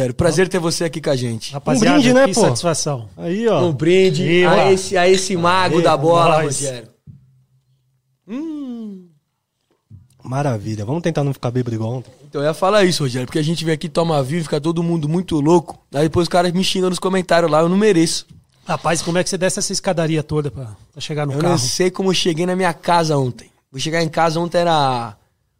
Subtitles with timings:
[0.00, 0.14] Quero.
[0.14, 1.52] Prazer ter você aqui com a gente.
[1.52, 2.40] Rapaziada, brinde, né, que pô?
[2.40, 3.08] satisfação.
[3.16, 3.64] Aí, ó.
[3.66, 6.60] Um brinde Aí, a, esse, a esse mago Aí, da bola, nós.
[6.60, 6.88] Rogério.
[10.22, 10.84] Maravilha.
[10.84, 12.10] Vamos tentar não ficar bêbado igual ontem.
[12.28, 14.82] Então eu ia falar isso, Rogério, porque a gente vem aqui, toma vinho, fica todo
[14.82, 15.78] mundo muito louco.
[15.92, 18.26] Aí depois os caras me xingam nos comentários lá, eu não mereço.
[18.64, 21.52] Rapaz, como é que você desce essa escadaria toda pra, pra chegar no Eu carro?
[21.52, 23.50] não sei como eu cheguei na minha casa ontem.
[23.72, 25.16] Vou chegar em casa ontem era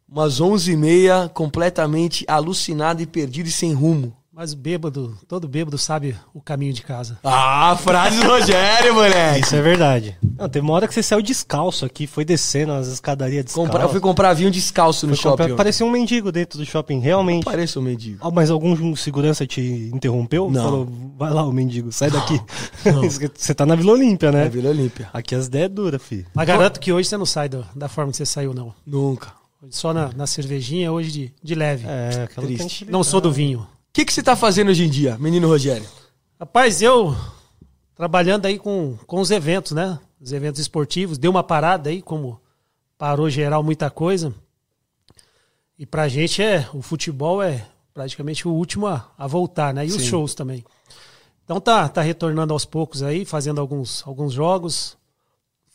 [0.07, 4.15] umas 11h30, completamente alucinado e perdido e sem rumo.
[4.33, 7.19] Mas o bêbado, todo bêbado sabe o caminho de casa.
[7.21, 9.41] Ah, frase do Rogério, moleque.
[9.41, 10.17] Isso é verdade.
[10.37, 13.69] Não, teve uma hora que você saiu descalço aqui, foi descendo as escadarias descalço.
[13.69, 15.43] Comprar, eu fui comprar vinho descalço no Foi shopping.
[15.43, 15.57] comprar-.
[15.57, 17.43] Parecia um mendigo dentro do shopping, realmente.
[17.43, 18.19] Parece um mendigo.
[18.21, 20.49] Ah, mas algum segurança te interrompeu?
[20.49, 20.63] Não.
[20.63, 20.87] Falou,
[21.17, 22.39] vai lá, o mendigo, sai daqui.
[23.37, 24.45] você tá na Vila Olímpia, né?
[24.45, 25.09] É Vila Olímpia.
[25.11, 26.25] Aqui as ideias é dura, filho.
[26.33, 28.73] Mas garanto que hoje você não sai do- da forma que você saiu, não.
[28.87, 29.33] Nunca.
[29.69, 31.85] Só na, na cervejinha, hoje de, de leve.
[31.87, 32.85] É, aquela Triste.
[32.89, 33.67] Não sou do vinho.
[33.91, 35.85] O que, que você tá fazendo hoje em dia, menino Rogério?
[36.39, 37.13] Rapaz, eu
[37.93, 39.99] trabalhando aí com, com os eventos, né?
[40.17, 41.17] Os eventos esportivos.
[41.17, 42.39] Deu uma parada aí, como
[42.97, 44.33] parou geral muita coisa.
[45.77, 49.85] E pra gente é, o futebol é praticamente o último a, a voltar, né?
[49.85, 50.07] E os Sim.
[50.07, 50.63] shows também.
[51.43, 54.97] Então tá, tá retornando aos poucos aí, fazendo alguns, alguns jogos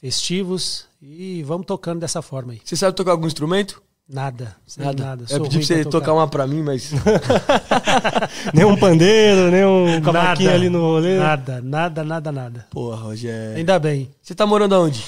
[0.00, 2.62] festivos e vamos tocando dessa forma aí.
[2.64, 3.82] Você sabe tocar algum instrumento?
[4.08, 5.04] Nada, Nada.
[5.04, 5.24] nada.
[5.28, 6.92] eu pedi pra você pra tocar uma pra mim, mas.
[8.54, 11.18] Nem um pandeiro, nem um cavaquinho ali no rolê.
[11.18, 12.66] Nada, nada, nada, nada.
[12.70, 13.56] Porra, Rogério.
[13.56, 14.10] Ainda bem.
[14.22, 15.02] Você tá morando aonde?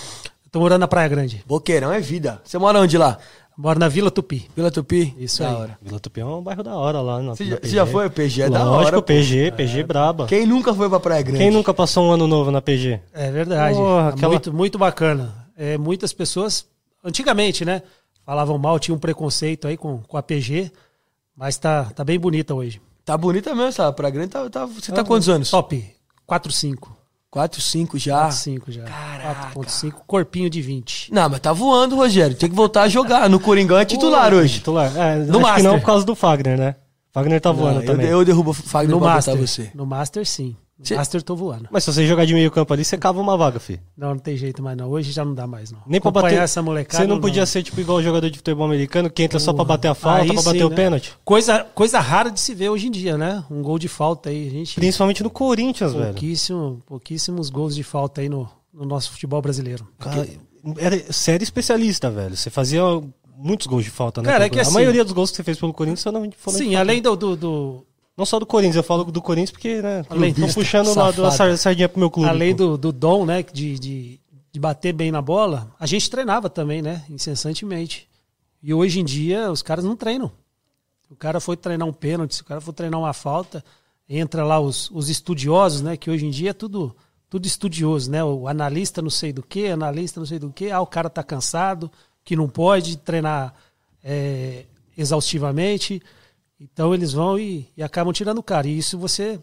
[0.44, 1.44] Eu tô morando na Praia Grande.
[1.46, 2.40] Boqueirão é vida.
[2.44, 3.18] Você mora onde lá?
[3.56, 4.48] Moro na Vila Tupi.
[4.56, 5.14] Vila Tupi?
[5.18, 5.54] Isso da aí.
[5.54, 5.78] hora.
[5.82, 7.20] Vila Tupi é um bairro da hora lá.
[7.20, 8.06] Na, Você já, já foi?
[8.06, 8.96] O PG é da Lógico, hora.
[8.96, 9.02] pô.
[9.02, 10.26] PG, PG braba.
[10.26, 11.38] Quem nunca foi pra Praia Grande?
[11.38, 13.00] Quem nunca passou um ano novo na PG?
[13.12, 13.76] É verdade.
[13.76, 15.34] Porra, É aquela- muito, muito bacana.
[15.56, 16.66] É, muitas pessoas,
[17.04, 17.82] antigamente, né?
[18.28, 20.70] Falavam mal, tinha um preconceito aí com, com a PG,
[21.34, 22.78] mas tá, tá bem bonita hoje.
[23.02, 24.28] Tá bonita mesmo, essa Praia Grande.
[24.28, 25.48] Tá, tá- você tá quantos anos?
[25.50, 25.82] Top.
[26.28, 26.90] 4,5.
[27.30, 28.28] 4, 5 já.
[28.28, 28.82] 4,5 já.
[28.84, 29.54] Caraca.
[29.58, 29.92] 4,5.
[30.06, 31.10] Corpinho de 20.
[31.10, 32.36] Não, mas tá voando, Rogério.
[32.36, 33.30] Tem que voltar a jogar.
[33.30, 34.58] No Coringão é titular hoje.
[34.58, 34.94] Titular.
[34.94, 35.64] É, No Master.
[35.64, 36.76] não por causa do Fagner, né?
[37.10, 38.06] Fagner tá voando Não, eu, também.
[38.08, 39.36] eu derrubo o Fagner No pra Master.
[39.38, 39.70] você.
[39.74, 40.54] No Master, sim.
[40.82, 41.68] Cê- Master, tô voando.
[41.72, 43.80] Mas se você jogar de meio campo ali, você cava uma vaga, filho.
[43.96, 44.88] Não, não tem jeito mais não.
[44.88, 45.80] Hoje já não dá mais, não.
[45.86, 46.44] Nem pra Acompanhar bater.
[46.44, 47.02] essa molecada.
[47.04, 49.64] Você não podia ser tipo igual o jogador de futebol americano que entra só pra
[49.64, 49.76] Porra.
[49.76, 50.76] bater a falta, pra bater sim, o né?
[50.76, 51.16] pênalti.
[51.24, 53.42] Coisa, coisa rara de se ver hoje em dia, né?
[53.50, 54.48] Um gol de falta aí.
[54.50, 54.76] Gente.
[54.76, 56.06] Principalmente no Corinthians, velho.
[56.06, 59.84] Pouquíssimo, pouquíssimos gols de falta aí no, no nosso futebol brasileiro.
[59.98, 60.28] Cara,
[60.78, 62.36] era, você era especialista, velho.
[62.36, 62.82] Você fazia
[63.36, 64.28] muitos gols de falta, né?
[64.30, 66.28] Cara, é que a assim- maioria dos gols que você fez pelo Corinthians só não
[66.36, 67.86] foram Sim, além do, do, do-
[68.18, 70.00] Não só do Corinthians, eu falo do Corinthians porque, né?
[70.26, 71.30] Estão puxando lá safado.
[71.36, 72.28] sar- sardinha pro meu clube.
[72.28, 74.20] além do, do dom, né, de, de,
[74.50, 78.08] de bater bem na bola, a gente treinava também, né, incessantemente.
[78.60, 80.32] E hoje em dia os caras não treinam.
[81.08, 83.64] O cara foi treinar um pênalti, se o cara for treinar uma falta,
[84.08, 86.94] entra lá os, os estudiosos, né, que hoje em dia é tudo
[87.30, 88.24] tudo estudioso, né?
[88.24, 91.22] O analista não sei do que, analista não sei do que, ah, o cara tá
[91.22, 91.88] cansado,
[92.24, 93.54] que não pode treinar
[94.02, 94.64] é,
[94.96, 96.02] exaustivamente.
[96.60, 98.66] Então eles vão e, e acabam tirando o cara.
[98.66, 99.40] E isso você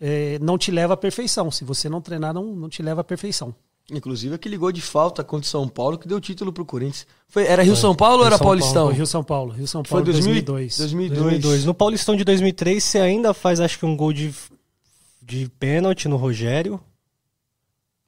[0.00, 1.50] é, não te leva à perfeição.
[1.50, 3.54] Se você não treinar, não, não te leva à perfeição.
[3.90, 7.06] Inclusive aquele gol de falta contra o São Paulo que deu título pro Corinthians.
[7.26, 8.86] Foi, era Rio-São Paulo ou era Paulo, Paulistão?
[8.86, 10.76] Foi Rio São Paulo, Rio São Foi Paulo 2002.
[10.76, 11.20] 2002.
[11.20, 11.64] 2002.
[11.64, 14.34] No Paulistão de 2003, você ainda faz, acho que um gol de,
[15.22, 16.78] de pênalti no Rogério.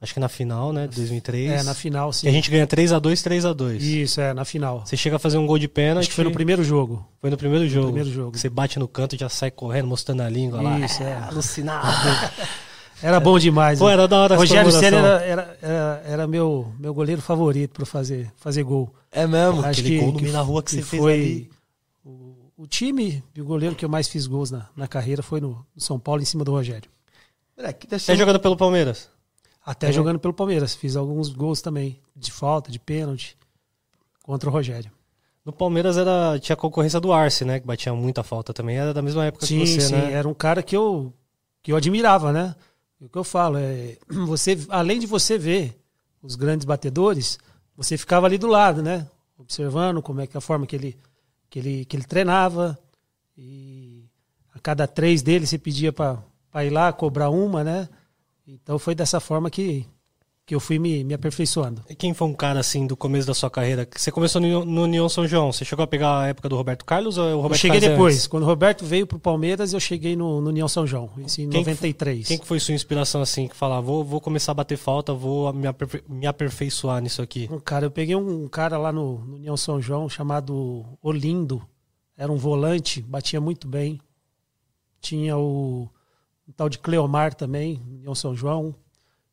[0.02, 0.86] Acho que na final, né?
[0.86, 1.50] De 2003.
[1.50, 2.26] É, na final, sim.
[2.26, 3.80] E a gente ganha 3x2, 3x2.
[3.80, 4.84] Isso, é, na final.
[4.86, 6.04] Você chega a fazer um gol de pênalti.
[6.04, 7.06] Acho que foi no primeiro jogo.
[7.20, 7.86] Foi no primeiro jogo.
[7.88, 8.38] primeiro jogo.
[8.38, 10.80] Você bate no canto e já sai correndo, mostrando a língua lá.
[10.80, 11.14] Isso, é.
[11.16, 11.86] Alucinado.
[13.02, 13.78] Era bom demais.
[13.78, 13.94] Pô, né?
[13.94, 18.30] era da hora Rogério Senna era, era, era, era meu, meu goleiro favorito para fazer,
[18.36, 18.94] fazer gol.
[19.10, 19.60] É mesmo.
[19.60, 21.50] Acho aquele que, gol no que, meio da rua que você fez foi ali.
[22.04, 25.40] O, o time e o goleiro que eu mais fiz gols na, na carreira foi
[25.40, 26.90] no, no São Paulo, em cima do Rogério.
[27.56, 29.08] Moleque, Você é um- jogando pelo Palmeiras?
[29.64, 29.96] Até Também.
[29.96, 30.74] jogando pelo Palmeiras.
[30.74, 33.36] Fiz alguns gols também, de falta, de pênalti,
[34.22, 34.90] contra o Rogério.
[35.44, 37.60] No Palmeiras era, tinha a concorrência do Arce, né?
[37.60, 38.76] Que batia muita falta também.
[38.76, 39.94] Era da mesma época Sim, que você, sim.
[39.94, 40.12] né?
[40.12, 41.12] Era um cara que eu,
[41.62, 42.54] que eu admirava, né?
[43.00, 43.96] O que eu falo é,
[44.26, 45.78] você, além de você ver
[46.22, 47.38] os grandes batedores,
[47.76, 49.06] você ficava ali do lado, né?
[49.38, 50.98] Observando como é que a forma que ele,
[51.48, 52.78] que ele, que ele treinava.
[53.36, 54.04] E
[54.54, 57.88] a cada três dele você pedia para ir lá cobrar uma, né?
[58.46, 59.86] Então foi dessa forma que,
[60.44, 61.82] que eu fui me, me aperfeiçoando.
[61.88, 63.86] E quem foi um cara assim do começo da sua carreira?
[63.86, 65.52] Que Você começou no, no União São João.
[65.52, 67.78] Você chegou a pegar a época do Roberto Carlos ou é o Eu Roberto cheguei
[67.80, 68.14] Carlos depois.
[68.16, 68.26] antes?
[68.26, 71.48] Quando o Roberto veio pro Palmeiras, eu cheguei no, no União São João, isso em
[71.48, 72.26] Quem que 93.
[72.26, 73.46] Quem que foi sua inspiração assim?
[73.46, 77.48] Que falava, vou, vou começar a bater falta, vou me, aperfei- me aperfeiçoar nisso aqui.
[77.52, 81.62] Um cara, eu peguei um cara lá no, no União São João chamado Olindo.
[82.16, 83.98] Era um volante, batia muito bem.
[85.00, 85.88] tinha o,
[86.50, 88.74] o tal de Cleomar também, União São João.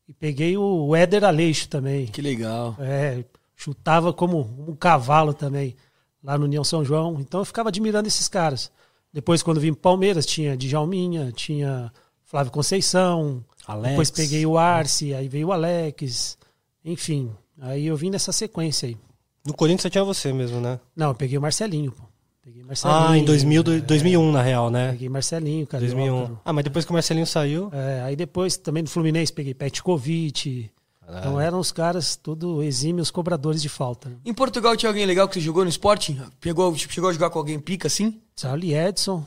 [0.08, 2.06] E peguei o Éder Aleixo também.
[2.06, 2.76] Que legal.
[2.80, 3.26] É,
[3.56, 5.76] chutava como um cavalo também
[6.24, 7.18] lá no União São João.
[7.20, 8.72] Então eu ficava admirando esses caras.
[9.12, 11.92] Depois, quando vim pro Palmeiras, tinha Djalminha, tinha
[12.24, 13.44] Flávio Conceição.
[13.66, 13.90] Alex.
[13.90, 16.38] Depois peguei o Arce, aí veio o Alex.
[16.86, 18.98] Enfim, aí eu vim nessa sequência aí.
[19.44, 20.80] No Corinthians só tinha você mesmo, né?
[20.96, 22.04] Não, eu peguei o Marcelinho, pô.
[22.48, 23.00] Peguei Marcelinho.
[23.10, 24.92] Ah, em 2000, do- é, 2001, na real, né?
[24.94, 25.94] Peguei Marcelinho, Carioca.
[25.98, 26.38] 2001.
[26.46, 27.70] Ah, mas depois que o Marcelinho saiu...
[27.74, 30.72] É, aí depois também do Fluminense peguei Petkovic.
[31.10, 34.08] Então eram os caras tudo exímios cobradores de falta.
[34.08, 34.16] né?
[34.26, 36.18] Em Portugal tinha alguém legal que você jogou no esporte?
[36.40, 38.18] Pegou, chegou a jogar com alguém pica assim?
[38.38, 39.26] Charlie Edson,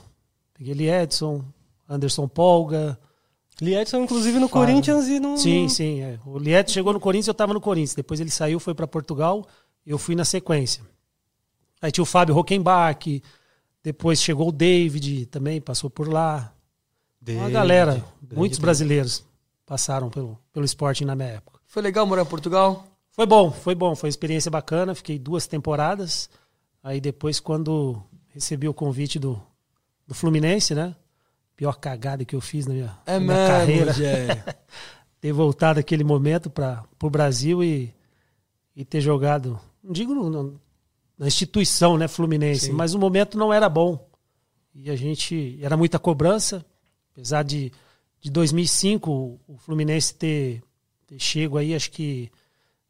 [0.54, 1.44] peguei ele Edson,
[1.86, 2.98] Anderson Polga.
[3.60, 4.64] Lee Edson, inclusive, no Fala.
[4.66, 5.36] Corinthians e no...
[5.36, 6.00] Sim, sim.
[6.00, 6.18] É.
[6.24, 7.94] O Lieto chegou no Corinthians, eu estava no Corinthians.
[7.94, 9.46] Depois ele saiu, foi para Portugal,
[9.86, 10.82] eu fui na sequência.
[11.80, 13.22] Aí tinha o Fábio Rockenbach,
[13.82, 16.36] depois chegou o David, também passou por lá.
[16.42, 16.52] Uma
[17.20, 18.60] David, galera, grande muitos David.
[18.62, 19.24] brasileiros
[19.66, 21.60] passaram pelo, pelo esporte na minha época.
[21.66, 22.86] Foi legal morar em Portugal?
[23.12, 24.94] Foi bom, foi bom, foi uma experiência bacana.
[24.94, 26.28] Fiquei duas temporadas.
[26.82, 29.40] Aí depois, quando recebi o convite do,
[30.06, 30.94] do Fluminense, né?
[31.56, 33.92] Pior cagada que eu fiz na minha, É na minha mesmo, carreira.
[33.92, 34.44] Rogério.
[35.20, 37.94] Ter voltado aquele momento para o Brasil e,
[38.74, 40.58] e ter jogado, não digo no-
[41.20, 42.72] na instituição, né, Fluminense, Sim.
[42.72, 44.08] mas o momento não era bom.
[44.74, 46.64] E a gente, era muita cobrança,
[47.12, 47.70] apesar de,
[48.22, 50.62] de 2005 o- Fluminense ter,
[51.06, 52.30] ter chego aí, acho que,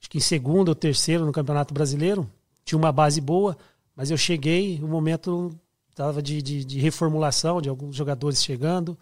[0.00, 2.31] acho que em segundo ou terceiro no Campeonato Brasileiro,
[2.65, 3.59] tinha uma base boa,
[3.97, 5.50] mas eu cheguei, o momento
[5.91, 8.97] estava de, de, de reformulação, de alguns jogadores chegando,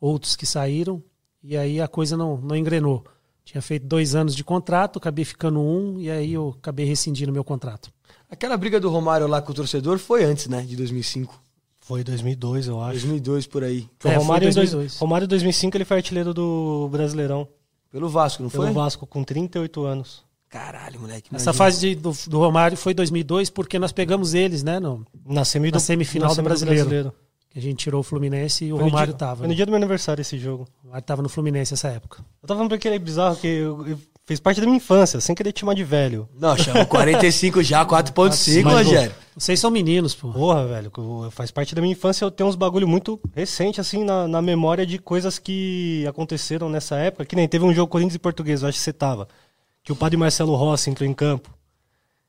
[0.00, 1.02] outros que saíram,
[1.42, 3.04] e aí a coisa não, não engrenou.
[3.44, 7.44] Tinha feito dois anos de contrato, acabei ficando um, e aí eu acabei rescindindo meu
[7.44, 7.92] contrato.
[8.30, 10.62] Aquela briga do Romário lá com o torcedor foi antes, né?
[10.62, 11.42] De 2005.
[11.80, 12.92] Foi 2002, eu acho.
[12.92, 13.88] 2002 por aí.
[13.98, 14.98] Foi É, foi Romário, em dois- 2002.
[14.98, 17.48] Romário em 2005 ele foi artilheiro do Brasileirão.
[17.90, 18.72] Pelo Vasco, não Pelo foi?
[18.72, 20.22] Vasco, com 38 anos.
[20.48, 21.28] Caralho, moleque.
[21.34, 21.52] Essa imagina.
[21.52, 24.78] fase de- do, do Romário foi 2002, porque nós pegamos eles, né?
[24.78, 27.12] No, Na, semi Na do- semifinal na do semi Brasileiro.
[27.48, 29.36] que a gente tirou o Fluminense e o Foi Romário dia- tava.
[29.38, 29.56] Foi no né?
[29.56, 30.68] dia do meu aniversário esse jogo.
[30.82, 32.18] O Romário tava no Fluminense nessa época.
[32.42, 33.98] Eu tava falando pra aquele bizarro que eu- eu-
[34.30, 36.28] fez parte da minha infância, sem querer te chamar de velho.
[36.38, 39.12] Não, chama 45 já, 4.5, Mas, Rogério.
[39.36, 40.30] Vocês são meninos, pô.
[40.30, 41.00] Porra, velho, que
[41.32, 42.24] faz parte da minha infância.
[42.24, 46.94] Eu tenho uns bagulho muito recente, assim, na, na memória de coisas que aconteceram nessa
[46.94, 47.24] época.
[47.24, 49.26] Que nem teve um jogo Corinthians e Português, eu acho que você tava.
[49.82, 51.52] Que o padre Marcelo Rossi entrou em campo.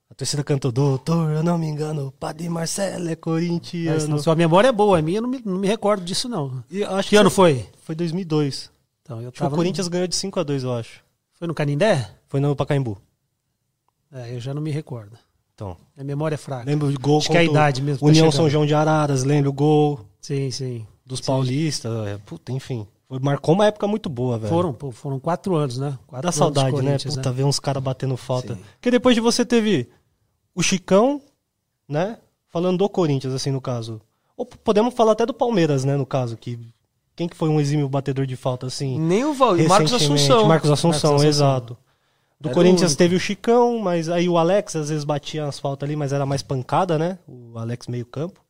[0.09, 4.18] A torcida cantou, doutor, eu não me engano, o padre Marcelo é Mas, corintiano.
[4.19, 6.63] sua memória é boa, a minha eu não me, não me recordo disso, não.
[6.71, 7.53] E eu acho Que ano foi?
[7.53, 7.69] foi?
[7.83, 8.71] Foi 2002.
[9.03, 11.10] Então, eu Acho que tava o Corinthians ganhou de 5 a 2 eu acho.
[11.41, 12.07] Foi no Canindé?
[12.27, 13.01] Foi no Pacaembu.
[14.11, 15.17] É, eu já não me recordo.
[15.55, 16.65] Então, Minha memória é fraca.
[16.69, 18.35] lembro de gol Acho que é a idade mesmo tá União chegando.
[18.35, 20.85] São João de Araras, lembro o gol Sim, sim.
[21.03, 21.25] dos Sim.
[21.25, 22.07] paulistas.
[22.09, 22.85] é, Puta, enfim.
[23.07, 24.53] Foi- marcou uma época muito boa, velho.
[24.53, 25.97] Foram, pô, foram quatro anos, né?
[26.05, 26.99] Quatro Dá saudade, né?
[26.99, 28.53] Puta, ver uns caras batendo falta.
[28.53, 28.61] Sim.
[28.73, 29.89] Porque depois de você teve
[30.53, 31.19] o Chicão,
[31.89, 32.19] né?
[32.49, 33.99] Falando do Corinthians, assim, no caso.
[34.38, 35.97] Ou podemos falar até do Palmeiras, né?
[35.97, 36.59] No caso, que.
[37.21, 39.00] Quem que foi um exímio batedor de falta, assim?
[39.00, 39.56] Nem o Val...
[39.56, 39.94] Marcos?
[39.94, 40.47] Assunção.
[40.47, 41.29] Marcos Assunção, Marcos Assunção.
[41.29, 41.77] exato.
[42.39, 45.88] Do Era Corinthians teve o Chicão, mas aí o Alex às vezes batia as faltas
[45.88, 47.19] ali, mas era mais pancada, né?
[47.27, 48.41] O Alex meio campo.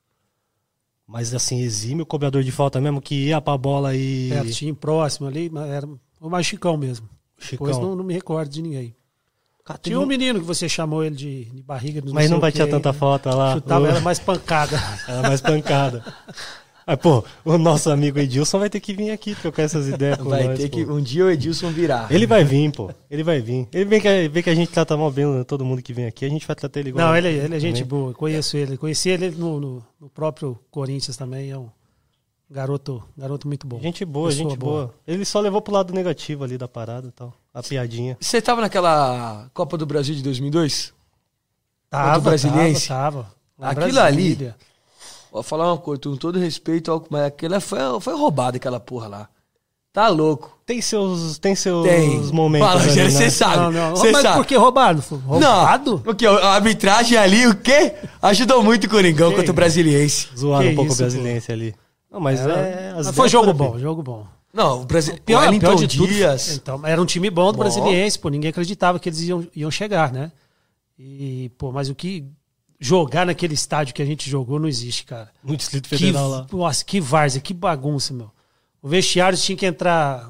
[1.06, 4.30] Mas assim, exímio, cobrador de falta mesmo, que ia pra bola e.
[4.30, 7.10] Pertinho, próximo ali, mas era o mais chicão mesmo.
[7.38, 7.68] Chicão.
[7.68, 8.96] Depois não, não me recordo de ninguém.
[9.66, 12.02] Cara, Tinha um menino que você chamou ele de, de barriga.
[12.02, 13.52] de Mas sei não o batia quê, tanta falta lá.
[13.52, 14.82] Chutava, era mais pancada.
[15.10, 16.06] Era mais pancada.
[16.92, 20.28] Aí, pô, o nosso amigo Edilson vai ter que vir aqui trocar essas ideias com
[20.28, 20.76] Vai nós, ter pô.
[20.76, 20.84] que.
[20.84, 22.12] Um dia o Edilson virar.
[22.12, 22.92] Ele vai vir, pô.
[23.10, 23.66] Ele vai vir.
[23.72, 26.26] Ele vê que, vê que a gente trata mal bem todo mundo que vem aqui.
[26.26, 27.08] A gente vai tratar ele igual.
[27.08, 27.88] Não, ele, ele é gente também.
[27.88, 28.14] boa.
[28.14, 28.76] Conheço ele.
[28.76, 31.50] Conheci ele no, no, no próprio Corinthians também.
[31.50, 31.70] É um
[32.50, 33.80] garoto, garoto muito bom.
[33.80, 34.94] Gente boa, Pessoa gente boa.
[35.08, 37.34] Ele só levou pro lado negativo ali da parada e tal.
[37.54, 38.18] A piadinha.
[38.20, 40.94] Você tava naquela Copa do Brasil de 2002?
[41.90, 42.90] Tava, Brasiliense?
[42.90, 43.72] Tava, tava.
[43.72, 44.58] Aquilo Brasília.
[45.32, 49.08] Vou falar uma coisa, com todo respeito, ao- mas aquela foi, foi roubada aquela porra
[49.08, 49.30] lá.
[49.94, 50.58] Tá louco.
[50.66, 52.18] Tem seus, tem seus Tem.
[52.32, 52.66] momentos.
[52.68, 53.18] Fala, ali, Rogério, né?
[53.20, 53.58] você sabe.
[53.58, 53.90] Não, não.
[53.92, 54.38] Você Mas sabe.
[54.38, 55.04] por que roubado?
[55.26, 56.02] Roubado?
[56.06, 56.26] Não, o que?
[56.26, 57.94] A arbitragem ali, o quê?
[58.22, 60.30] Ajudou muito o Coringão Que contra o Brasiliense.
[60.38, 61.76] Zoaram um pouco isso, o brasiliense ali.
[62.10, 62.94] Não, mas é.
[62.98, 64.26] as mas foi jogo bom, jogo bom.
[64.54, 65.16] Não, o Brasil.
[65.26, 66.56] Pior, Wellington pior de tudo, Dias.
[66.56, 67.60] Então, era um time bom do Bom.
[67.60, 68.28] Brasiliense, pô.
[68.30, 70.32] Ninguém acreditava que eles iam, iam chegar, né?
[71.00, 72.26] E, pô, mas o que
[72.82, 75.30] jogar naquele estádio que a gente jogou não existe, cara.
[75.44, 76.48] No Distrito Que, Federal lá.
[76.52, 78.32] nossa, que várzea, que bagunça, meu.
[78.82, 80.30] O vestiário tinha que entrar.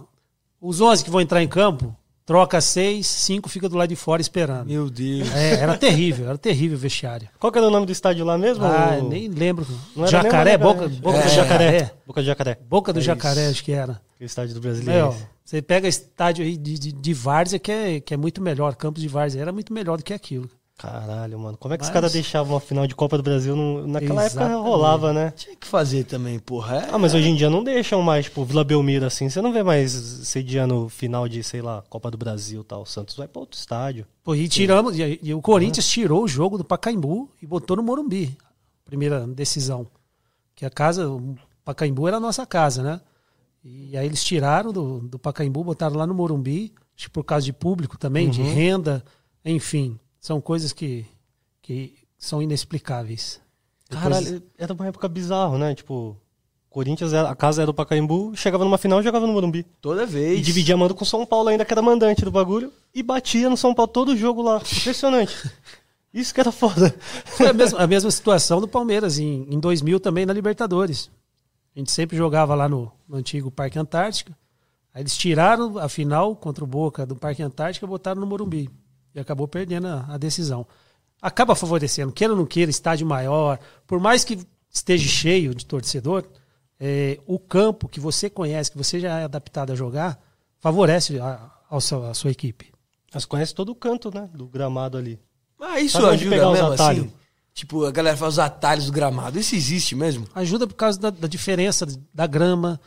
[0.60, 4.22] Os 11 que vão entrar em campo, troca seis, cinco fica do lado de fora
[4.22, 4.68] esperando.
[4.68, 5.32] Meu Deus.
[5.34, 7.30] É, era terrível, era terrível o vestiário.
[7.40, 8.64] Qual que era o nome do estádio lá mesmo?
[8.66, 9.66] Ah, O- nem lembro.
[9.96, 10.88] Não era Jacaré, Boca.
[10.90, 11.92] Boca É, do Jacaré.
[12.06, 12.60] Boca de Jacaré.
[12.70, 14.02] Boca do É Jacaré, acho que era.
[14.20, 15.16] O estádio do brasileiro.
[15.44, 18.76] você pega estádio aí de, de, de Várzea, que é, que é muito melhor.
[18.76, 20.48] Campos de Várzea era muito melhor do que aquilo.
[20.78, 21.58] Caralho, mano.
[21.58, 23.56] Como é que os Mas- caras deixavam uma final de Copa do Brasil?
[23.56, 24.64] no- Naquela época Exatamente.
[24.68, 25.32] rolava, né?
[25.36, 26.78] Tinha que fazer também, porra.
[26.78, 26.90] É.
[26.92, 29.30] Ah, mas hoje em dia não deixam mais, tipo, Vila Belmiro assim.
[29.30, 32.82] Você não vê mais sediando final de, sei lá, Copa do Brasil e tal.
[32.82, 34.08] O Santos vai pra outro estádio.
[34.24, 37.84] Pô, e tiramos, e, e o Corinthians tirou o jogo do Pacaembu e botou no
[37.84, 38.36] Morumbi.
[38.84, 39.86] Primeira decisão.
[40.56, 43.00] Que a casa, o Pacaembu era a nossa casa, né?
[43.64, 47.46] E aí eles tiraram do, do Pacaembu, botaram lá no Morumbi, acho que por causa
[47.46, 49.04] de público também, de renda,
[49.46, 50.00] enfim.
[50.22, 51.06] São coisas que,
[51.62, 53.42] que são inexplicáveis.
[53.90, 55.76] Depois- Caralho, era uma época bizarro, né?
[55.76, 56.16] Tipo,
[56.70, 59.64] Corinthians, era- a casa era do Pacaembu, chegava numa final e jogava no Morumbi.
[59.82, 60.40] Toda vez.
[60.40, 62.72] E dividia mando com São Paulo ainda, que era mandante do bagulho.
[62.94, 64.58] E batia no São Paulo todo jogo lá.
[64.58, 65.36] Impressionante.
[66.14, 66.94] Isso que era foda.
[67.26, 71.10] Foi a mesma, a mesma situação do Palmeiras em, em 2000 também na Libertadores.
[71.76, 74.38] A gente sempre jogava lá no, no antigo Parque Antártica.
[74.94, 78.70] Aí eles tiraram a final contra o Boca do Parque Antártica e botaram no Morumbi.
[79.14, 80.66] E acabou perdendo a, a decisão.
[81.22, 83.60] Acaba favorecendo, queira ou não queira, estádio maior.
[83.86, 84.40] Por mais que
[84.72, 86.26] esteja cheio de torcedor,
[86.80, 90.20] é, o campo que você conhece, que você já é adaptado a jogar,
[90.60, 92.72] favorece a, ao seu- a sua equipe.
[93.14, 94.30] Mas conhece todo o canto, né?
[94.34, 95.20] Do gramado ali.
[95.60, 97.04] Ah, isso Sabe ajuda pegar mesmo, atalhos?
[97.06, 97.14] assim?
[97.54, 99.38] Tipo, a galera faz os atalhos do gramado.
[99.38, 100.26] Isso existe mesmo?
[100.34, 102.80] Ajuda por causa da, da diferença da grama.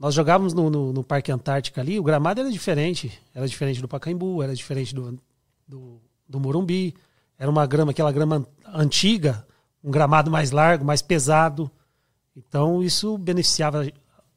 [0.00, 3.12] Nós jogávamos no, no- no Parque Antártica ali, o gramado era diferente.
[3.34, 5.20] Era diferente do Pacaembu, era diferente do,
[5.68, 6.94] do, do Morumbi.
[7.38, 9.46] Era uma grama, aquela grama antiga,
[9.84, 11.70] um gramado mais largo, mais pesado.
[12.36, 13.86] Então isso beneficiava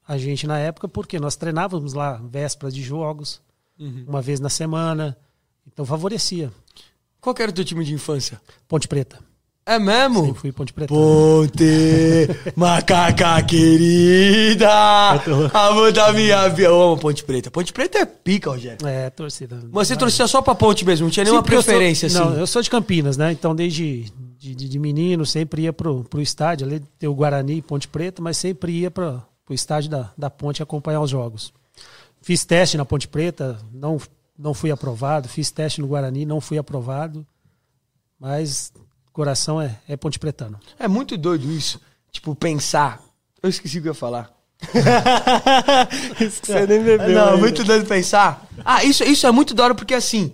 [0.08, 3.42] a gente na época, porque nós treinávamos lá véspera de jogos,
[4.08, 5.18] uma vez na semana.
[5.66, 6.52] Então favorecia.
[7.20, 8.42] Qual era o teu time de infância?
[8.68, 9.31] Ponte Preta.
[9.66, 10.26] É mesmo?
[10.26, 10.94] Sempre fui Ponte Preta.
[10.94, 14.68] Ponte, macaca querida,
[15.54, 16.64] amor da minha vida.
[16.70, 17.52] Eu amo Ponte Preta.
[17.52, 18.86] Ponte Preta é pica, Rogério.
[18.88, 19.60] É, torcida.
[19.72, 22.18] Mas você torcia só pra Ponte mesmo, não tinha nenhuma eu sou- preferência, assim.
[22.18, 23.32] Não, eu sou de Campinas, né?
[23.32, 27.58] Então, desde de, de- de menino, sempre ia pro, pro estádio, ali tem o Guarani
[27.58, 31.54] e Ponte Preta, mas sempre ia para pro estádio da, da Ponte acompanhar os jogos.
[32.22, 34.00] Fiz teste na Ponte Preta, não,
[34.38, 35.28] não fui aprovado.
[35.30, 37.26] Fiz teste no Guarani, não fui aprovado.
[38.20, 38.72] Mas
[39.12, 40.60] coração é, é Ponte Pretano.
[40.80, 41.80] É muito doido isso.
[42.12, 43.02] Tipo, pensar.
[43.42, 44.30] Eu esqueci o que eu ia falar.
[46.20, 47.10] Você nem bebeu.
[47.10, 47.38] Não, ainda.
[47.38, 48.48] muito doido pensar.
[48.64, 50.34] Ah, isso, isso é muito da hora porque assim.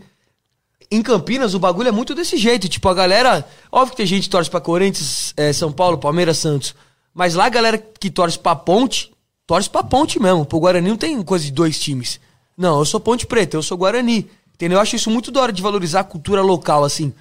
[0.89, 2.67] Em Campinas, o bagulho é muito desse jeito.
[2.67, 3.47] Tipo, a galera.
[3.71, 6.75] Óbvio que tem gente que torce pra Corinthians, eh, São Paulo, Palmeiras, Santos.
[7.13, 9.11] Mas lá a galera que torce pra Ponte,
[9.45, 10.45] torce pra Ponte mesmo.
[10.45, 12.19] Pro Guarani não tem coisa de dois times.
[12.57, 14.29] Não, eu sou Ponte Preta, eu sou Guarani.
[14.53, 14.77] Entendeu?
[14.77, 17.13] Eu acho isso muito da hora de valorizar a cultura local, assim,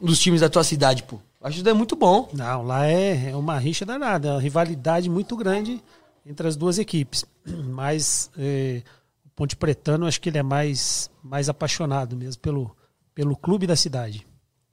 [0.00, 1.18] dos times da tua cidade, pô.
[1.40, 2.28] Acho isso daí muito bom.
[2.32, 5.82] Não, lá é, é uma rixa danada, é uma rivalidade muito grande
[6.24, 7.24] entre as duas equipes.
[7.68, 8.82] Mas eh,
[9.26, 12.74] o Ponte Pretano, acho que ele é mais, mais apaixonado mesmo pelo,
[13.14, 14.26] pelo clube da cidade.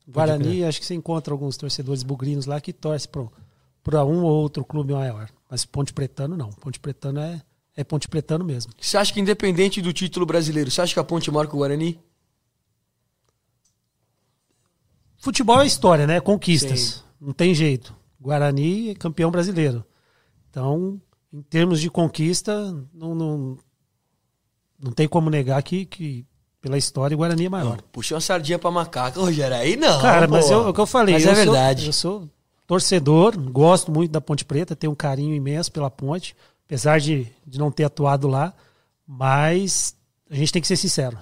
[0.07, 3.09] Guarani, acho que você encontra alguns torcedores bugrinos lá que torcem
[3.83, 5.29] para um ou outro clube maior.
[5.49, 6.49] Mas Ponte Pretano não.
[6.49, 7.41] Ponte Pretano é,
[7.75, 8.73] é Ponte Pretano mesmo.
[8.79, 11.99] Você acha que independente do título brasileiro, você acha que a Ponte marca o Guarani?
[15.21, 16.19] Futebol é história, né?
[16.19, 16.79] Conquistas.
[16.79, 17.01] Sim.
[17.21, 17.95] Não tem jeito.
[18.19, 19.85] Guarani é campeão brasileiro.
[20.49, 20.99] Então,
[21.31, 22.53] em termos de conquista,
[22.93, 23.57] não, não,
[24.81, 26.25] não tem como negar que, que
[26.59, 27.81] pela história o Guarani é maior.
[27.91, 29.55] Puxou uma sardinha pra macaca, Rogério.
[29.55, 30.01] Aí não.
[30.01, 30.53] Cara, mas pô.
[30.53, 31.85] eu, o que eu falei, Mas eu é sou- verdade.
[31.85, 32.29] eu sou
[32.67, 36.35] torcedor, gosto muito da Ponte Preta, tenho um carinho imenso pela Ponte,
[36.65, 38.53] apesar de, de não ter atuado lá,
[39.05, 39.95] mas
[40.29, 41.17] a gente tem que ser sincero.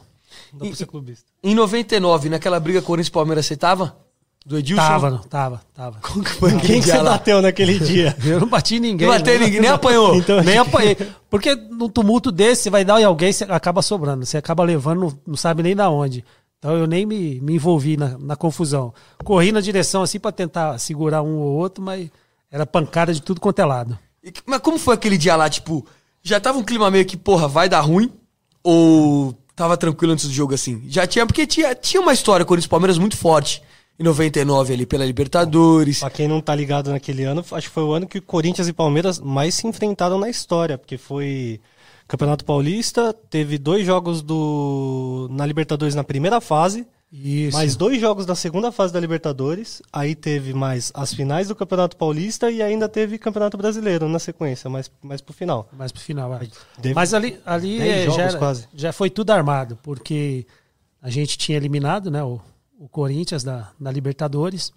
[0.53, 1.25] Não dá pra ser clubista.
[1.43, 3.97] Em 99, naquela briga Corinthians-Palmeiras, você tava?
[4.45, 4.81] Do Edilson?
[4.81, 5.97] Tava, não, tava, tava.
[5.99, 8.15] Aquele Quem que você bateu naquele dia?
[8.25, 9.07] Eu não bati em ninguém.
[9.07, 9.45] Não bateu né?
[9.45, 10.15] ninguém, nem apanhou.
[10.17, 10.95] Então, Nem apanhei.
[11.29, 14.25] Porque num tumulto desse, você vai dar em alguém, você acaba sobrando.
[14.25, 16.23] Você acaba levando, não, sabe nem da onde.
[16.57, 18.93] Então eu nem me, me envolvi na, na confusão.
[19.23, 22.09] Corri na direção assim pra tentar segurar um ou outro, mas
[22.49, 23.99] era pancada de tudo quanto é lado.
[24.23, 25.85] E- Mas como foi aquele dia lá, tipo,
[26.23, 28.11] já tava um clima meio que, porra, vai dar ruim?
[28.63, 30.81] Ou tava tranquilo antes do jogo assim?
[30.87, 33.61] Já tinha, porque tinha, tinha uma história Corinthians-Palmeiras muito forte
[33.99, 35.99] em 99 ali pela Libertadores.
[35.99, 38.73] Pra quem não tá ligado naquele ano, acho que foi o ano que Corinthians e
[38.73, 41.59] Palmeiras mais se enfrentaram na história, porque foi
[42.07, 47.57] Campeonato Paulista, teve dois jogos do na Libertadores na primeira fase, Isso.
[47.57, 51.97] Mais dois jogos da segunda fase da Libertadores, aí teve mais as finais do Campeonato
[51.97, 55.67] Paulista e ainda teve Campeonato Brasileiro na sequência, mais, mais pro final.
[55.73, 56.47] Mais pro final, é.
[56.77, 58.67] Deve- Mas ali, ali é, já, era- quase.
[58.75, 60.45] já foi tudo armado, porque
[61.01, 62.39] a gente tinha eliminado né, o,
[62.77, 64.71] o Corinthians da, da Libertadores.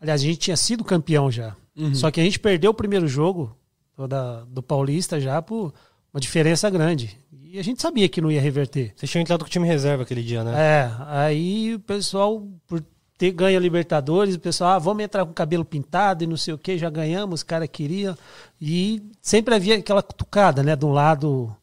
[0.00, 1.56] Aliás, a gente tinha sido campeão já.
[1.94, 3.56] Só que a gente perdeu o primeiro jogo
[3.96, 5.72] do, da- do Paulista já por
[6.12, 7.18] uma diferença grande.
[7.54, 8.92] E a gente sabia que não ia reverter.
[8.96, 10.52] Vocês tinham entrado com o time reserva aquele dia, né?
[10.56, 12.84] É, aí o pessoal, por
[13.16, 16.36] ter ganho a Libertadores, o pessoal, ah, vamos entrar com o cabelo pintado e não
[16.36, 18.18] sei o que, já ganhamos, os caras queriam.
[18.60, 20.74] E sempre havia aquela cutucada, né?
[20.74, 21.54] De um lado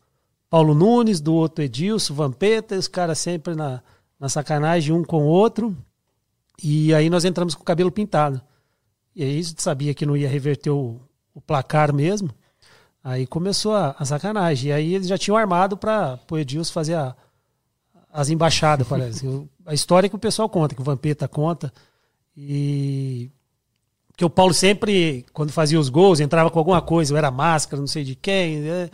[0.49, 3.83] Paulo Nunes, do outro Edilson, Vampeta, e os caras sempre na,
[4.17, 5.75] na sacanagem, um com o outro.
[6.63, 8.41] E aí nós entramos com o cabelo pintado.
[9.13, 11.01] E aí a gente sabia que não ia reverter o,
[11.33, 12.29] o placar mesmo.
[13.03, 14.69] Aí começou a, a sacanagem.
[14.69, 17.15] E aí eles já tinham armado para o Edilson fazer a,
[18.11, 19.25] as embaixadas, parece.
[19.65, 21.73] A história que o pessoal conta, que o Vampeta conta.
[22.35, 23.31] E
[24.15, 27.87] que o Paulo sempre, quando fazia os gols, entrava com alguma coisa, era máscara, não
[27.87, 28.89] sei de quem, né?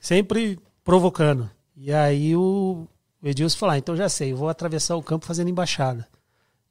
[0.00, 1.50] sempre provocando.
[1.76, 2.86] E aí o,
[3.22, 6.06] Edilson falou: ah, então já sei, eu vou atravessar o campo fazendo embaixada.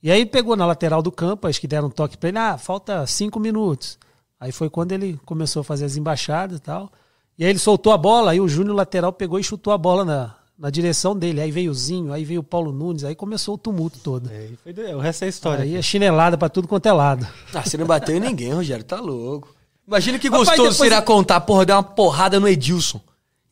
[0.02, 2.58] E aí pegou na lateral do campo, acho que deram um toque pra ele, ah,
[2.58, 4.00] falta cinco minutos.
[4.40, 6.92] Aí foi quando ele começou a fazer as embaixadas e tal.
[7.38, 10.04] E aí ele soltou a bola, aí o Júnior lateral pegou e chutou a bola
[10.06, 11.42] na, na direção dele.
[11.42, 14.30] Aí veio o Zinho, aí veio o Paulo Nunes, aí começou o tumulto todo.
[14.32, 15.64] É, foi o resto é história.
[15.64, 17.28] Aí é chinelada pra tudo quanto é lado.
[17.54, 19.54] Ah, você não bateu em ninguém, Rogério, tá louco.
[19.88, 23.02] Imagina que Rapaz, gostoso depois- seria contar, porra, dar uma porrada no Edilson.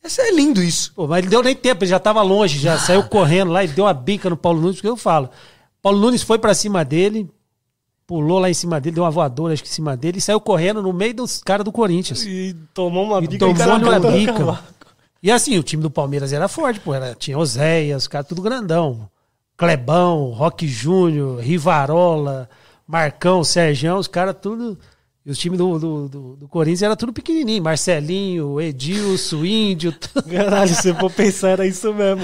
[0.03, 0.93] Esse é lindo isso.
[0.93, 3.67] Pô, mas ele deu nem tempo, ele já tava longe, já saiu correndo lá e
[3.67, 5.29] deu uma bica no Paulo Nunes, porque eu falo.
[5.81, 7.29] Paulo Nunes foi pra cima dele,
[8.07, 10.39] pulou lá em cima dele, deu uma voadora acho que em cima dele e saiu
[10.39, 12.25] correndo no meio dos caras do Corinthians.
[12.25, 14.63] E tomou uma bica Tomou uma bica.
[15.21, 16.93] E assim, o time do Palmeiras era forte, pô.
[16.93, 19.09] Era, tinha Oséias, os caras tudo grandão.
[19.57, 22.47] Clebão, Roque Júnior, Rivarola,
[22.87, 24.79] Marcão, Serjão, os caras tudo.
[25.25, 27.61] E os times do, do, do, do Corinthians era tudo pequenininho.
[27.61, 29.91] Marcelinho, Edilson, Índio.
[29.91, 30.29] tudo.
[30.29, 32.23] Caralho, se eu for pensar, era isso mesmo.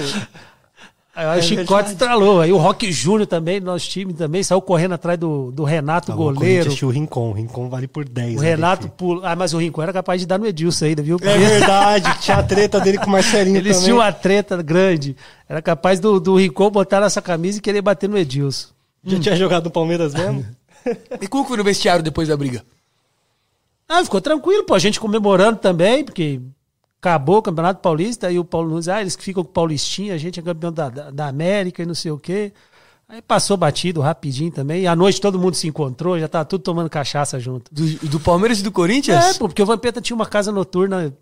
[1.15, 2.41] Aí o Chicote estralou.
[2.41, 6.15] Aí o Roque Júnior também, nosso time também, saiu correndo atrás do, do Renato, o
[6.15, 6.73] goleiro.
[6.73, 7.29] Tinha o Rincon.
[7.29, 8.39] O Rincon vale por 10.
[8.39, 9.23] O né, Renato pulou.
[9.23, 11.17] Ah, mas o Rincon era capaz de dar no Edilson ainda, viu?
[11.21, 13.85] É verdade, tinha a treta dele com o Marcelinho Eles também.
[13.85, 15.15] tinham uma treta grande.
[15.47, 18.69] Era capaz do, do Rincon botar nessa camisa e querer bater no Edilson.
[19.05, 20.45] Já tinha jogado no Palmeiras mesmo?
[21.21, 22.61] E como foi no vestiário depois da briga?
[23.87, 24.73] Ah, ficou tranquilo, pô.
[24.73, 26.41] A gente comemorando também, porque
[27.03, 28.27] acabou o Campeonato Paulista.
[28.27, 30.71] Aí o Paulo Nunes, ah, eles que ficam com o Paulistinha, a gente é campeão
[30.71, 32.53] da, da, América e não sei o quê.
[33.09, 34.83] Aí passou batido rapidinho também.
[34.83, 37.73] E à noite todo mundo se encontrou, já tava tudo tomando cachaça junto.
[37.73, 39.35] Do, do Palmeiras e do Corinthians?
[39.35, 41.13] É, porque o Vampeta tinha uma casa noturna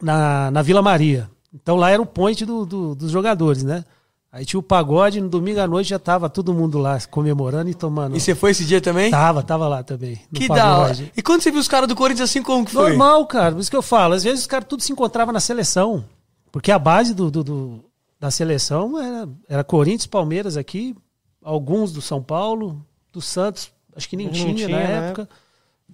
[0.00, 1.30] na, na Vila Maria.
[1.54, 3.84] Então lá era o point do, do- dos jogadores, né?
[4.30, 7.74] Aí tinha o pagode, no domingo à noite já tava todo mundo lá comemorando e
[7.74, 8.14] tomando.
[8.14, 9.10] E você foi esse dia também?
[9.10, 10.20] Tava, tava lá também.
[10.30, 10.80] no que da hora.
[10.90, 11.12] pagode.
[11.16, 12.90] E quando você viu os caras do Corinthians assim, como que foi?
[12.90, 13.52] Normal, cara.
[13.54, 14.12] Por isso que eu falo.
[14.14, 16.04] Às vezes os caras tudo se encontrava na seleção.
[16.52, 17.84] Porque a base do, do- do-
[18.20, 20.94] da seleção era, era Corinthians, Palmeiras aqui,
[21.42, 25.06] alguns do São Paulo, do Santos, acho que nem tinha, tinha, na né?
[25.08, 25.28] época.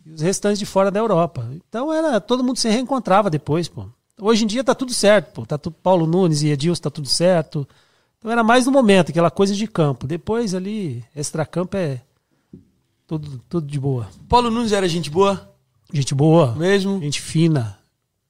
[0.04, 1.48] E os restantes de fora da Europa.
[1.68, 3.86] Então era todo mundo se reencontrava depois, pô.
[4.20, 5.46] Hoje em dia tá tudo certo, pô.
[5.46, 7.66] Tá tudo, Paulo Nunes e Edilson tá tudo certo.
[8.24, 10.06] Então era mais no momento, aquela coisa de campo.
[10.06, 12.00] Depois ali, extracampo é
[13.06, 14.08] tudo, tudo de boa.
[14.26, 15.52] Paulo Nunes era gente boa
[15.92, 16.54] Gente boa.
[16.54, 16.98] mesmo?
[17.02, 17.78] Gente fina.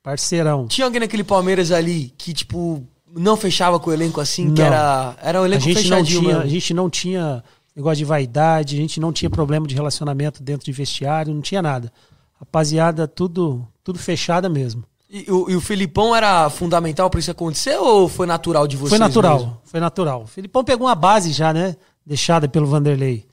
[0.03, 0.67] Parceirão.
[0.67, 2.83] Tinha alguém naquele Palmeiras ali que, tipo,
[3.17, 4.67] não fechava com o elenco assim, que Não.
[4.67, 6.51] era, era um A elenco gente, não fechadinho tinha, a mesmo.
[6.51, 7.45] gente não tinha
[7.77, 11.63] negócio de vaidade, a gente não tinha problema de relacionamento dentro de vestiário, não tinha
[11.63, 11.93] nada.
[12.41, 14.83] Rapaziada, tudo, tudo fechada mesmo.
[15.17, 18.91] E, o, e o Filipão era fundamental pra isso acontecer ou foi natural de vocês
[18.91, 19.61] foi natural, mesmo?
[19.65, 20.23] foi natural.
[20.23, 21.77] O Filipão pegou uma base já, né?
[22.05, 23.25] Deixada pelo Vanderlei.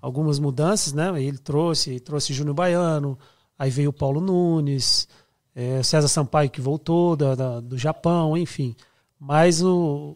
[0.00, 1.10] Algumas mudanças, né?
[1.22, 3.18] Ele trouxe, trouxe Júnior Baiano,
[3.58, 5.08] aí veio o Paulo Nunes,
[5.56, 8.76] é, César Sampaio que voltou da- da- do Japão, enfim.
[9.18, 10.14] Mas o.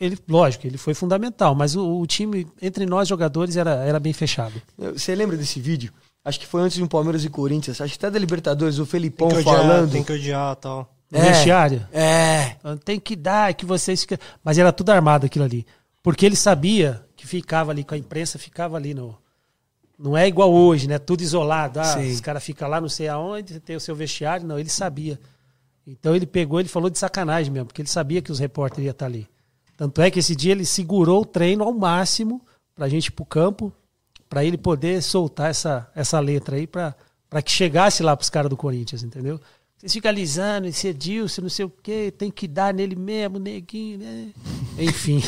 [0.00, 4.12] Ele, lógico, ele foi fundamental, mas o, o time, entre nós jogadores, era, era bem
[4.14, 4.62] fechado.
[4.78, 5.92] Você lembra desse vídeo?
[6.28, 7.80] Acho que foi antes de um Palmeiras e Corinthians.
[7.80, 9.90] Acho que até da Libertadores, o Tem Felipão que odiar, falando.
[9.92, 10.94] tem que odiar e tal.
[11.10, 11.88] No vestiário.
[11.90, 12.56] É.
[12.84, 14.02] Tem que dar, que vocês.
[14.02, 15.64] ficam- Mas era tudo armado aquilo ali.
[16.02, 19.16] Porque ele sabia que ficava ali com a imprensa, ficava ali no.
[19.98, 20.98] Não é igual hoje, né?
[20.98, 21.80] Tudo isolado.
[21.80, 22.12] Ah, Sim.
[22.12, 24.46] os caras ficam lá não sei aonde, tem o seu vestiário.
[24.46, 25.18] Não, ele sabia.
[25.86, 28.90] Então ele pegou, ele falou de sacanagem mesmo, porque ele sabia que os repórteres iam
[28.92, 29.26] estar ali.
[29.78, 32.42] Tanto é que esse dia ele segurou o treino ao máximo
[32.74, 33.72] pra gente ir pro campo,
[34.28, 36.94] pra ele poder soltar essa, essa letra aí, pra,
[37.28, 39.40] pra que chegasse lá pros caras do Corinthians, entendeu?
[39.78, 43.98] Vocês ficam alisando, esse Edilson, não sei o quê, tem que dar nele mesmo, neguinho,
[43.98, 44.28] né?
[44.78, 45.22] Enfim.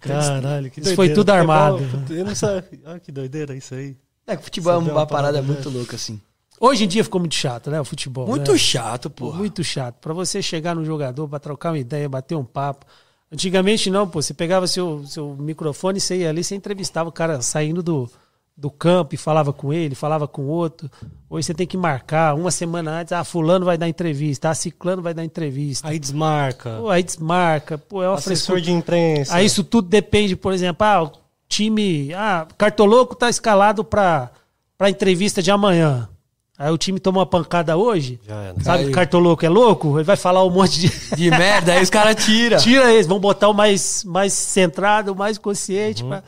[0.00, 1.84] Caralho, que Isso foi tudo Futebol, armado.
[2.10, 2.78] Eu não sabia.
[2.84, 3.96] Ah, que doideira isso aí.
[4.26, 6.20] É que futebol é Saber uma uma parada parada muito louca, assim.
[6.58, 7.80] Hoje em dia ficou muito chato, né?
[7.80, 8.26] O futebol.
[8.26, 8.58] Muito né?
[8.58, 9.32] chato, pô.
[9.32, 9.96] Muito chato.
[10.00, 12.86] Pra você chegar no jogador, pra trocar uma ideia, bater um papo.
[13.30, 14.22] Antigamente não, pô.
[14.22, 18.08] Você pegava seu, seu microfone, você ia ali, você entrevistava o cara saindo do,
[18.56, 20.88] do campo e falava com ele, falava com outro.
[21.28, 23.12] Hoje você tem que marcar uma semana antes.
[23.12, 24.50] Ah, fulano vai dar entrevista.
[24.50, 25.88] Ah, ciclano vai dar entrevista.
[25.88, 26.78] Aí desmarca.
[26.80, 27.76] Pô, aí desmarca.
[27.76, 28.60] Pô, é uma Assessor frescura.
[28.60, 29.34] de imprensa.
[29.34, 31.12] Aí isso tudo depende, por exemplo, ah, o
[31.48, 32.14] time.
[32.14, 34.30] Ah, Cartoloco tá escalado pra,
[34.78, 36.08] pra entrevista de amanhã.
[36.58, 38.18] Aí o time tomou uma pancada hoje.
[38.26, 38.60] Já era.
[38.64, 39.96] Sabe que Cartoloco é louco?
[39.98, 40.88] Ele vai falar um monte de.
[41.16, 42.56] De merda, aí os caras tiram.
[42.58, 46.02] Tira eles, vão botar o mais, mais centrado, o mais consciente.
[46.04, 46.22] pra-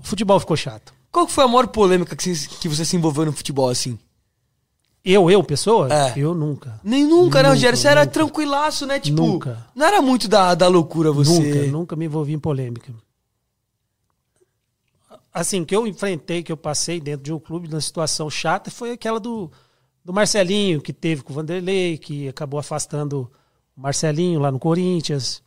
[0.00, 0.92] O futebol ficou chato.
[1.12, 3.98] Qual foi a maior polêmica que você, que você se envolveu no futebol, assim?
[5.04, 5.88] Eu, eu, pessoa?
[5.92, 6.12] É.
[6.16, 6.78] Eu nunca.
[6.84, 7.78] Nem nunca, né, Nunca, Rogério?
[7.78, 8.12] Você era nunca.
[8.12, 8.98] tranquilaço, né?
[9.00, 9.66] Tipo, Nunca.
[9.74, 11.30] não era muito da, da loucura você.
[11.30, 12.92] Nunca, nunca me envolvi em polêmica.
[15.32, 18.92] Assim, que eu enfrentei, que eu passei dentro de um clube numa situação chata, foi
[18.92, 19.50] aquela do,
[20.04, 23.30] do Marcelinho, que teve com o Vanderlei, que acabou afastando
[23.76, 25.42] o Marcelinho lá no Corinthians.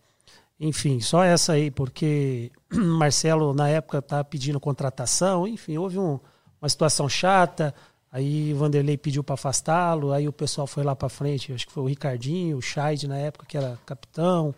[0.60, 5.48] Enfim, só essa aí, porque Marcelo, na época, estava pedindo contratação.
[5.48, 6.20] Enfim, houve um-
[6.62, 7.74] uma situação chata.
[8.12, 10.12] Aí o Vanderlei pediu para afastá-lo.
[10.14, 11.52] Aí o pessoal foi lá para frente.
[11.52, 14.54] Acho que foi o Ricardinho, o Scheid, na época, que era capitão.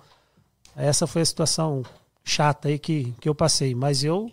[0.76, 1.84] Essa foi a situação
[2.26, 3.74] chata aí que, que eu passei.
[3.74, 4.30] Mas eu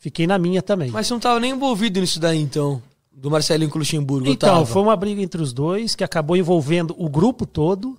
[0.00, 0.90] fiquei na minha também.
[0.90, 2.82] Mas você não tava nem envolvido nisso daí, então.
[3.12, 4.26] Do Marcelinho com o Luxemburgo.
[4.28, 4.66] então, tava.
[4.66, 7.96] foi uma briga entre os dois que acabou envolvendo o grupo todo.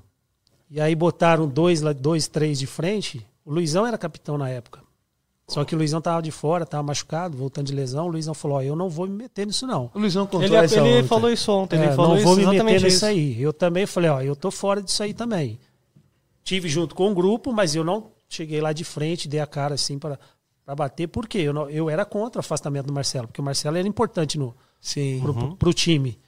[0.69, 3.25] E aí botaram dois, dois três de frente.
[3.45, 4.79] O Luizão era capitão na época.
[5.47, 8.05] Só que o Luizão tava de fora, tava machucado, voltando de lesão.
[8.07, 9.91] O Luizão falou: Ó, eu não vou me meter nisso, não.
[9.93, 11.07] O Luizão contou Ele, essa ele ontem.
[11.07, 11.77] falou isso ontem.
[11.77, 13.05] É, ele falou não isso vou me exatamente meter nisso isso.
[13.05, 13.41] aí.
[13.41, 15.59] Eu também falei, ó, eu tô fora disso aí também.
[16.41, 19.75] Tive junto com o grupo, mas eu não cheguei lá de frente, dei a cara
[19.75, 20.17] assim para
[20.65, 23.77] para bater, porque eu, não- eu era contra o afastamento do Marcelo, porque o Marcelo
[23.77, 25.19] era importante no Sim.
[25.21, 26.19] pro, pro- pro time.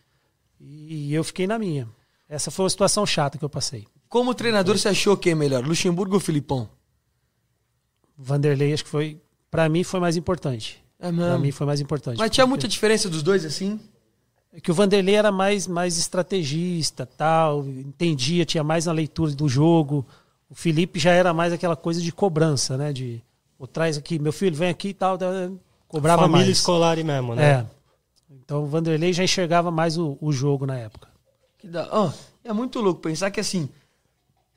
[0.59, 1.87] E eu fiquei na minha.
[2.27, 3.85] Essa foi uma situação chata que eu passei.
[4.09, 5.65] Como treinador, você achou quem é melhor?
[5.65, 6.69] Luxemburgo ou Filipão?
[8.17, 9.19] Vanderlei, acho que foi,
[9.49, 10.83] Pra mim foi mais importante.
[10.99, 12.17] É Pra mim foi mais importante.
[12.17, 13.79] Mas tinha muita diferença dos dois, assim?
[14.51, 19.47] É que o Vanderlei era mais, mais estrategista, tal, entendia, tinha mais na leitura do
[19.49, 20.05] jogo.
[20.49, 22.91] O Felipe já era mais aquela coisa de cobrança, né?
[22.93, 23.21] De
[23.63, 25.31] "Pô, traz aqui, meu filho, vem aqui e tal, tal,
[25.87, 26.57] cobrava Família mais.
[26.57, 27.43] escolar mesmo, né?
[27.49, 27.65] É.
[28.29, 31.07] Então o Vanderlei já enxergava mais o, o jogo na época.
[31.57, 31.87] Que da...
[31.89, 32.11] ó,
[32.43, 33.69] é muito louco pensar que assim.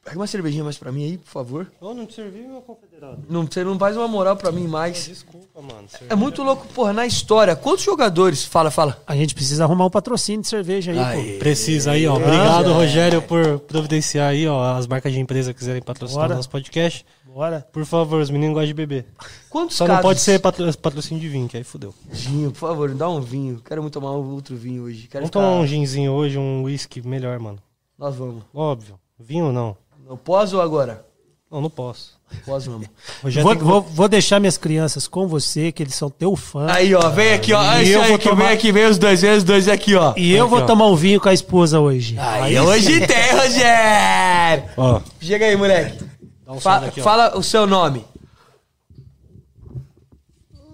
[0.07, 1.66] Pega uma cervejinha mais pra mim aí, por favor.
[1.83, 3.25] Eu não te servi, meu confederado.
[3.29, 5.05] Não, você não faz uma moral pra mim mais.
[5.07, 5.88] Desculpa, mano.
[6.09, 7.57] É muito louco, porra, na história.
[7.57, 8.45] Quantos jogadores?
[8.45, 9.03] Fala, fala.
[9.05, 11.33] A gente precisa arrumar um patrocínio de cerveja aí, Aí.
[11.33, 11.38] pô.
[11.40, 12.14] Precisa aí, ó.
[12.14, 16.35] Obrigado, Rogério, por providenciar aí, ó, as marcas de empresa que quiserem patrocinar Bora.
[16.35, 17.05] o nosso podcast.
[17.27, 17.66] Bora.
[17.73, 19.07] Por favor, os meninos gostam de beber.
[19.51, 19.97] Quantos Só casos?
[20.03, 21.92] não pode ser patro- patrocínio de vinho, que aí fudeu.
[22.09, 23.61] Vinho, por favor, dá um vinho.
[23.62, 25.09] Quero muito tomar outro vinho hoje.
[25.09, 25.40] Quero Vamos ficar...
[25.40, 27.59] tomar um ginzinho hoje, um whisky melhor, mano.
[27.99, 28.45] Nós vamos.
[28.55, 28.99] Óbvio.
[29.19, 29.77] Vinho não.
[30.07, 31.05] No pós ou agora?
[31.51, 32.16] Não, não posso.
[32.45, 32.88] Pós vamos.
[33.23, 36.66] Rogério Vou, que- vou, vou deixar minhas crianças com você, que eles são teu fã.
[36.71, 37.62] Aí, ó, vem aqui, ó.
[37.81, 39.95] E eu aí vou que tomar- vem aqui, vem os dois, vem os dois aqui,
[39.95, 40.12] ó.
[40.16, 40.66] E eu Aqui, vou ó.
[40.66, 42.16] tomar um vinho com a esposa hoje.
[42.19, 44.64] Aí, hoje tem, Rogério!
[44.77, 46.05] Ó, Chega aí, moleque.
[46.45, 47.05] dá um Fa- som daqui, ó.
[47.05, 48.05] fala o seu nome.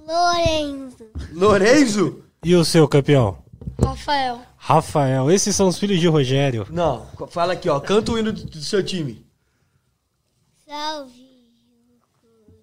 [0.06, 1.04] Lorenzo.
[1.32, 2.22] Lorenzo?
[2.44, 3.38] E o seu campeão?
[3.82, 4.40] Rafael.
[4.64, 5.28] Rafael.
[5.28, 6.66] Esses são os filhos de Rogério.
[6.70, 7.80] Não, fala aqui, ó.
[7.80, 9.26] Canta o hino do, do seu time.
[10.66, 11.22] Salve.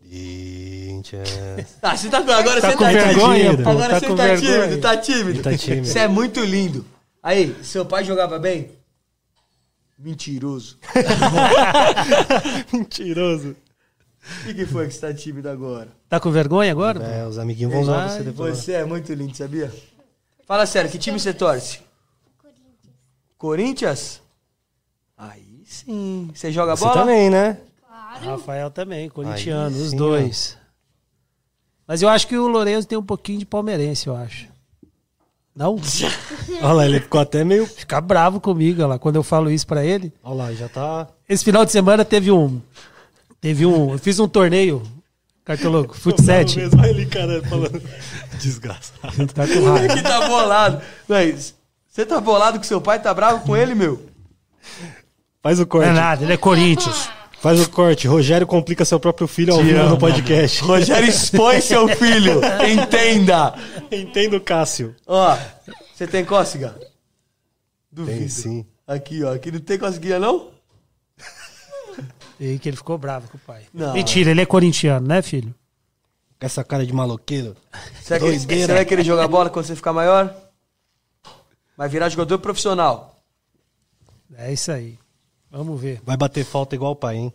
[1.82, 3.64] Ah, você tá agora Tá você com tá vergonha, tímido.
[3.64, 4.62] pô, Agora tá você com tá vergonha.
[4.64, 5.42] tímido, tá tímido.
[5.44, 5.88] Tá tímido.
[5.88, 6.86] Você é muito lindo.
[7.24, 8.72] Aí, seu pai jogava bem?
[9.98, 10.78] Mentiroso.
[12.74, 13.56] Mentiroso.
[14.42, 15.90] O que, que foi que você tá tímido agora?
[16.10, 17.04] Tá com vergonha agora?
[17.04, 18.58] É, os amiguinhos vão usar você depois.
[18.58, 19.72] Você é muito lindo, sabia?
[20.46, 21.80] Fala sério, que time você torce?
[23.40, 24.22] Corinthians?
[25.18, 26.30] Aí sim.
[26.36, 27.00] Você joga Você bola?
[27.00, 27.58] também, né?
[28.22, 30.58] Rafael também, corintiano, Aí os sim, dois.
[31.88, 34.48] Mas eu acho que o Lourenço tem um pouquinho de palmeirense, eu acho.
[35.56, 35.78] Não?
[36.62, 37.66] Olha lá, ele ficou até meio.
[37.66, 40.14] Fica bravo comigo, olha lá, quando eu falo isso pra ele.
[40.22, 41.08] Olha lá, já tá.
[41.28, 42.62] Esse final de semana teve um.
[43.40, 43.94] Teve um.
[43.94, 44.84] Eu fiz um torneio,
[45.46, 46.60] cartoloco, fut 7.
[46.78, 47.82] Olha ele, cara, falando.
[48.40, 49.28] Desgraçado.
[49.34, 49.96] Tá com raiva.
[49.96, 50.82] que tá bolado.
[51.08, 51.56] Mas
[52.00, 54.02] você tá bolado que seu pai tá bravo com ele, meu?
[55.44, 55.90] Faz o Não corte.
[55.90, 57.10] é nada, ele é Corinthians.
[57.42, 58.08] Faz o corte.
[58.08, 60.62] Rogério complica seu próprio filho ao Te vivo amo, no podcast.
[60.64, 62.40] Rogério expõe seu filho.
[62.72, 63.54] Entenda.
[63.92, 64.96] Entendo, Cássio.
[65.06, 65.38] Ó,
[65.94, 66.74] você tem cócega?
[67.92, 68.18] Duvido.
[68.18, 68.66] Tem sim.
[68.88, 69.34] Aqui, ó.
[69.34, 70.52] Aqui não tem coceguinha, não?
[72.40, 73.64] E que ele ficou bravo com o pai.
[73.74, 73.92] Não.
[73.92, 75.54] Mentira, ele é corintiano, né, filho?
[76.40, 77.58] Com essa cara de maloqueiro.
[78.08, 80.49] Vai, querer, você vai querer jogar bola quando você ficar maior?
[81.80, 83.24] Vai virar jogador profissional.
[84.36, 85.00] É isso aí.
[85.50, 86.02] Vamos ver.
[86.04, 87.34] Vai bater falta igual o pai, hein?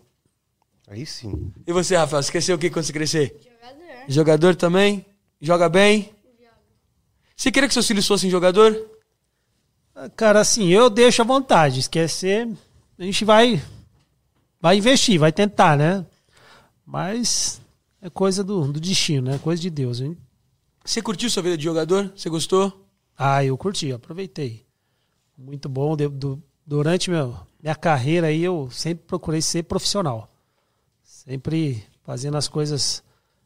[0.87, 1.51] Aí sim.
[1.67, 3.41] E você, Rafael, ser o que quando você crescer?
[3.43, 4.05] Jogador.
[4.07, 5.07] Jogador também?
[5.41, 6.11] Joga bem?
[7.35, 8.79] Você queria que seus filhos fossem jogador?
[9.95, 11.81] Ah, Cara, assim, eu deixo à vontade.
[11.81, 12.47] Esquecer,
[12.99, 13.63] a gente vai,
[14.61, 16.05] vai investir, vai tentar, né?
[16.85, 17.63] Mas
[18.03, 19.39] é coisa do, do destino, né?
[19.39, 20.15] Coisa de Deus, hein?
[20.85, 22.13] Você curtiu sua vida de jogador?
[22.15, 22.84] Você gostou?
[23.17, 24.65] Ah, eu curti, aproveitei.
[25.37, 25.97] Muito bom.
[25.97, 30.29] De- do- durante meu, minha carreira aí, eu sempre procurei ser profissional.
[31.03, 33.04] Sempre fazendo as coisas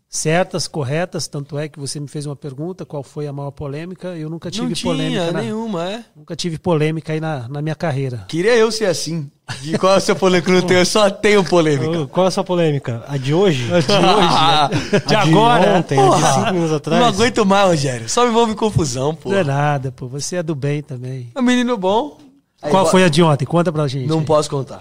[0.08, 1.28] certas, corretas.
[1.28, 4.08] Tanto é que você me fez uma pergunta, qual foi a maior polêmica?
[4.16, 5.32] Eu nunca tive Não tinha polêmica.
[5.32, 6.04] na- nenhuma, é.
[6.16, 8.24] nunca tive polêmica aí na, na minha carreira.
[8.28, 9.30] Queria eu ser assim.
[9.62, 10.52] De qual é o seu polêmica?
[10.52, 12.06] Não tenho, eu só tenho polêmica.
[12.08, 13.02] Qual é a sua polêmica?
[13.08, 13.64] A de hoje?
[13.66, 13.82] De hoje?
[15.08, 15.78] De A agora?
[15.78, 17.00] ontem, a de Porra, cinco minutos atrás?
[17.00, 18.08] Não aguento mais, Rogério.
[18.10, 19.30] Só me envolve em confusão, pô.
[19.30, 20.06] Não é nada, pô.
[20.08, 21.30] Você é do bem também.
[21.34, 22.18] É um menino bom.
[22.60, 23.44] Aí, Qual bo- foi a de ontem?
[23.44, 24.06] Conta pra gente.
[24.08, 24.24] Não aí.
[24.24, 24.80] posso contar.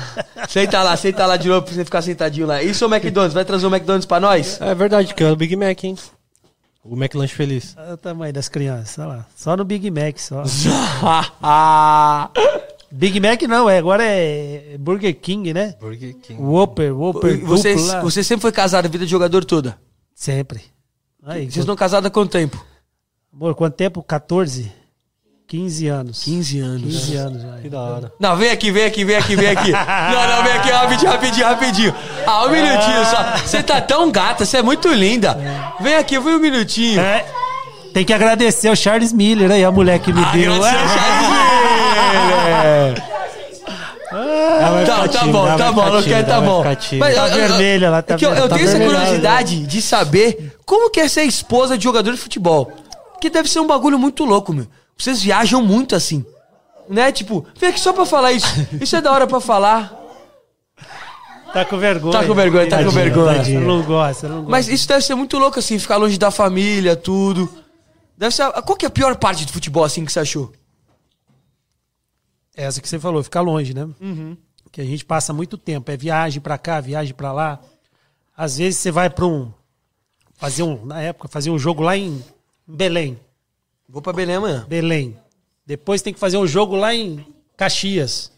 [0.48, 2.62] senta lá, senta lá de novo pra você ficar sentadinho lá.
[2.62, 3.34] E seu McDonald's?
[3.34, 4.58] Vai trazer o McDonald's pra nós?
[4.60, 5.96] É verdade, que é o Big Mac, hein?
[6.82, 7.74] O McLanche Feliz.
[7.76, 9.26] Olha o tamanho das crianças, olha lá.
[9.36, 10.42] Só no Big Mac, só.
[12.90, 15.74] Big Mac não, é, agora é Burger King, né?
[15.78, 16.40] Burger King.
[16.40, 19.78] Whopper, Whopper, você, você sempre foi casado a vida de jogador toda?
[20.14, 20.62] Sempre.
[21.22, 22.64] Aí, Vocês estão casados há quanto tempo?
[23.32, 24.02] Amor, quanto tempo?
[24.02, 24.72] 14?
[25.48, 26.22] 15 anos.
[26.24, 26.82] 15 anos.
[26.82, 27.48] 15 anos já.
[27.62, 28.12] Que da hora.
[28.20, 29.72] Não, vem aqui, vem aqui, vem aqui, vem aqui.
[29.72, 31.94] Não, não, vem aqui, rapidinho, rapidinho, rapidinho.
[32.26, 33.36] Ah, um minutinho só.
[33.38, 35.38] Você tá tão gata, você é muito linda.
[35.80, 37.00] Vem aqui, vem um minutinho.
[37.00, 37.24] É,
[37.94, 40.52] tem que agradecer ao Charles Miller aí, a mulher que me deu.
[40.52, 43.02] Agradecer ao Charles Miller.
[44.10, 46.74] Vai Tá, tá tímida, bom, tá bom, não quer, tá bom.
[46.76, 47.06] tímida.
[47.06, 48.48] Tá eu- eu- vermelha, ela tá é eu, eu vermelha.
[48.48, 52.70] tenho Tá essa curiosidade de saber como que é ser esposa de jogador de futebol.
[53.20, 54.66] Que deve ser um bagulho muito louco, meu.
[54.98, 56.24] Vocês viajam muito assim.
[56.88, 57.12] Né?
[57.12, 58.46] Tipo, vem aqui só pra falar isso.
[58.80, 59.94] Isso é da hora pra falar.
[61.52, 62.12] Tá com vergonha.
[62.12, 63.36] Tá com vergonha, tá com Tadinha, vergonha.
[63.38, 63.60] tadinha.
[63.60, 64.50] Eu não gosto, eu não gosto.
[64.50, 67.48] Mas isso deve ser muito louco, assim, ficar longe da família, tudo.
[68.16, 68.50] Deve ser.
[68.62, 70.52] Qual que é a pior parte do futebol, assim, que você achou?
[72.54, 73.88] Essa que você falou, ficar longe, né?
[74.00, 74.36] Uhum.
[74.72, 75.90] Que a gente passa muito tempo.
[75.90, 77.60] É viagem pra cá, viagem pra lá.
[78.36, 79.50] Às vezes você vai pra um.
[80.34, 80.84] Fazer um.
[80.84, 82.22] Na época, fazer um jogo lá em
[82.66, 83.18] Belém.
[83.88, 84.64] Vou pra Belém amanhã.
[84.68, 85.16] Belém.
[85.66, 87.24] Depois tem que fazer um jogo lá em
[87.56, 88.30] Caxias.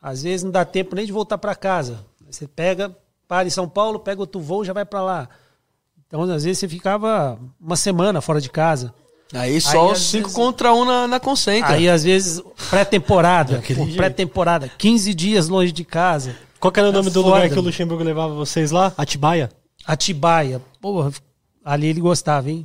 [0.00, 2.04] Às vezes não dá tempo nem de voltar pra casa.
[2.30, 2.94] Você pega,
[3.28, 5.28] para em São Paulo, pega outro voo, já vai pra lá.
[6.06, 8.92] Então, às vezes você ficava uma semana fora de casa.
[9.32, 11.74] Aí só Aí, os às 5 vezes- contra 1 um na, na concentra.
[11.74, 13.62] Aí, às vezes, pré-temporada.
[13.96, 14.68] Pré-temporada.
[14.76, 16.34] 15 dias longe de casa.
[16.58, 17.62] Qual que era o nome É do foda, lugar que o.
[17.62, 18.92] Luxemburgo levava vocês lá?
[18.96, 19.50] Atibaia?
[19.86, 20.60] Atibaia.
[20.80, 21.12] Porra,
[21.72, 22.64] ali ele gostava, hein?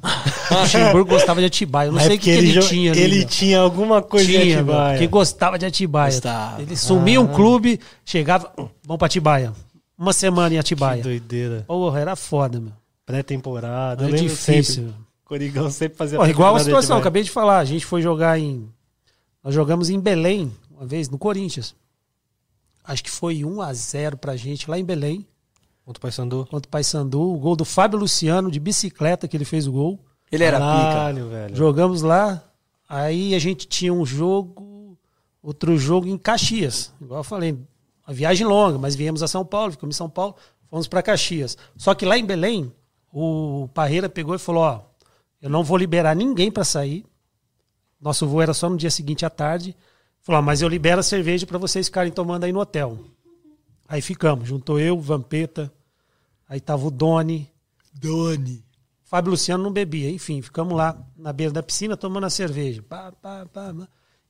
[0.51, 1.87] O Luxemburgo gostava de Atibaia.
[1.87, 3.01] Eu não É sei o que, porque que ele, jo- tinha ali.
[3.01, 3.27] Ele meu.
[3.27, 4.97] tinha alguma coisa de tinha, meu, Atibaia.
[4.99, 6.11] que gostava de Atibaia.
[6.11, 6.61] Gostava.
[6.61, 8.51] Ele sumia um clube, chegava,
[8.83, 9.53] vamos pra Atibaia.
[9.97, 11.01] Uma semana em Que Atibaia.
[11.03, 11.63] doideira.
[11.67, 12.73] Porra, era foda, meu.
[13.05, 14.05] Pré-temporada.
[14.07, 14.85] Era difícil.
[14.87, 14.93] sempre.
[15.23, 17.59] Corigão sempre fazia Ó, igual a de situação, acabei de falar.
[17.59, 18.67] A gente foi jogar em.
[19.43, 21.73] Nós jogamos em Belém, uma vez, no Corinthians.
[22.83, 25.25] Acho que foi 1 a 0 pra gente lá em Belém,
[25.85, 26.47] Contra o Paysandu.
[26.49, 27.21] contra o Paysandu.
[27.21, 29.99] O gol do Fábio Luciano, de bicicleta, que ele fez o gol.
[30.31, 30.67] Ele era pica.
[30.67, 31.55] Caralho, velho.
[31.55, 32.43] Jogamos lá.
[32.89, 34.97] Aí a gente tinha um jogo,
[35.41, 36.91] outro jogo em Caxias.
[36.99, 37.57] Igual eu falei,
[38.05, 40.35] uma viagem longa, mas viemos a São Paulo, ficamos em São Paulo,
[40.69, 41.57] fomos para Caxias.
[41.77, 42.71] Só que lá em Belém,
[43.13, 44.81] o Parreira pegou e falou: Ó,
[45.41, 47.05] eu não vou liberar ninguém para sair.
[48.01, 49.75] Nosso voo era só no dia seguinte à tarde.
[50.21, 52.97] Falou: ó, mas eu libero a cerveja para vocês ficarem tomando aí no hotel.
[53.87, 55.71] Aí ficamos, juntou eu, Vampeta,
[56.49, 57.49] aí tava o Doni,
[57.93, 58.63] Doni.
[59.03, 62.81] Fábio Luciano não bebia, enfim, ficamos lá na beira da piscina tomando a cerveja.
[62.81, 63.73] Pá, pá, pá.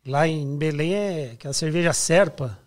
[0.05, 2.59] Lá em Belém é aquela cerveja serpa,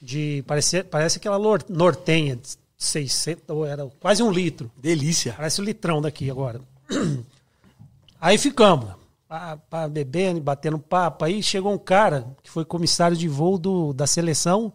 [0.00, 1.38] de parece, parece aquela
[1.68, 4.70] nortenha, de 600, ou era quase um litro.
[4.76, 5.32] Delícia.
[5.32, 6.60] Parece o litrão daqui agora.
[8.20, 8.90] Aí ficamos,
[9.26, 11.24] pá, pá, bebendo, batendo papo.
[11.24, 14.72] Aí chegou um cara que foi comissário de voo do, da seleção,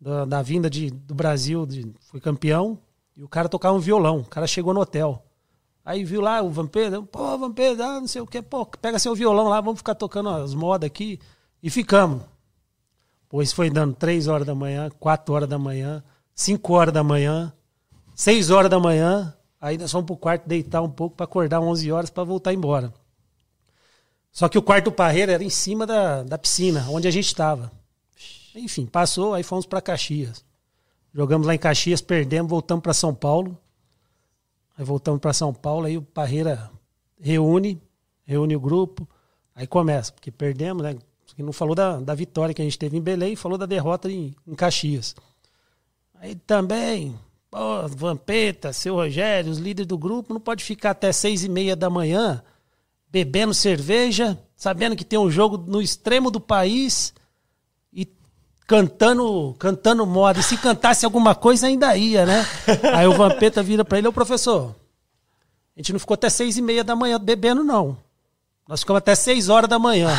[0.00, 2.78] da, da vinda de, do Brasil, de- foi campeão,
[3.16, 4.20] e o cara tocava um violão.
[4.20, 5.24] O cara chegou no hotel.
[5.84, 9.14] Aí viu lá o Vampeta, pô, Vampeta, ah, não sei o que, pô, pega seu
[9.14, 11.18] violão lá, vamos ficar tocando as modas aqui.
[11.62, 12.22] E ficamos.
[13.28, 16.02] Pois foi dando 3 horas da manhã, 4 horas da manhã,
[16.34, 17.52] 5 horas da manhã,
[18.14, 19.34] 6 horas da manhã.
[19.60, 22.92] Aí nós fomos pro quarto deitar um pouco para acordar 11 horas para voltar embora.
[24.30, 27.26] Só que o quarto do Parreira era em cima da, da piscina, onde a gente
[27.26, 27.72] estava.
[28.58, 30.44] Enfim, passou, aí fomos para Caxias.
[31.14, 33.56] Jogamos lá em Caxias, perdemos, voltamos para São Paulo.
[34.76, 36.70] Aí voltamos para São Paulo, aí o Parreira
[37.20, 37.80] reúne,
[38.24, 39.08] reúne o grupo,
[39.54, 40.96] aí começa, porque perdemos, né?
[41.26, 44.10] Porque não falou da, da vitória que a gente teve em Belém, falou da derrota
[44.10, 45.16] em, em Caxias.
[46.14, 47.18] Aí também,
[47.50, 51.74] pô, Vampeta, seu Rogério, os líderes do grupo, não pode ficar até seis e meia
[51.74, 52.42] da manhã
[53.10, 57.14] bebendo cerveja, sabendo que tem um jogo no extremo do país
[58.68, 60.38] cantando, cantando moda.
[60.38, 62.46] E se cantasse alguma coisa, ainda ia, né?
[62.94, 64.76] Aí o Vampeta vira pra ele, ô professor,
[65.74, 67.96] a gente não ficou até seis e meia da manhã bebendo, não.
[68.68, 70.10] Nós ficamos até seis horas da manhã.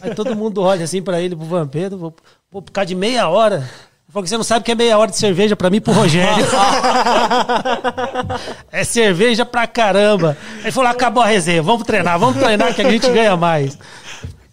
[0.00, 2.14] Aí todo mundo olha assim pra ele, pro Vampeta, vou,
[2.50, 3.68] por causa de meia hora.
[4.08, 6.46] Falou você não sabe que é meia hora de cerveja pra mim e pro Rogério.
[8.72, 10.38] é cerveja pra caramba.
[10.60, 13.76] Ele falou, acabou a resenha, vamos treinar, vamos treinar que a gente ganha mais.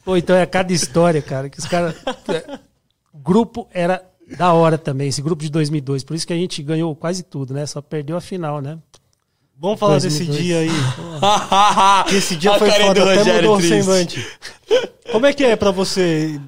[0.03, 1.95] Pô, então é cada história, cara, que os caras...
[3.13, 4.03] Grupo era
[4.37, 6.03] da hora também, esse grupo de 2002.
[6.03, 7.65] Por isso que a gente ganhou quase tudo, né?
[7.65, 8.79] Só perdeu a final, né?
[9.57, 10.43] Vamos falar desse 2002.
[10.43, 10.69] dia aí.
[12.09, 14.25] Que esse dia A foi foda, do até mudou semblante.
[15.11, 16.39] Como é que é pra você...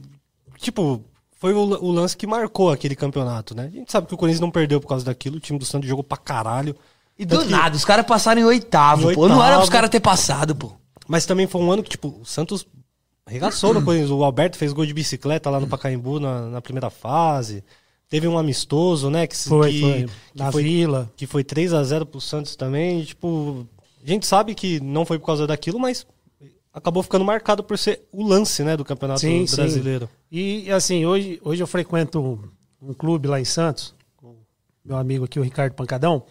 [0.58, 1.01] Tipo,
[1.38, 3.65] foi o, o lance que marcou aquele campeonato, né?
[3.65, 5.88] A gente sabe que o Corinthians não perdeu por causa daquilo, o time do Santos
[5.88, 6.75] jogou pra caralho.
[7.17, 9.28] E do Tanto que- nada, os caras passaram em oitavo, Em pô.
[9.30, 10.73] Não era pros caras ter passado, pô.
[11.08, 12.65] Mas também foi um ano que, tipo, o Santos
[13.26, 14.12] arregaçou no Corinthians.
[14.12, 17.64] O Alberto fez gol de bicicleta lá no Pacaembu na, na primeira fase.
[18.08, 19.26] Teve um amistoso, né?
[19.26, 20.04] Que, se- Foi, que, foi.
[20.06, 21.12] que Na foi, Vila.
[21.16, 23.02] que foi 3 a 0 pro Santos também.
[23.02, 23.68] E, tipo,
[24.04, 26.06] a gente sabe que não foi por causa daquilo, mas
[26.72, 29.56] acabou ficando marcado por ser o lance, né, do Campeonato Sim, sim.
[29.56, 30.10] Brasileiro.
[30.32, 34.36] E assim, hoje, hoje eu frequento um, um clube lá em Santos, com
[34.84, 36.24] meu amigo aqui, o Ricardo Pancadão,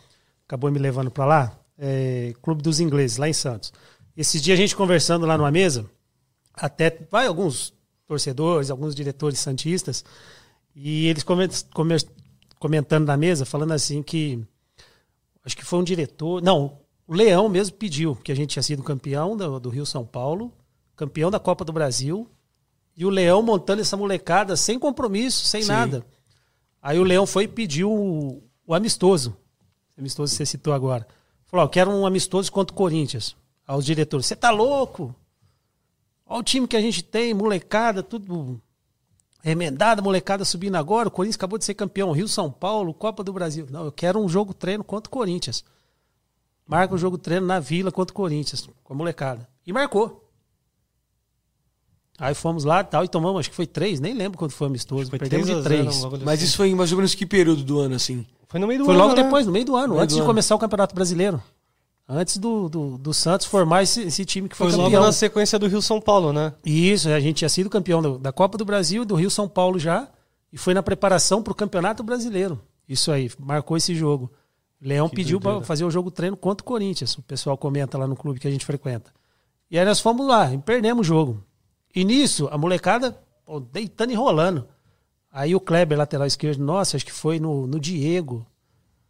[0.47, 3.73] acabou me levando pra lá, é, Clube dos Ingleses, lá em Santos.
[4.17, 5.87] Esses dias a gente conversando lá numa mesa,
[6.55, 7.73] até vai alguns
[8.07, 10.05] torcedores, alguns diretores santistas,
[10.75, 11.25] e eles
[12.59, 14.45] comentando na mesa, falando assim que
[15.45, 18.83] acho que foi um diretor, não, o Leão mesmo pediu, que a gente tinha sido
[18.83, 20.53] campeão do, do Rio São Paulo,
[20.97, 22.29] campeão da Copa do Brasil,
[22.97, 25.69] e o Leão montando essa molecada sem compromisso, sem Sim.
[25.69, 26.07] nada.
[26.81, 29.37] Aí o Leão foi e pediu o, o amistoso.
[29.97, 31.07] O amistoso que você citou agora.
[31.47, 33.37] Falou, ó, quero um amistoso contra o Corinthians.
[33.67, 35.15] Aos diretores, você tá louco?
[36.27, 38.61] Olha o time que a gente tem, molecada, tudo
[39.43, 41.09] remendada, molecada subindo agora.
[41.09, 42.13] O Corinthians acabou de ser campeão.
[42.13, 43.67] Rio São Paulo, Copa do Brasil.
[43.71, 45.63] Não, eu quero um jogo treino contra o Corinthians.
[46.67, 49.47] Marca um jogo treino na Vila contra o Corinthians, com a molecada.
[49.67, 50.23] E marcou.
[52.19, 54.69] Aí fomos lá e tal, e tomamos, acho que foi três, nem lembro quando foi
[54.69, 55.11] amistoso.
[55.11, 56.03] Foi Perdemos 3 de a 0, três.
[56.03, 56.45] bagulho Mas assim.
[56.47, 58.25] isso foi em mais ou menos que período do ano, assim?
[58.49, 59.23] Foi no meio do Foi ano, logo né?
[59.25, 60.31] depois, no meio do ano, meio antes do de ano.
[60.31, 61.43] começar o Campeonato Brasileiro.
[62.07, 65.05] Antes do, do, do Santos formar esse, esse time que foi, Foi logo campeão.
[65.07, 66.53] na sequência do Rio São Paulo, né?
[66.65, 69.49] Isso, a gente tinha sido campeão do- da Copa do Brasil e do Rio São
[69.49, 70.09] Paulo já.
[70.53, 72.61] E foi na preparação para o Campeonato Brasileiro.
[72.89, 74.31] Isso aí, marcou esse jogo.
[74.81, 77.17] Leão Que pediu para fazer o jogo treino contra o Corinthians.
[77.17, 79.11] O pessoal comenta lá no clube que a gente frequenta.
[79.71, 81.43] E aí nós fomos lá e perdemos o jogo.
[81.97, 84.69] E nisso, a molecada pô, deitando e rolando.
[85.33, 88.47] Aí o Kleber, lateral esquerdo, nossa, acho que foi no, no Diego.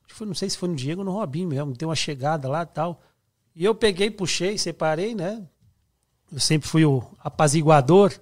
[0.08, 1.72] Foi, não sei se foi no Diego ou no Robinho mesmo.
[1.72, 3.00] Deu uma chegada lá e tal.
[3.54, 5.42] E eu peguei, puxei, separei, né?
[6.32, 8.12] Eu sempre fui o apaziguador.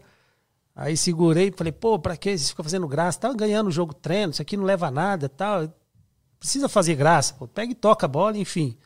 [0.74, 3.20] Aí segurei e falei, pô, pra que você fica fazendo graça?
[3.20, 5.72] Tá ganhando o jogo treino, isso aqui não leva a nada tal.
[6.38, 7.46] Precisa fazer graça, pô.
[7.46, 8.76] Pega e toca a bola, enfim.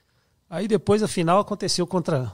[0.49, 2.33] Aí depois a final aconteceu contra,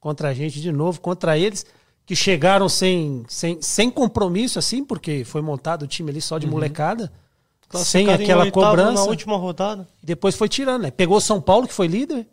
[0.00, 1.64] contra a gente de novo, contra eles,
[2.04, 6.46] que chegaram sem, sem, sem compromisso, assim, porque foi montado o time ali só de
[6.46, 7.12] molecada.
[7.78, 9.02] Sem Classificaram em aquela cobrança.
[9.04, 10.90] Na última rodada, E depois foi tirando, né?
[10.90, 12.26] Pegou o São Paulo, que foi líder,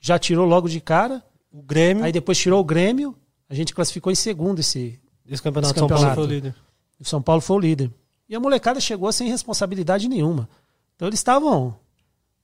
[0.00, 1.22] já tirou logo de cara.
[1.52, 3.14] o Grêmio, Aí depois tirou o Grêmio.
[3.48, 6.14] A gente classificou em segundo esse, esse campeonato esse São Paulo campeonato.
[6.20, 6.54] foi o líder.
[7.00, 7.90] o São Paulo foi o líder.
[8.28, 10.48] E a molecada chegou sem responsabilidade nenhuma.
[10.94, 11.74] Então eles estavam.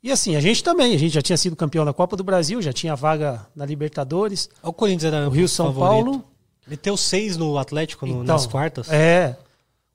[0.02, 0.94] E assim, a gente também.
[0.94, 4.50] A gente já tinha sido campeão da Copa do Brasil, já tinha vaga na Libertadores.
[4.62, 6.04] O Corinthians era O Rio São favorito.
[6.04, 6.24] Paulo.
[6.66, 8.90] Meteu seis no Atlético no- Então, nas quartas.
[8.90, 9.36] É.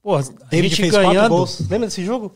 [0.04, 1.46] Pô, a David gente ganhando.
[1.70, 2.36] Lembra desse jogo?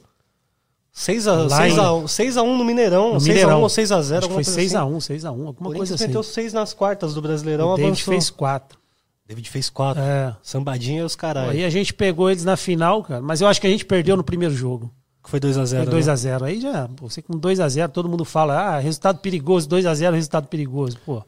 [0.91, 3.13] 6 a, Lá 6 em- a, 6 a 1 no Mineirão.
[3.15, 3.62] no 6 a 1 Mineirão.
[3.63, 5.13] ou 6 a 0 Acho que alguma foi coisa 6x1, assim.
[5.13, 6.08] 6x1, alguma coisa Corinthians assim.
[6.08, 8.13] meteu 6 nas quartas do Brasileirão, o David avançou.
[8.13, 8.80] fez 4.
[9.28, 10.01] David fez 4.
[10.01, 10.36] É.
[10.41, 11.49] Sambadinha e os caras.
[11.49, 13.21] Aí a gente pegou eles na final, cara.
[13.21, 14.89] Mas eu acho que a gente perdeu no primeiro jogo.
[15.23, 15.99] Que foi 2 a 0 Foi né?
[15.99, 16.43] 2x0.
[16.43, 20.97] Aí já, pô, você com 2x0, todo mundo fala, ah, resultado perigoso, 2x0, resultado perigoso.
[21.04, 21.23] Pô,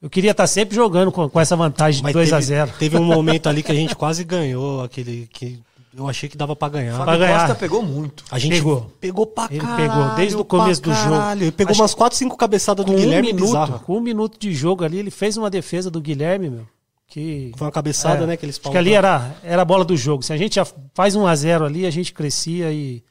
[0.00, 2.66] eu queria estar sempre jogando com, com essa vantagem de Mas 2x0.
[2.66, 5.58] teve, teve um momento ali que a gente quase ganhou, aquele que
[5.96, 6.94] eu achei que dava pra ganhar.
[6.96, 7.38] Pra Fábio ganhar.
[7.40, 8.24] Costa pegou muito.
[8.30, 8.92] A gente Pegou.
[9.00, 9.90] pegou pra Ele caralho.
[9.90, 11.10] pegou desde o começo do jogo.
[11.10, 11.42] caralho.
[11.44, 14.38] Ele pegou Acho umas 4, 5 cabeçadas do Com um, Guilherme minuto, com um minuto
[14.38, 16.66] de jogo ali, ele fez uma defesa do Guilherme, meu.
[17.08, 18.36] Que, Foi uma cabeçada, É, né?
[18.36, 20.22] Que eles Acho que ali era, era a bola do jogo.
[20.22, 20.60] Se a gente
[20.94, 23.02] faz 1 a 0 ali, a gente crescia e,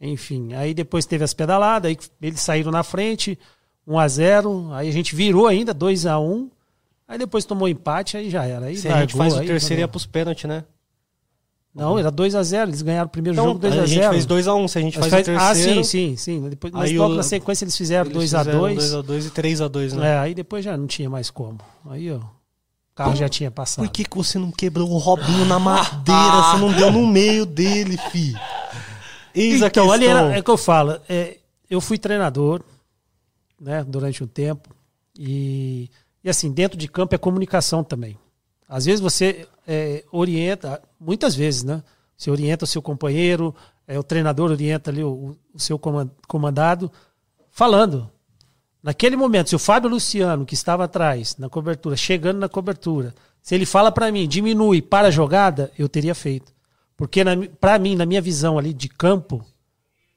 [0.00, 3.38] Enfim, aí depois teve as pedaladas, aí eles saíram na frente,
[3.86, 6.50] 1 a 0 aí a gente virou ainda, 2 a 1
[7.06, 8.66] aí depois tomou empate, aí já era.
[8.66, 10.64] Aí Se a gente largou, faz o aí terceiro, já ia pros pênaltis, né?
[11.74, 13.98] Não, era 2 a 0 eles ganharam o primeiro Então, jogo 2 a a gente
[14.00, 14.68] 0 fez 2x1.
[14.68, 15.50] Se a gente faz, faz- terceiro...
[15.50, 16.48] Ah, sim, sim, sim.
[16.48, 19.26] Depois, mas Aí logo o- na sequência eles fizeram eles 2 a fizeram 2 2x2
[19.26, 20.12] e 3x2, né?
[20.12, 21.58] É, aí depois já não tinha mais como.
[21.90, 22.22] Aí, ó, o
[22.94, 23.84] carro já tinha passado.
[23.84, 26.42] Por que, que você não quebrou o Robinho na madeira?
[26.52, 28.34] você não deu no meio dele, fi.
[29.34, 30.26] Eis a Então, ali questão.
[30.28, 32.62] era, é que eu falo, é, eu fui treinador,
[33.60, 34.68] né, durante um tempo,
[35.18, 35.90] e,
[36.22, 38.16] e assim, dentro de campo é comunicação também.
[38.68, 41.82] Às vezes você é, orienta, muitas vezes, né?
[42.16, 43.54] Você orienta o seu companheiro,
[43.86, 46.90] é, o treinador orienta ali o, o seu coman- comandado,
[47.50, 48.10] falando.
[48.82, 53.54] Naquele momento, se o Fábio Luciano, que estava atrás, na cobertura, chegando na cobertura, se
[53.54, 56.52] ele fala para mim, diminui para a jogada, eu teria feito.
[56.96, 57.22] Porque
[57.60, 59.44] para mim, na minha visão ali de campo,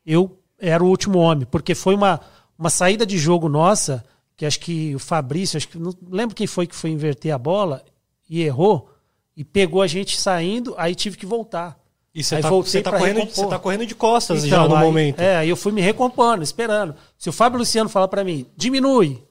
[0.05, 2.19] eu era o último homem, porque foi uma,
[2.57, 4.03] uma saída de jogo nossa,
[4.35, 7.37] que acho que o Fabrício, acho que não lembro quem foi que foi inverter a
[7.37, 7.83] bola
[8.29, 8.89] e errou
[9.35, 11.77] e pegou a gente saindo, aí tive que voltar.
[12.13, 13.35] E você tá, voltei você, tá correndo, recompor.
[13.43, 15.19] você tá correndo de costas já Então, no aí- momento.
[15.19, 16.95] É, aí eu fui me recompondo, esperando.
[17.17, 19.23] Se o Fábio Luciano falar pra mim, diminui,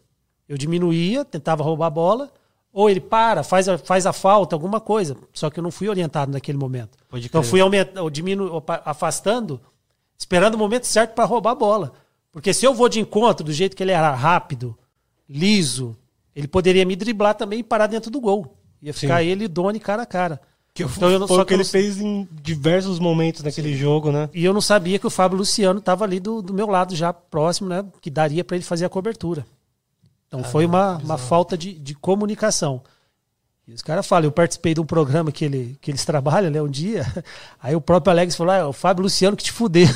[0.49, 2.33] eu diminuía, tentava roubar a bola,
[2.73, 5.17] ou ele para, faz a, faz a falta, alguma coisa.
[5.33, 6.97] Só que eu não fui orientado naquele momento.
[7.09, 7.51] Pode então crer.
[7.51, 9.61] fui aumentando, diminu, afastando,
[10.17, 11.93] esperando o momento certo para roubar a bola.
[12.31, 14.79] Porque se eu vou de encontro do jeito que ele era rápido,
[15.29, 15.97] liso,
[16.35, 18.57] ele poderia me driblar também e parar dentro do gol.
[18.87, 20.41] Ia ficar ele e Doni cara a cara.
[20.72, 22.99] Que Então eu não- foi só o que que eu ele não- fez em diversos
[22.99, 24.28] momentos naquele jogo, né?
[24.34, 27.12] E eu não sabia que o Fábio Luciano estava ali do, do meu lado, já
[27.12, 27.84] próximo, né?
[28.01, 29.47] Que daria para ele fazer a cobertura.
[30.28, 32.82] Então foi uma, uma falta de, de comunicação.
[33.66, 36.62] E os caras falam, eu participei de um programa que, ele, que eles trabalham, né,
[36.62, 37.05] um dia.
[37.61, 39.89] Aí o próprio Alex falou: ah, é o Fábio Luciano que te fudeu.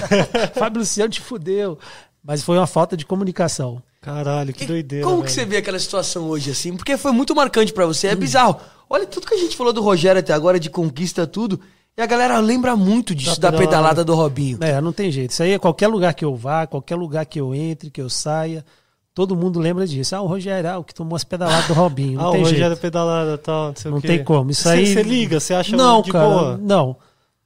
[0.54, 1.78] Fábio Luciano te fudeu.
[2.22, 3.82] Mas foi uma falta de comunicação.
[4.00, 5.04] Caralho, que doideira.
[5.04, 5.26] Como velho.
[5.26, 6.74] que você vê aquela situação hoje, assim?
[6.76, 8.56] Porque foi muito marcante pra você, é bizarro.
[8.88, 11.60] Olha tudo que a gente falou do Rogério até agora, de conquista, tudo.
[11.96, 14.58] E a galera lembra muito disso, da, Da pedalada do Robinho.
[14.62, 15.32] É, não tem jeito.
[15.32, 18.08] Isso aí é qualquer lugar que eu vá, qualquer lugar que eu entre, que eu
[18.08, 18.64] saia,
[19.12, 20.16] todo mundo lembra disso.
[20.16, 22.16] Ah, o Rogério, ah, o que tomou as pedaladas do Robinho.
[22.18, 22.80] Não Ah, o tem Rogério jeito.
[22.80, 24.06] pedalada e tal, não sei Não o quê.
[24.08, 24.50] tem como.
[24.50, 24.86] Isso aí.
[24.86, 26.56] Você liga, você acha não, de cara, boa?
[26.56, 26.96] Não,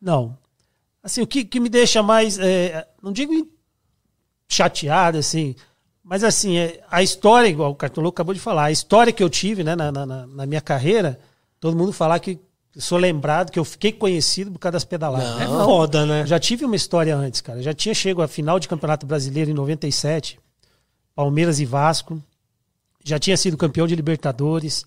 [0.00, 0.38] não.
[1.02, 2.38] Assim, o que, que me deixa mais.
[2.38, 3.32] é, não digo
[4.48, 5.54] chateado, assim.
[6.04, 9.30] Mas assim, é, a história, igual o Cartoloco acabou de falar, a história que eu
[9.30, 11.18] tive né, na, na, na- minha carreira,
[11.58, 12.38] todo mundo falar que
[12.76, 15.40] eu sou lembrado, que eu fiquei conhecido por causa das pedaladas.
[15.40, 15.64] É Não.
[15.64, 16.26] foda, né?
[16.26, 17.62] Já tive uma história antes, cara.
[17.62, 20.38] Já tinha chego à final de Campeonato Brasileiro em 97,
[21.14, 22.20] Palmeiras e Vasco.
[23.02, 24.84] Já tinha sido campeão de Libertadores.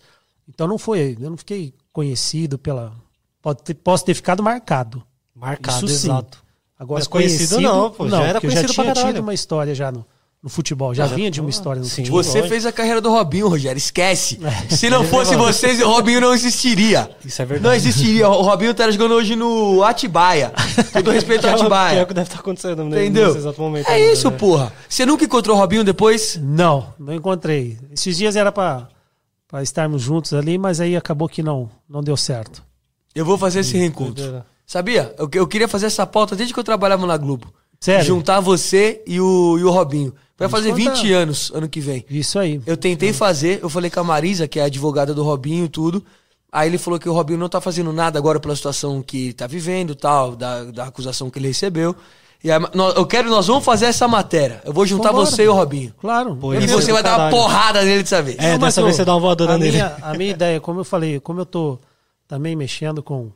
[0.48, 2.94] Então não foi, eu não fiquei conhecido pela.
[3.42, 5.02] Pode ter- posso ter ficado marcado.
[5.34, 6.08] Marcado, Isso sim.
[6.10, 6.44] exato.
[6.78, 9.14] Agora, Mas conhecido não, pô, já era porque eu conhecido já pra tinha caralho.
[9.16, 10.06] tido uma história já no,
[10.42, 10.94] no futebol.
[10.94, 12.04] Já vinha de uma história no Sim.
[12.04, 12.24] futebol.
[12.24, 14.40] Você fez a carreira do Robinho, Rogério, esquece.
[14.70, 17.10] Se não fosse vocês, o Robinho não existiria.
[17.26, 17.68] Isso é verdade.
[17.68, 18.30] Não existiria.
[18.30, 20.54] O Robinho estaria jogando hoje no Atibaia.
[20.94, 22.04] Todo respeito ao é, que é Atibaia.
[22.04, 23.28] o que deve estar acontecendo né, Entendeu?
[23.28, 23.90] nesse exato momento.
[23.90, 24.38] É ainda, isso, né?
[24.38, 24.74] porra.
[24.88, 26.40] Você nunca encontrou o Robinho depois?
[26.42, 27.78] Não, não encontrei.
[27.92, 28.90] Esses dias era pra
[29.48, 32.62] pra estarmos juntos ali, mas aí acabou que não, não deu certo.
[33.16, 34.44] Eu vou fazer esse reencontro.
[34.66, 35.16] Sabia?
[35.18, 37.54] Eu, eu queria fazer essa pauta desde que eu trabalhava na Globo.
[37.80, 38.06] Sério?
[38.06, 40.14] Juntar você e o, e o Robinho.
[40.38, 40.94] Vai fazer contar.
[40.94, 42.06] 20 anos ano que vem.
[42.10, 42.62] Isso aí.
[42.66, 45.70] Eu tentei fazer, eu falei com a Marisa, que é a advogada do Robinho e
[45.70, 46.04] tudo.
[46.52, 49.48] Aí ele falou que o Robinho não tá fazendo nada agora pela situação que tá
[49.48, 51.96] vivendo tal, da, da acusação que ele recebeu.
[52.44, 54.62] E aí, nó- eu quero, nós vamos fazer essa matéria.
[54.64, 55.26] Eu vou juntar Vambora.
[55.26, 55.94] você e o Robinho.
[56.00, 56.36] Claro.
[56.36, 58.38] Pô, E você vai dar uma porrada nele dessa vez.
[58.40, 59.72] É, Não, dessa vez você dá uma voadora a nele.
[59.72, 61.80] Minha, a minha ideia, como eu falei, como eu tô
[62.28, 63.32] também mexendo com,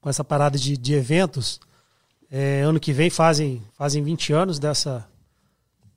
[0.00, 1.58] com essa parada de, de eventos,
[2.36, 5.06] é, ano que vem fazem, fazem 20 anos dessa,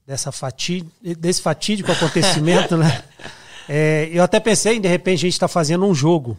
[0.06, 3.04] dessa fati, desse fatídico acontecimento, né?
[3.68, 6.38] É, eu até pensei em, de repente, a gente tá fazendo um jogo.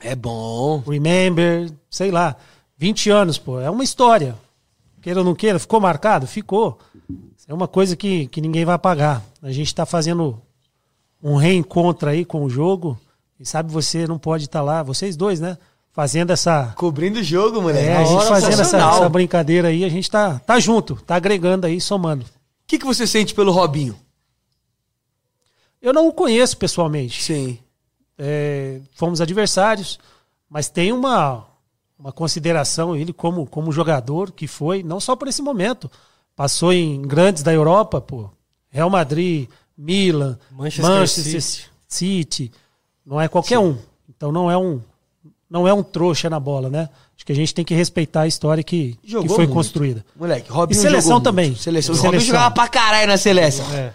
[0.00, 0.78] É bom.
[0.86, 2.36] Remember, sei lá,
[2.78, 3.58] 20 anos, pô.
[3.58, 4.36] É uma história.
[5.02, 6.28] Queira ou não queira, ficou marcado?
[6.28, 6.78] Ficou.
[7.48, 9.24] É uma coisa que, que ninguém vai apagar.
[9.42, 10.40] A gente está fazendo
[11.20, 12.96] um reencontro aí com o jogo.
[13.40, 15.58] E sabe, você não pode estar lá, vocês dois, né?
[15.92, 16.72] Fazendo essa.
[16.76, 17.88] Cobrindo o jogo, moleque.
[17.88, 21.66] É, a gente fazendo essa, essa brincadeira aí, a gente tá, tá junto, tá agregando
[21.66, 22.24] aí, somando.
[22.24, 22.28] O
[22.66, 23.98] que, que você sente pelo Robinho?
[25.82, 27.22] Eu não o conheço pessoalmente.
[27.22, 27.58] Sim.
[28.18, 29.98] é, fomos adversários,
[30.48, 31.46] mas tem uma,
[31.98, 35.90] uma consideração ele como, como jogador que foi, não só por esse momento,
[36.36, 38.30] passou em grandes da Europa, pô,
[38.68, 42.52] Real Madrid, Milan, Manchester Manchester, City.
[43.04, 43.76] não é qualquer um.
[44.08, 44.80] Então não é um
[45.50, 46.88] não é um trouxa na bola, né?
[47.16, 49.52] Acho que a gente tem que respeitar a história que, que foi muito.
[49.52, 50.04] construída.
[50.16, 51.54] Moleque, Robinho E seleção jogou também.
[51.56, 51.94] Seleção.
[51.94, 52.36] E O Robinho seleção.
[52.36, 53.66] jogava pra caralho na seleção.
[53.74, 53.92] É.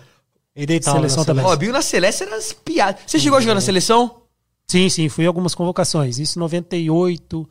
[0.55, 1.41] Ele deitava Seleção na também.
[1.43, 1.49] seleção.
[1.55, 3.01] Robinho na seleção era as piadas.
[3.07, 4.21] Você chegou a jogar na seleção?
[4.67, 6.17] Sim, sim, fui em algumas convocações.
[6.19, 7.47] Isso em 98,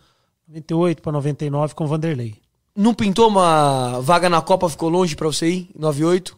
[0.49, 2.35] 98 para 99 com o Vanderlei.
[2.77, 5.71] Não pintou uma vaga na Copa, ficou longe pra você ir?
[5.79, 6.37] 98?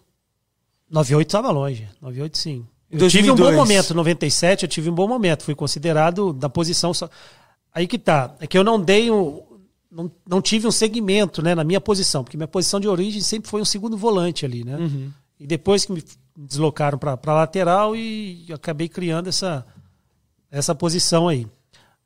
[0.90, 1.88] 98 estava longe.
[2.00, 2.66] 98 sim.
[2.90, 3.56] Eu tive um bom 2002.
[3.56, 3.94] momento.
[3.94, 5.42] 97 eu tive um bom momento.
[5.44, 6.92] Fui considerado da posição.
[6.94, 7.08] Só...
[7.76, 8.34] Aí que tá.
[8.40, 9.42] É que eu não dei um.
[9.90, 13.50] Não, não tive um segmento né, na minha posição, porque minha posição de origem sempre
[13.50, 14.78] foi um segundo volante ali, né?
[15.38, 16.02] E depois que me
[16.34, 19.66] deslocaram para lateral e acabei criando essa,
[20.50, 21.46] essa posição aí.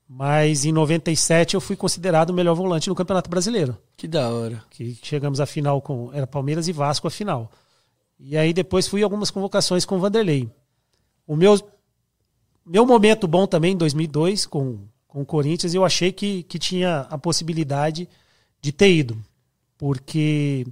[0.09, 4.65] Mas em 97 eu fui considerado o melhor volante no Campeonato Brasileiro Que da hora.
[4.71, 7.49] que chegamos à final com era Palmeiras e Vasco a final.
[8.19, 10.51] E aí depois fui algumas convocações com o Vanderlei.
[11.29, 11.57] O meu
[12.67, 17.07] meu momento bom também em 2002 com com o Corinthians, eu achei que, que tinha
[17.11, 18.09] a possibilidade
[18.63, 19.19] de ter ido,
[19.77, 20.67] porque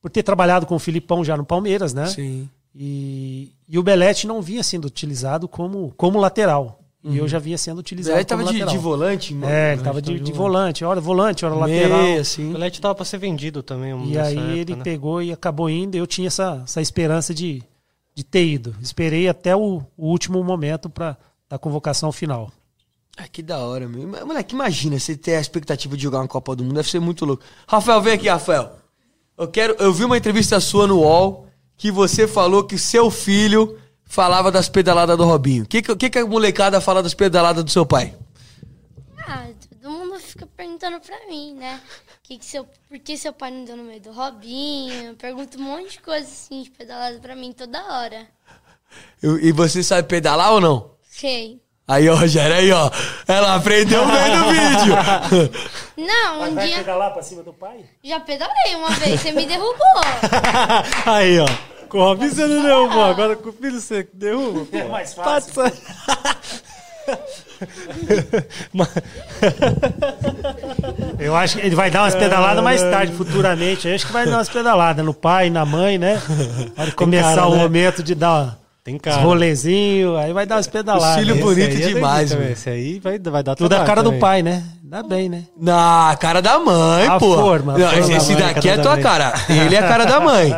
[0.00, 2.06] por ter trabalhado com o Filipão já no Palmeiras, né?
[2.06, 2.48] Sim.
[2.74, 6.78] E, e o Belete não vinha sendo utilizado como como lateral.
[7.04, 8.74] E eu já vinha sendo utilizado Zé como tava de, lateral.
[8.74, 9.52] de volante, mano.
[9.52, 12.00] É, ele tava de, de volante, hora volante, hora lateral.
[12.00, 12.52] Meia, O assim.
[12.52, 13.90] Pelé tava pra ser vendido também.
[14.06, 14.84] E aí época, ele né?
[14.84, 15.96] pegou e acabou indo.
[15.96, 17.60] Eu tinha essa, essa esperança de,
[18.14, 18.74] de ter ido.
[18.80, 21.16] Esperei até o, o último momento para
[21.50, 22.50] da convocação final.
[23.16, 24.08] Ah, que da hora, meu.
[24.26, 26.74] Moleque, imagina você ter a expectativa de jogar uma Copa do Mundo.
[26.76, 27.42] Deve ser muito louco.
[27.68, 28.78] Rafael, vem aqui, Rafael.
[29.36, 29.74] Eu quero.
[29.78, 31.46] Eu vi uma entrevista sua no UOL
[31.76, 35.64] que você falou que seu filho falava das pedaladas do Robinho.
[35.64, 38.14] O que, que, que a molecada fala das pedaladas do seu pai?
[39.18, 39.48] Ah,
[39.80, 41.80] todo mundo fica perguntando pra mim, né?
[42.22, 45.14] Que que seu, por que seu pai não deu no meio do Robinho?
[45.16, 48.26] Pergunta um monte de coisa assim, de pedalada pra mim toda hora.
[49.22, 50.90] Eu- e você sabe pedalar ou não?
[51.02, 51.60] Sei.
[51.92, 52.90] Aí, ó, Rogério, aí, ó.
[53.28, 55.52] Ela aprendeu bem no vídeo.
[55.94, 57.80] Não, um dia lá para cima do pai?
[58.02, 59.76] já pedalei uma vez, você me derrubou.
[61.04, 61.46] Aí, ó.
[61.90, 64.64] Com o Robinho você não derrubou, agora com o filho você derruba.
[64.64, 64.74] pô.
[64.78, 65.52] É mais fácil.
[65.52, 65.76] Passa.
[68.72, 68.88] Mas-
[71.18, 73.86] Eu acho que ele vai dar umas pedaladas mais tarde, futuramente.
[73.86, 76.22] Eu acho que vai dar umas pedaladas no pai, na mãe, né?
[76.74, 77.62] Na hora de começar cara, o né?
[77.62, 79.22] momento de dar Tem cara.
[79.22, 81.20] rolezinhos, aí vai dar umas pedaladas.
[81.20, 82.50] filho bonito aí é demais, mano.
[82.50, 84.20] Esse aí vai, vai dar Tudo a trabalho cara do também.
[84.20, 84.64] pai, né?
[84.82, 85.44] Dá bem, né?
[85.56, 87.34] Na cara da mãe, A pô.
[87.36, 89.02] forma, a Não, forma esse da mãe, daqui é da tua mãe.
[89.02, 89.34] cara.
[89.48, 90.52] Ele é a cara da mãe.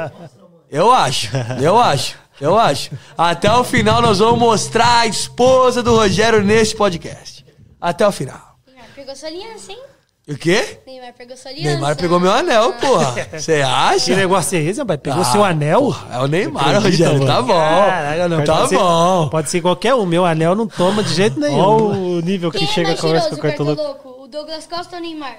[0.70, 1.29] Eu acho,
[1.61, 2.91] eu acho, eu acho.
[3.16, 7.45] Até o final nós vamos mostrar a esposa do Rogério nesse podcast.
[7.81, 8.57] Até o final.
[8.97, 9.79] Pegou sua aliança, hein?
[10.27, 10.79] O quê?
[10.87, 11.70] Neymar pegou sua aliança.
[11.70, 13.14] Neymar pegou meu anel, porra.
[13.39, 14.16] Você Que acha?
[14.16, 14.99] negócio é esse, rapaz?
[15.03, 15.95] Pegou Ah, seu anel?
[16.11, 17.27] É o Neymar, Acredita, Rogério.
[17.27, 17.53] Tá bom.
[17.53, 18.43] Caraca, não.
[18.45, 19.29] Tá Pode ser- bom.
[19.29, 20.07] Pode ser qualquer um.
[20.07, 21.59] Meu anel não toma de jeito nenhum.
[21.59, 23.77] Olha o nível que Quem é chega a mais conversa com o cartoloco.
[23.83, 24.22] cartoloco?
[24.25, 25.37] O Douglas Costa ou o Neymar?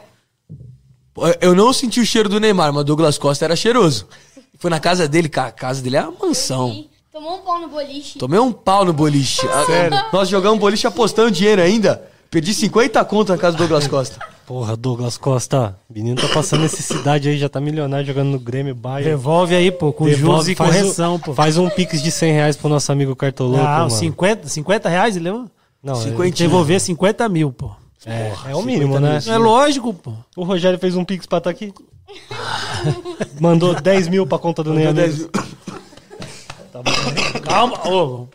[1.41, 4.05] Eu não senti o cheiro do Neymar, mas o Douglas Costa era cheiroso.
[4.59, 5.47] Foi na casa dele, cara.
[5.47, 6.86] A casa dele é uma mansão.
[7.11, 8.19] Tomou um pau no boliche.
[8.19, 9.41] Tomei um pau no boliche.
[9.65, 9.97] Sério?
[10.13, 12.03] Nós jogamos boliche apostando dinheiro ainda.
[12.29, 14.19] Perdi 50 conto na casa do Douglas Costa.
[14.45, 15.75] Porra, Douglas Costa.
[15.89, 19.09] O menino tá passando necessidade aí, já tá milionário jogando no Grêmio, Bayern.
[19.09, 21.33] Devolve aí, pô, com Devolve, juros e correção, um, pô.
[21.33, 23.85] Faz um pix de 100 reais pro nosso amigo Cartoloco, Ah, mano.
[23.87, 25.31] uns 50, 50 reais, ele?
[25.83, 26.37] Não, 50.
[26.37, 27.71] Devolver 50 mil, pô.
[28.05, 29.19] é, é o mínimo, né?
[29.27, 30.13] É lógico, pô.
[30.37, 31.73] O Rogério fez um pix pra estar aqui.
[33.39, 35.27] Mandou 10 mil pra conta do Ney Amigos.
[37.43, 38.27] Calma, ô.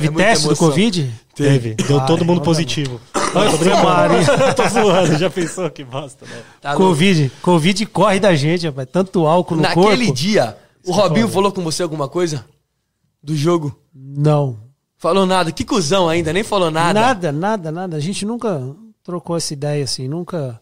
[0.00, 0.56] Teve É teste do.
[0.56, 1.14] Covid?
[1.34, 1.74] Teve.
[1.74, 3.00] Deu Ah, todo mundo positivo.
[3.14, 4.14] Ai, tô brincando.
[4.56, 6.42] tô zoando, já pensou que bosta, né?
[6.60, 6.86] Tá louco.
[6.88, 7.30] Covid.
[7.42, 8.88] Covid corre da gente, rapaz.
[8.90, 10.12] Tanto álcool no Naquele corpo.
[10.14, 12.44] dia, o Robinho falou com você alguma coisa?
[13.22, 13.76] Do jogo?
[13.94, 14.58] Não.
[14.96, 15.52] Falou nada.
[15.52, 17.00] Que cuzão ainda, nem falou nada.
[17.00, 17.96] Nada, nada, nada.
[17.96, 18.60] A gente nunca
[19.02, 20.60] trocou essa ideia assim, nunca.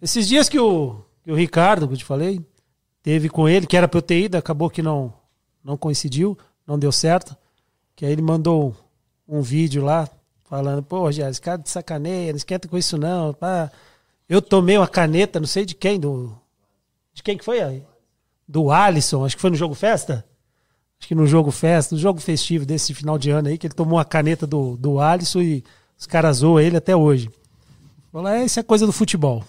[0.00, 2.40] Esses dias que o, que o Ricardo, que eu te falei,
[3.02, 5.12] teve com ele, que era pra eu ter ido, acabou que não,
[5.64, 7.36] não coincidiu, não deu certo.
[8.02, 8.74] Que aí ele mandou
[9.28, 10.08] um vídeo lá,
[10.46, 13.32] falando, pô, Rogério, esse cara de sacaneia, não esquenta com isso não.
[13.32, 13.70] Pá.
[14.28, 16.36] Eu tomei uma caneta, não sei de quem, do.
[17.14, 17.84] De quem que foi aí?
[18.48, 20.26] Do Alisson, acho que foi no jogo festa?
[20.98, 23.74] Acho que no jogo festa, no jogo festivo desse final de ano aí, que ele
[23.74, 25.64] tomou uma caneta do, do Alisson e
[25.96, 27.30] os caras zoam ele até hoje.
[28.10, 29.44] Falou, é, isso é coisa do futebol.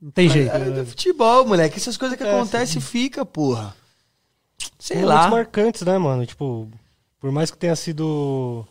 [0.00, 0.48] Não tem jeito.
[0.48, 1.78] É do futebol, moleque.
[1.78, 3.74] Essas coisas que acontecem fica, porra.
[4.78, 5.28] Sei Momentos lá.
[5.28, 6.24] marcantes, né, mano?
[6.24, 6.70] Tipo,
[7.24, 8.66] por mais que tenha sido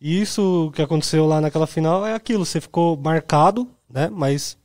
[0.00, 2.46] isso que aconteceu lá naquela final, é aquilo.
[2.46, 4.08] Você ficou marcado, né?
[4.08, 4.56] Mas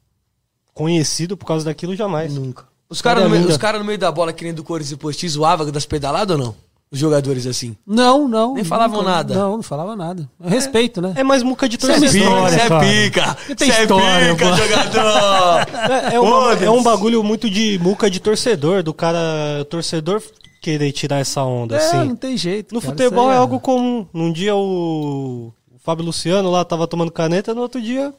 [0.72, 2.36] conhecido por causa daquilo jamais.
[2.36, 2.66] Nunca.
[2.88, 5.28] Os caras no, meio- os cara no meio da bola querendo do Corinthians e Posti
[5.28, 6.56] zoava das pedaladas ou não?
[6.92, 7.76] Os jogadores assim.
[7.88, 8.54] Não, não.
[8.54, 9.34] Nem falavam nunca- nada.
[9.34, 10.30] Não, não falava nada.
[10.40, 11.14] Eu respeito, né?
[11.16, 12.20] É mais muca de é história, Você
[12.62, 13.38] é pica!
[13.56, 14.56] Tem Você é história, pica, pô.
[14.56, 16.12] jogador!
[16.12, 19.18] É, é, uma- é um bagulho muito de muca de torcedor, do cara,
[19.62, 20.22] o torcedor
[20.62, 21.98] querer tirar essa onda, É, assim.
[22.08, 22.74] não tem jeito.
[22.74, 24.06] No cara, futebol é aí algo comum.
[24.14, 28.14] Num dia o, o Fábio Luciano lá tava tomando caneta, no outro dia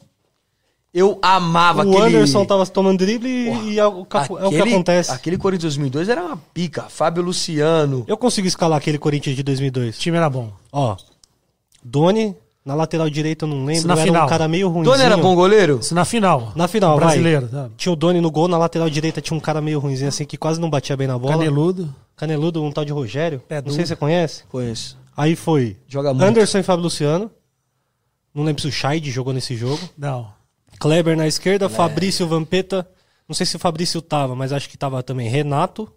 [0.95, 2.17] Eu amava o aquele...
[2.17, 5.11] Anderson tava tomando drible e, e é, o, ca- é o que Aquele- acontece.
[5.13, 6.83] Aquele Corinthians 2002 era uma pica.
[6.89, 8.05] Fábio Luciano.
[8.09, 9.97] Eu consigo escalar aquele Corinthians de 2002.
[9.97, 10.51] O time era bom.
[10.73, 10.97] Ó,
[11.85, 12.35] Doni,
[12.69, 14.27] na lateral direita eu não lembro, Isso na era final.
[14.27, 14.85] um cara meio ruim.
[14.85, 15.79] Doni era bom goleiro?
[15.81, 16.53] Isso na final.
[16.55, 17.07] Na final, O vai.
[17.09, 17.49] brasileiro.
[17.49, 17.71] tá?
[17.79, 20.37] Tinha o Doni no gol, na lateral direita tinha um cara meio ruimzinho assim, que
[20.37, 21.33] quase não batia bem na bola.
[21.33, 21.95] Caneludo.
[22.15, 23.41] Caneludo, um tal de Rogério.
[23.49, 24.45] Pé não sei se você conhece.
[24.51, 24.99] Conheço.
[25.17, 26.29] Aí foi Joga muito.
[26.29, 27.31] Anderson e Fábio Luciano.
[28.35, 29.81] Não lembro se o Scheid jogou nesse jogo.
[29.97, 30.31] Não.
[30.79, 32.87] Kleber na esquerda, Fabrício Vampeta.
[33.27, 35.91] Não sei se o Fabrício tava, mas acho que tava também Renato,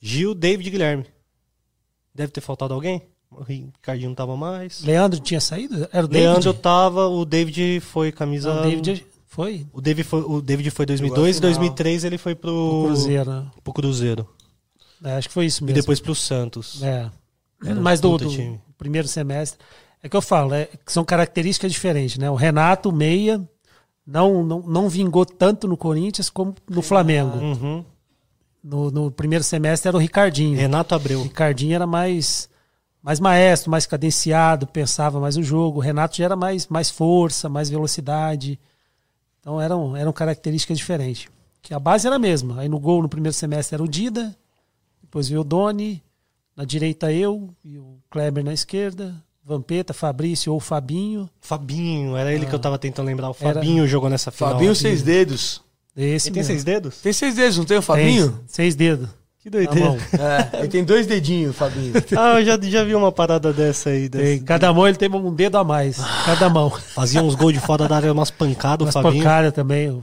[0.00, 1.04] Gil, David e Guilherme.
[2.14, 3.02] Deve ter faltado alguém?
[3.30, 4.82] O Ricardinho não tava mais.
[4.82, 5.88] Leandro tinha saído?
[5.92, 6.30] Era o David?
[6.30, 8.52] Leandro tava, o David foi camisa.
[8.52, 11.50] Não, o David foi O David foi, o David foi 2002 e final.
[11.52, 13.30] 2003 ele foi pro, o Cruzeiro.
[13.30, 13.46] né?
[13.62, 14.28] pro Cruzeiro.
[15.04, 15.80] É, acho que foi isso E mesmo.
[15.80, 16.82] depois pro Santos.
[16.82, 17.08] É.
[17.64, 18.60] Era Mas do, do time.
[18.76, 19.58] primeiro semestre.
[20.02, 22.28] É que eu falo, é, que são características diferentes, né?
[22.30, 23.40] O Renato, meia,
[24.06, 27.38] não, não, não vingou tanto no Corinthians como no Flamengo.
[27.38, 27.84] Uhum.
[28.62, 30.56] No, no primeiro semestre era o Ricardinho.
[30.58, 31.22] Renato O Abreu.
[31.22, 32.48] Ricardinho era mais,
[33.02, 35.78] mais maestro, mais cadenciado, pensava mais o jogo.
[35.78, 38.58] O Renato já era mais, mais força, mais velocidade.
[39.40, 41.28] Então eram, eram características diferentes.
[41.62, 42.60] Que a base era a mesma.
[42.60, 44.36] Aí no gol no primeiro semestre era o Dida,
[45.02, 46.02] depois veio o Doni,
[46.56, 51.28] na direita eu e o Kleber na esquerda, Vampeta, Fabrício ou Fabinho.
[51.40, 53.30] Fabinho, era ele que eu tava tentando lembrar.
[53.30, 54.52] O Era- Fabinho jogou nessa final.
[54.54, 55.62] Fabinho seis dedos.
[55.96, 57.00] Esse Ele tem seis dedos?
[57.00, 58.40] Tem seis dedos, não tem o Tem, Fabinho?
[58.46, 59.08] seis dedos.
[59.42, 59.96] Que doideira.
[60.52, 61.94] É, ele tem dois dedinhos, Fabinho.
[62.16, 64.08] Ah, eu já, já vi uma parada dessa aí.
[64.08, 65.96] Tem, cada mão ele tem um dedo a mais.
[66.26, 66.68] Cada mão.
[66.94, 69.24] Fazia uns gols de fora da área, umas pancadas, o Umas Fabinho.
[69.24, 69.88] pancadas também.
[69.90, 70.02] O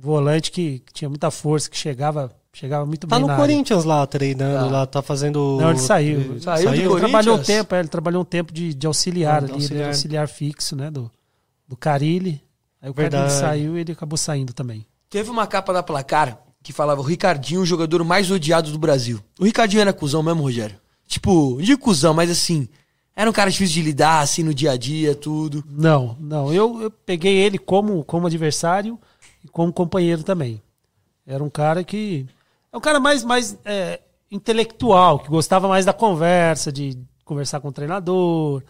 [0.00, 3.44] volante que, que tinha muita força, que chegava, chegava muito Tá bem no na área.
[3.46, 4.70] Corinthians lá, treinando, Tá.
[4.72, 5.58] lá, tá fazendo...
[5.60, 6.40] Não, ele saiu.
[6.40, 7.00] Saiu do Ele Corinthians?
[7.00, 9.74] trabalhou um tempo, é, ele trabalhou um tempo de, de auxiliar Ah, de ali, ele
[9.74, 9.88] era auxiliar.
[9.88, 10.90] auxiliar fixo, né?
[10.90, 11.10] Do,
[11.68, 12.40] do Carilli.
[12.80, 13.24] Aí o Verdade.
[13.24, 14.86] Carilli saiu e ele acabou saindo também.
[15.10, 19.20] Teve uma capa da placar que falava o Ricardinho, o jogador mais odiado do Brasil.
[19.38, 20.76] O Ricardinho era cuzão mesmo, Rogério?
[21.06, 22.68] Tipo, digo cuzão, mas assim,
[23.16, 25.64] era um cara difícil de lidar, assim, no dia a dia, tudo.
[25.68, 26.52] Não, não.
[26.52, 28.98] Eu, eu peguei ele como, como adversário
[29.44, 30.62] e como companheiro também.
[31.26, 32.26] Era um cara que.
[32.72, 34.00] É um cara mais, mais é,
[34.30, 38.62] intelectual, que gostava mais da conversa, de conversar com o treinador,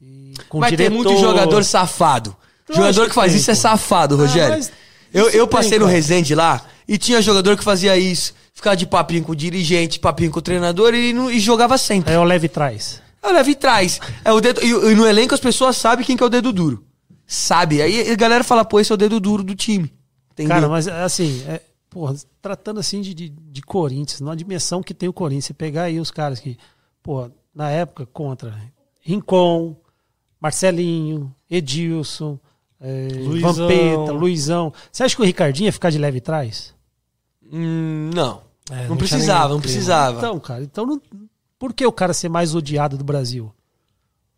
[0.00, 0.90] e com mas o diretor.
[0.90, 2.36] tem muito jogador safado.
[2.68, 4.54] Jogador que faz isso é safado, Ah, Rogério.
[4.54, 4.72] mas
[5.14, 5.96] eu eu tem, passei no cara.
[5.96, 8.34] Resende lá e tinha jogador que fazia isso.
[8.52, 12.10] Ficava de papinho com o dirigente, papinho com o treinador e, não- e jogava sempre.
[12.10, 13.00] Aí eu levo e traz.
[13.22, 14.00] Eu levo e traz.
[14.24, 16.52] É o dedo, e, e no elenco as pessoas sabem quem que é o dedo
[16.52, 16.84] duro.
[17.26, 17.80] Sabe?
[17.80, 19.90] Aí a galera fala, pô, esse é o dedo duro do time.
[20.32, 20.54] Entendeu?
[20.54, 25.08] Cara, mas assim, é, porra, tratando assim de, de, de Corinthians, na dimensão que tem
[25.08, 26.58] o Corinthians, você pegar aí os caras que,
[27.02, 28.54] pô, na época contra
[29.00, 29.74] Rincon,
[30.40, 32.38] Marcelinho, Edilson,
[32.84, 33.52] é, Luizão.
[33.54, 34.72] Vampeta, Luizão.
[34.92, 36.74] Você acha que o Ricardinho ia ficar de leve trás?
[37.50, 38.42] Hum, não.
[38.70, 40.18] É, não não precisava, não precisava.
[40.18, 41.00] Então, cara, então não,
[41.58, 43.52] por que o cara ser mais odiado do Brasil?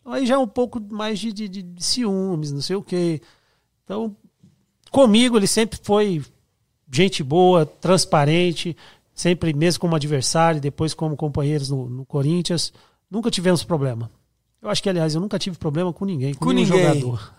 [0.04, 3.20] Aí já é um pouco mais de, de- de- ciúmes, não sei o quê.
[3.84, 4.14] Então,
[4.90, 6.24] comigo ele sempre foi
[6.90, 8.76] gente boa, transparente,
[9.14, 12.72] sempre mesmo como adversário, depois como companheiros no, no Corinthians.
[13.10, 14.10] Nunca tivemos problema.
[14.62, 16.86] Eu acho que, aliás, eu nunca tive problema com ninguém, com, Com nenhum ninguém.
[17.00, 17.34] jogador.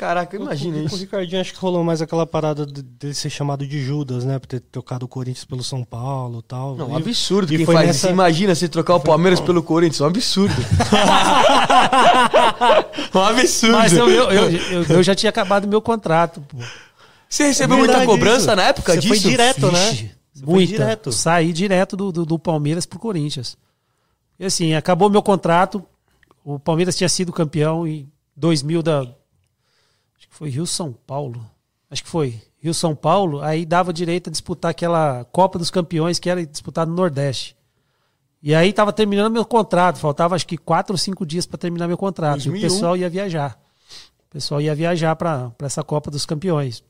[0.00, 0.96] Caraca, imagina Com o isso.
[0.96, 4.38] Ricardinho acho que rolou mais aquela parada de- dele ser chamado de Judas, né?
[4.38, 6.74] Por ter trocado o Corinthians pelo São Paulo e tal.
[6.74, 8.14] Não, E- um absurdo e quem foi faz nessa- isso.
[8.14, 10.54] Imagina você trocar o Palmeiras pelo Corinthians, é um absurdo.
[13.14, 13.76] um absurdo.
[13.76, 16.40] Mas eu, eu, eu, eu- eu já tinha acabado meu contrato.
[16.48, 16.56] Pô.
[17.28, 18.56] Você recebeu muita Verdade cobrança isso.
[18.56, 19.20] na época Você disso?
[19.20, 19.90] foi direto, né?
[19.92, 20.10] Você
[20.44, 20.72] foi Muita.
[20.72, 21.12] direto.
[21.12, 23.56] Saí direto do, do, do Palmeiras pro Corinthians.
[24.38, 25.84] E assim, acabou meu contrato.
[26.44, 29.06] O Palmeiras tinha sido campeão em 2000 da.
[30.40, 31.44] Foi Rio São Paulo.
[31.90, 32.40] Acho que foi.
[32.62, 33.42] Rio São Paulo.
[33.42, 37.54] Aí dava direito a disputar aquela Copa dos Campeões que era disputada no Nordeste.
[38.42, 39.98] E aí tava terminando meu contrato.
[39.98, 42.40] Faltava acho que quatro ou cinco dias para terminar meu contrato.
[42.40, 42.58] E 2001.
[42.58, 43.60] o pessoal ia viajar.
[44.28, 46.82] O pessoal ia viajar para essa Copa dos Campeões.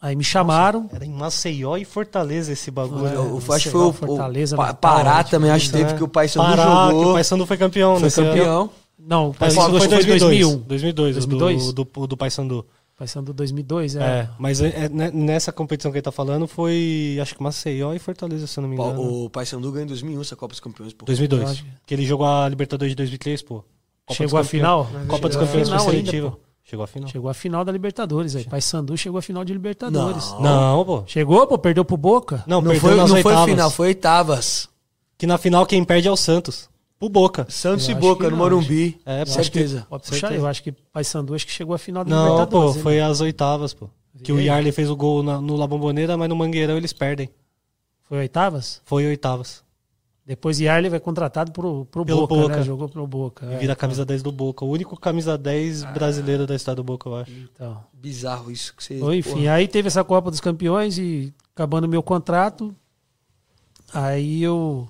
[0.00, 0.88] Aí me chamaram.
[0.92, 3.06] Era em Maceió e Fortaleza esse bagulho.
[3.08, 5.96] Eu- eu acho que foi o, Fortaleza, o Pará também, acho que teve, É.
[5.96, 7.10] que o Paysandu que jogou.
[7.10, 7.94] o Paysandu foi campeão.
[7.94, 8.70] Foi nesse ano.
[8.98, 10.18] Não, o Mas Paysandu isso foi 2001.
[10.58, 10.66] 2002.
[10.66, 11.72] 2002, 2002?
[11.72, 12.66] do, do, do Paysandu.
[12.96, 14.00] Paysandu 2002, é.
[14.02, 17.92] É, mas é- é- né, nessa competição que ele tá falando foi, acho que Maceió
[17.92, 19.24] e Fortaleza, se eu não me engano.
[19.24, 21.04] O Paysandu ganhou em 2001 essa Copa dos Campeões, pô.
[21.04, 21.42] 2002.
[21.42, 23.64] Eu acho que- Que ele jogou a Libertadores de 2003, pô.
[24.06, 24.88] Copa Chegou à final?
[25.08, 26.30] Copa dos Campeões foi ainda, seletiva.
[26.30, 26.38] pô.
[26.62, 27.08] Chegou à final.
[27.08, 28.44] Chegou à final da Libertadores aí.
[28.44, 30.30] Paysandu chegou à final de Libertadores.
[30.32, 30.40] Não.
[30.76, 31.02] Não, pô.
[31.06, 32.44] Chegou, pô, perdeu pro Boca?
[32.46, 33.50] Não, Não, perdeu foi, nas não foi oitavas.
[33.50, 34.68] final, foi oitavas.
[35.18, 36.68] Que na final quem perde é o Santos.
[36.98, 37.46] Pro Boca.
[37.50, 39.00] Santos Eu e Boca, no não, Morumbi.
[39.04, 39.24] É, Eu pô.
[39.24, 39.86] que- certeza.
[39.88, 40.40] Pode puxar, Certeza.
[40.42, 42.76] eu acho que Paysandu acho que chegou à final da Não, pô, Libertadores.
[42.76, 43.88] hein, foi às oitavas, pô.
[44.22, 44.44] Que o E?
[44.44, 47.28] Yarley fez o gol na- no La Bombonera, mas no Mangueirão eles perdem.
[48.04, 48.80] Foi oitavas?
[48.84, 49.62] Foi oitavas.
[50.26, 52.56] Depois Yarley vai contratado pro, pro Pelo Boca, Boca.
[52.56, 52.62] né?
[52.62, 53.44] Jogou pro Boca.
[53.44, 53.76] E é, vira a então.
[53.76, 54.64] camisa 10 do Boca.
[54.64, 57.30] O único camisa 10 brasileiro da história do Boca, eu acho.
[57.32, 57.84] Então.
[57.92, 58.94] Bizarro isso que você.
[58.98, 59.52] Bom, enfim, porra.
[59.52, 62.74] aí teve essa Copa dos Campeões e acabando meu contrato,
[63.92, 64.88] aí eu.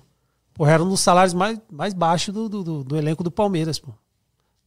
[0.55, 3.91] Pô, era um dos salários mais, mais baixos do, do, do- elenco do Palmeiras, pô.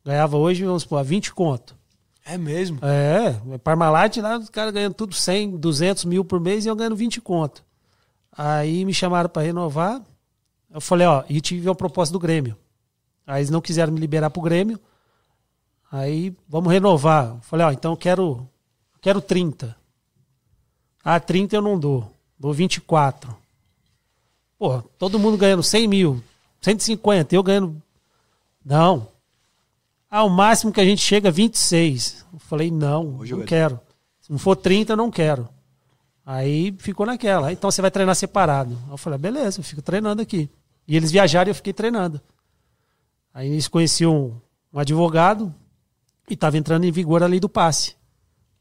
[0.04, 1.76] Ganhava hoje, vamos supor, 20 conto.
[2.24, 2.78] É mesmo.
[2.82, 6.94] É, Parmalat lá, os caras ganhando tudo 100, 200 mil por mês e eu ganhando
[6.94, 7.64] 20 conto.
[8.30, 10.02] Aí me chamaram para renovar.
[10.70, 12.54] Eu falei, ó, e tive uma proposta do Grêmio.
[13.26, 14.78] Aí eles não quiseram me liberar pro Grêmio.
[15.90, 17.28] Aí vamos renovar.
[17.36, 18.22] Eu falei, ó, então eu quero,
[18.94, 19.74] eu quero 30.
[21.02, 22.12] Ah, 30 eu não dou.
[22.38, 23.34] Dou 24.
[24.58, 26.22] Pô, todo mundo ganhando 100 mil,
[26.60, 27.80] 150, eu ganhando.
[28.64, 29.08] Não.
[30.10, 32.26] Ah, o máximo que a gente chega é 26.
[32.32, 33.78] Eu falei, não, Hoje não quero.
[34.20, 35.48] Se não for 30, eu não quero.
[36.26, 37.52] Aí ficou naquela.
[37.52, 38.76] Então você vai treinar separado.
[38.90, 40.50] Eu falei, "Ah, beleza, eu fico treinando aqui.
[40.86, 42.20] E eles viajaram e eu fiquei treinando.
[43.32, 44.40] Aí eles conheciam um,
[44.74, 45.54] um advogado
[46.28, 47.94] e estava entrando em vigor a lei do passe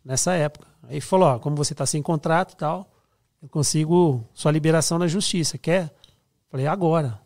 [0.04, 0.68] nessa época.
[0.84, 2.90] Aí falou, ó, como você está sem contrato e tal,
[3.42, 5.58] eu consigo sua liberação na justiça.
[5.58, 5.94] Quer?
[6.50, 7.22] Falei, agora.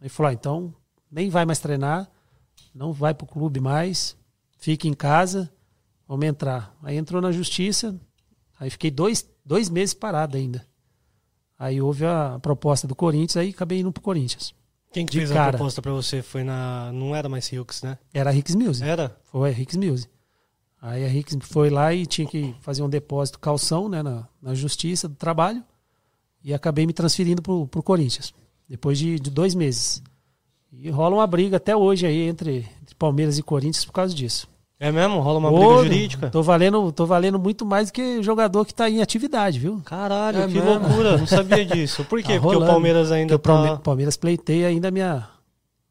[0.00, 0.74] Aí falou, ó, então
[1.10, 2.08] nem vai mais treinar,
[2.74, 4.16] não vai pro clube mais,
[4.58, 5.52] fique em casa,
[6.06, 6.76] vamos entrar.
[6.82, 7.98] Aí entrou na justiça,
[8.58, 10.66] aí fiquei dois, dois meses parado ainda.
[11.58, 14.54] Aí houve a proposta do Corinthians, aí acabei indo pro Corinthians.
[14.92, 15.50] Quem que fez a cara.
[15.52, 16.90] proposta pra você foi na.
[16.92, 17.98] Não era mais Hughes, né?
[18.14, 18.88] Era a Ricks Music.
[18.88, 19.18] Era?
[19.24, 20.10] Foi, a Ricks Music.
[20.80, 24.54] Aí a Ricks foi lá e tinha que fazer um depósito calção né, na, na
[24.54, 25.62] justiça do trabalho
[26.44, 28.32] e acabei me transferindo pro, pro Corinthians,
[28.68, 30.02] depois de, de dois meses.
[30.72, 34.46] E rola uma briga até hoje aí entre, entre Palmeiras e Corinthians por causa disso.
[34.80, 35.18] É mesmo?
[35.18, 36.30] Rola uma Ô, briga jurídica?
[36.30, 39.80] Tô valendo, tô valendo muito mais do que jogador que tá em atividade, viu?
[39.84, 40.70] Caralho, É que mesmo?
[40.78, 41.18] loucura.
[41.18, 42.04] Não sabia disso.
[42.04, 42.34] Por quê?
[42.36, 42.66] Tá Porque o.
[42.66, 43.76] Palmeiras ainda Porque o Palme- tá.
[43.78, 45.28] Palmeiras pleiteia ainda minha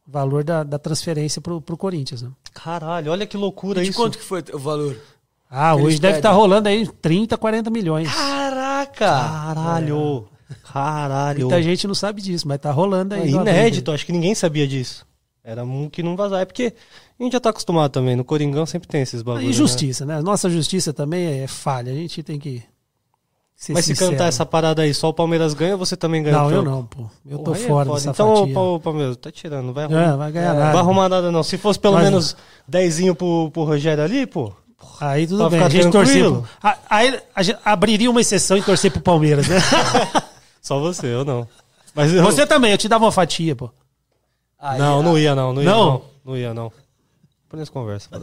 [0.07, 2.21] valor da, da transferência pro, pro Corinthians.
[2.21, 2.29] Né?
[2.53, 3.99] Caralho, olha que loucura De isso.
[3.99, 4.95] quanto que foi o valor?
[5.49, 8.13] Ah, hoje deve estar rolando aí 30, 40 milhões.
[8.13, 8.95] Caraca!
[8.95, 10.27] Caralho.
[10.63, 11.41] Caralho.
[11.41, 13.33] Muita gente não sabe disso, mas tá rolando É aí.
[13.33, 15.05] uma inédito, acho que ninguém sabia disso.
[15.43, 16.41] Era um que não vazar.
[16.41, 16.73] É porque
[17.19, 18.15] a gente já tá acostumado também.
[18.17, 19.35] No Coringão sempre tem esses briga.
[19.37, 19.55] bagulhos.
[19.55, 20.21] E justiça, né?
[20.21, 21.91] Nossa justiça também é falha.
[21.91, 22.61] A gente tem que.
[23.69, 24.11] Mas se sincero.
[24.11, 26.37] cantar essa parada aí, só o Palmeiras ganha você também ganha?
[26.37, 27.05] Não, eu não, pô.
[27.25, 27.97] Eu tô Porra, é fora foda.
[27.99, 28.59] dessa Então, fatia.
[28.59, 30.01] o Palmeiras, tá tirando, não vai arrumar.
[30.01, 30.71] É, vai ganhar Não nada.
[30.73, 31.41] vai arrumar nada, não.
[31.41, 32.37] Se fosse pelo Mas- menos
[32.67, 34.53] dezinho pro, pro Rogério ali, pô.
[35.01, 35.61] Aí tudo Pra bem.
[35.63, 35.97] A gente.
[36.61, 39.57] Ah, Aí a gente abriria uma exceção e torcer pro Palmeiras, né?
[40.61, 41.47] Só você, eu não.
[41.95, 42.21] Mas eu...
[42.23, 43.71] Você também, eu te dava uma fatia, pô.
[44.59, 45.85] Aí, Não, não ia não, não ia Não?
[45.85, 46.01] não.
[46.25, 46.71] Não, ia não.
[47.49, 48.07] Por essa conversa.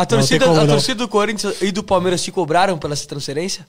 [0.00, 3.68] A torcida, como a torcida do Corinthians e do Palmeiras te cobraram pela essa transferência?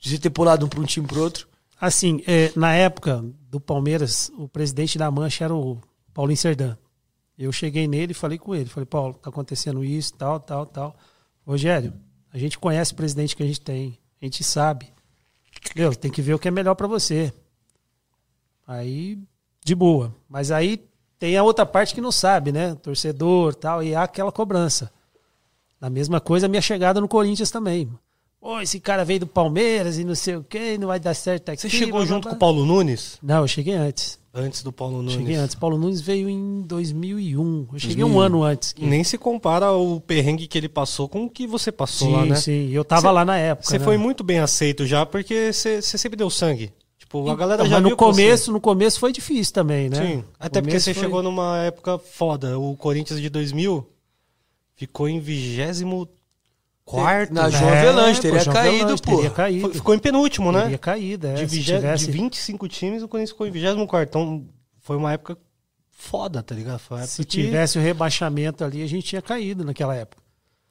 [0.00, 1.46] De ter pulado um pra um time pro outro?
[1.80, 5.78] Assim, é, na época do Palmeiras, o presidente da Mancha era o
[6.12, 6.76] Paulinho Serdã.
[7.38, 8.68] Eu cheguei nele e falei com ele.
[8.68, 10.96] Falei, Paulo, tá acontecendo isso, tal, tal, tal.
[11.46, 11.94] Rogério,
[12.32, 13.96] a gente conhece o presidente que a gente tem.
[14.20, 14.92] A gente sabe.
[15.76, 17.32] Meu, tem que ver o que é melhor pra você.
[18.66, 19.16] Aí,
[19.64, 20.12] de boa.
[20.28, 20.84] Mas aí
[21.16, 22.74] tem a outra parte que não sabe, né?
[22.74, 24.90] Torcedor tal, e há aquela cobrança.
[25.80, 27.88] A mesma coisa a minha chegada no Corinthians também.
[28.40, 31.50] Pô, esse cara veio do Palmeiras e não sei o quê, não vai dar certo
[31.50, 31.60] aqui.
[31.60, 32.38] Você chegou junto com o.
[32.38, 33.18] Paulo Nunes?
[33.22, 34.18] Não, eu cheguei antes.
[34.32, 35.12] Antes do Paulo Nunes.
[35.14, 35.54] Cheguei antes.
[35.54, 37.66] Paulo Nunes veio em 2001.
[37.72, 38.14] Eu cheguei 2001.
[38.16, 38.72] um ano antes.
[38.72, 42.14] que- Nem se compara o perrengue que ele passou com o que você passou sim,
[42.14, 42.34] lá, né?
[42.36, 42.70] sim.
[42.70, 43.68] Eu tava Cê- lá na época.
[43.68, 43.84] Você né?
[43.84, 46.72] foi muito bem aceito já, porque você sempre deu sangue.
[46.98, 49.52] Tipo, a galera Então, já mas viu no que você- começo, no começo foi difícil
[49.52, 49.96] também, né?
[49.96, 52.58] Sim, até porque começo você foi- chegou numa época foda.
[52.58, 53.84] O Corinthians de 2000
[54.80, 56.08] ficou em 24
[56.84, 57.32] quarto.
[57.34, 57.50] Na né?
[57.58, 59.16] João Avelange, teria João caído, Avelange, pô.
[59.16, 59.74] Teria caído.
[59.74, 60.62] Ficou em penúltimo, né?
[60.62, 61.34] Teria caído, é.
[61.34, 64.08] de, se vigé- tivesse- de 25 times, o Corinthians ficou em 24.
[64.08, 64.44] Então,
[64.80, 65.36] foi uma época
[65.90, 66.78] foda, tá ligado?
[66.78, 70.22] Foi Se que tivesse o rebaixamento ali, a gente tinha caído naquela época.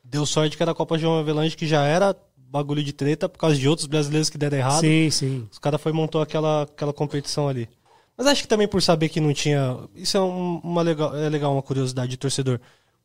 [0.04, 3.38] deu sorte que era a Copa João Avelange, que já era bagulho de treta por
[3.38, 4.82] causa de outros brasileiros que deram errado.
[4.82, 5.48] Sim, sim.
[5.52, 7.70] Os caras foi e montou aquela, aquela competição ali.
[8.18, 9.78] Mas acho que também por saber que não tinha.
[9.96, 12.60] Isso é um- uma legal, é legal, uma curiosidade de torcedor.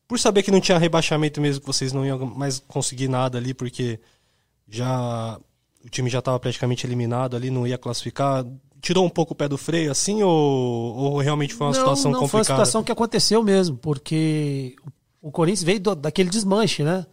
[0.07, 3.53] Por saber que não tinha rebaixamento mesmo, que vocês não iam mais conseguir nada ali,
[3.53, 3.99] porque
[4.67, 5.39] já
[5.83, 8.45] o time já estava praticamente eliminado ali, não ia classificar.
[8.81, 12.11] Tirou um pouco o pé do freio, assim, ou, ou realmente foi uma não, situação
[12.11, 12.29] não complicada?
[12.29, 14.75] foi uma situação que aconteceu mesmo, porque
[15.21, 17.05] o Corinthians veio do- daquele desmanche, né?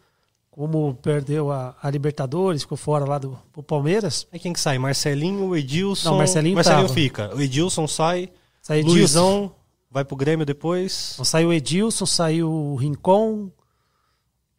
[0.51, 4.27] Como perdeu a, a Libertadores, ficou fora lá do, do Palmeiras.
[4.31, 4.77] Aí quem que sai?
[4.79, 6.11] Marcelinho, Edilson.
[6.11, 6.89] Não, Marcelinho tava.
[6.91, 7.35] fica.
[7.35, 8.29] O Edilson sai.
[8.61, 9.53] Saiu Luizão
[9.93, 11.11] vai pro Grêmio depois.
[11.15, 13.51] Então, saiu o Edilson, saiu o Rincon,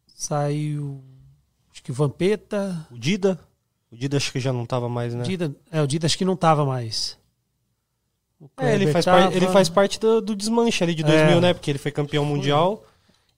[0.07, 1.03] saiu
[1.71, 2.87] acho que o Vampeta.
[2.91, 3.39] O Dida.
[3.91, 5.23] O Dida acho que já não tava mais, né?
[5.23, 7.17] Dida, é, o Dida acho que não tava mais.
[8.57, 11.39] É, ele faz, par- ele faz parte do, do desmanche ali de 2000, É.
[11.39, 11.53] né?
[11.53, 12.83] Porque ele foi campeão mundial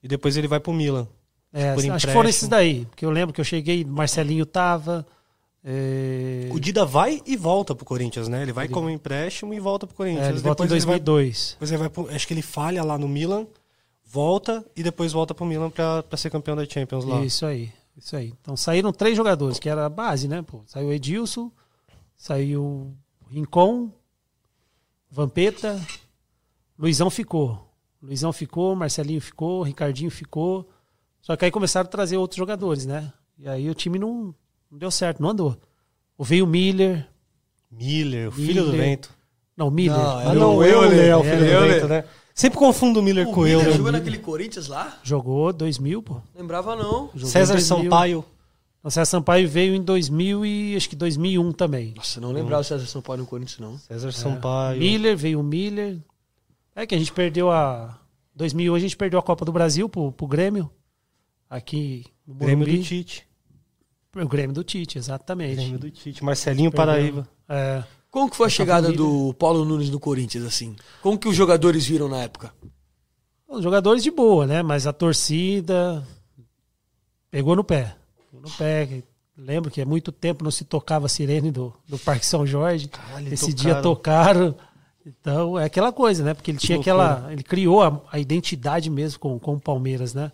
[0.02, 1.06] e depois ele vai pro Milan.
[1.52, 2.84] É, por acho que foram esses daí.
[2.86, 5.06] Porque eu lembro que eu cheguei, Marcelinho tava.
[5.68, 8.40] É, O Dida vai e volta pro Corinthians, né?
[8.42, 10.26] Ele vai como empréstimo e volta pro Corinthians.
[10.26, 11.56] é, ele volta em depois ele vai 2002.
[11.60, 13.48] Ele vai acho que ele falha lá no Milan,
[14.04, 17.24] volta e depois volta pro Milan pra, pra ser campeão da Champions lá.
[17.24, 18.32] Isso aí, isso aí.
[18.40, 20.40] Então saíram três jogadores, que era a base, né?
[20.40, 21.50] Pô, saiu o Edilson,
[22.16, 22.94] saiu
[23.28, 23.90] Rincon,
[25.10, 25.84] Vampeta,
[26.78, 27.66] Luizão ficou.
[28.00, 30.68] Luizão ficou, Marcelinho ficou, Ricardinho ficou.
[31.20, 33.12] Só que aí começaram a trazer outros jogadores, né?
[33.36, 34.32] E aí o time não,
[34.70, 35.56] não deu certo, não andou.
[36.18, 37.06] Ou veio o Miller.
[37.70, 38.88] Miller, o filho do Miller.
[38.88, 39.10] vento.
[39.56, 39.96] Não, Miller.
[39.98, 41.74] Não, Ah, Era não, o o Euler Euler, é o filho era o do Euler.
[41.74, 42.04] vento, né?
[42.34, 43.76] Sempre confundo o Miller com o Miller Euler.
[43.76, 44.98] jogou naquele Corinthians lá?
[45.02, 46.20] Jogou 2000, pô.
[46.34, 47.10] Lembrava não.
[47.14, 47.84] Jogou César em 2000.
[47.84, 48.24] Sampaio.
[48.82, 51.92] O César Sampaio veio em 2000 e acho que 2001 também.
[51.96, 53.78] Nossa, não lembrava o César São Paulo no Corinthians, não.
[53.78, 54.78] César Sampaio.
[54.78, 55.98] Miller, veio o Miller.
[56.74, 57.98] É que a gente perdeu a.
[58.34, 60.70] 2001 a gente perdeu a Copa do Brasil pro, pro Grêmio.
[61.48, 62.78] Aqui no Grêmio Morumbi.
[62.78, 63.26] do Tite.
[64.24, 65.56] O Grêmio do Tite, exatamente.
[65.56, 66.24] Grêmio do Tite.
[66.24, 66.86] Marcelinho Perdeu.
[66.86, 67.28] Paraíba.
[67.48, 69.04] É, Como que foi a chegada família.
[69.04, 70.74] do Paulo Nunes no Corinthians, assim?
[71.02, 72.52] Como que os jogadores viram na época?
[73.48, 74.62] os jogadores de boa, né?
[74.62, 76.06] Mas a torcida
[77.30, 77.94] pegou no pé.
[78.30, 79.02] Pegou no pé.
[79.36, 82.88] Lembro que há muito tempo não se tocava a sirene do, do Parque São Jorge.
[82.88, 83.62] Caralho, Esse tocaram.
[83.72, 84.54] dia tocaram.
[85.06, 86.34] Então, é aquela coisa, né?
[86.34, 87.28] Porque ele tinha aquela.
[87.30, 90.32] Ele criou a, a identidade mesmo com, com o Palmeiras, né?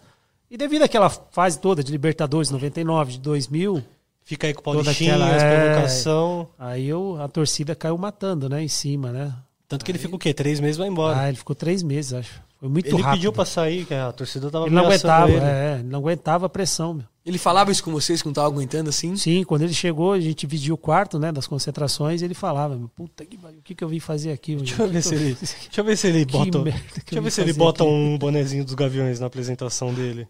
[0.52, 3.82] E devido àquela fase toda de Libertadores 99, de 2000,
[4.22, 5.64] Fica aí com o Paulistinha, aquela- as é.
[5.70, 6.48] provocação.
[6.58, 8.62] aí eu, a torcida caiu matando, né?
[8.62, 9.34] Em cima, né?
[9.66, 10.34] Tanto que ele fica o quê?
[10.34, 11.18] Três meses e vai embora.
[11.18, 12.40] Ah, ele ficou três meses, acho.
[12.60, 13.12] Foi muito ele rápido.
[13.18, 15.40] pediu pra sair, que a torcida tava Ele não aguentava, ele.
[15.44, 17.04] é, ele não aguentava a pressão, meu.
[17.24, 19.16] Ele falava isso com vocês que não tava aguentando assim?
[19.16, 22.76] Sim, quando ele chegou, a gente dividiu o quarto, né, das concentrações, e ele falava,
[22.76, 24.54] meu, puta que pariu, o que que eu vim fazer aqui?
[24.62, 26.82] Deixa eu ver se ele, deixa eu ver se ele bota, deixa
[27.12, 27.92] eu ver se ele bota aqui.
[27.92, 30.28] um bonezinho dos Gaviões na apresentação dele.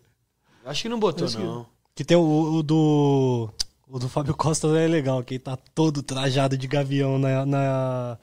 [0.65, 1.67] Acho que não botou, Acho não.
[1.95, 3.49] Que tem o, o do
[3.89, 7.47] o do Fábio Costa é legal, que ele tá todo trajado de gavião na, na,
[7.47, 8.19] na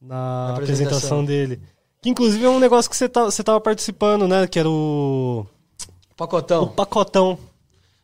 [0.00, 0.58] Na apresentação.
[0.58, 1.24] apresentação.
[1.24, 1.60] dele.
[2.00, 4.46] Que inclusive é um negócio que você, tá, você tava participando, né?
[4.46, 5.44] Que era o,
[6.10, 6.68] o Pacotão.
[6.68, 7.36] pacotão.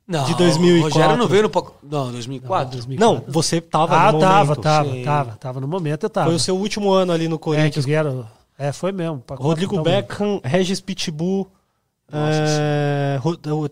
[0.09, 0.81] Não, de 2004.
[0.81, 1.79] O Rogério não veio no pacotão.
[1.89, 2.73] Não, 2004.
[2.73, 2.99] 2004.
[2.99, 4.61] Não, você tava ah, no tava, momento.
[4.61, 5.03] tava, sim.
[5.05, 5.61] tava, tava.
[5.61, 6.27] No momento eu tava.
[6.27, 7.85] Foi o seu último ano ali no é, que Corinthians.
[7.85, 8.27] vieram.
[8.59, 9.23] É, foi mesmo.
[9.31, 11.49] Rodrigo Beckham, Regis Pitbull.
[12.13, 13.19] É,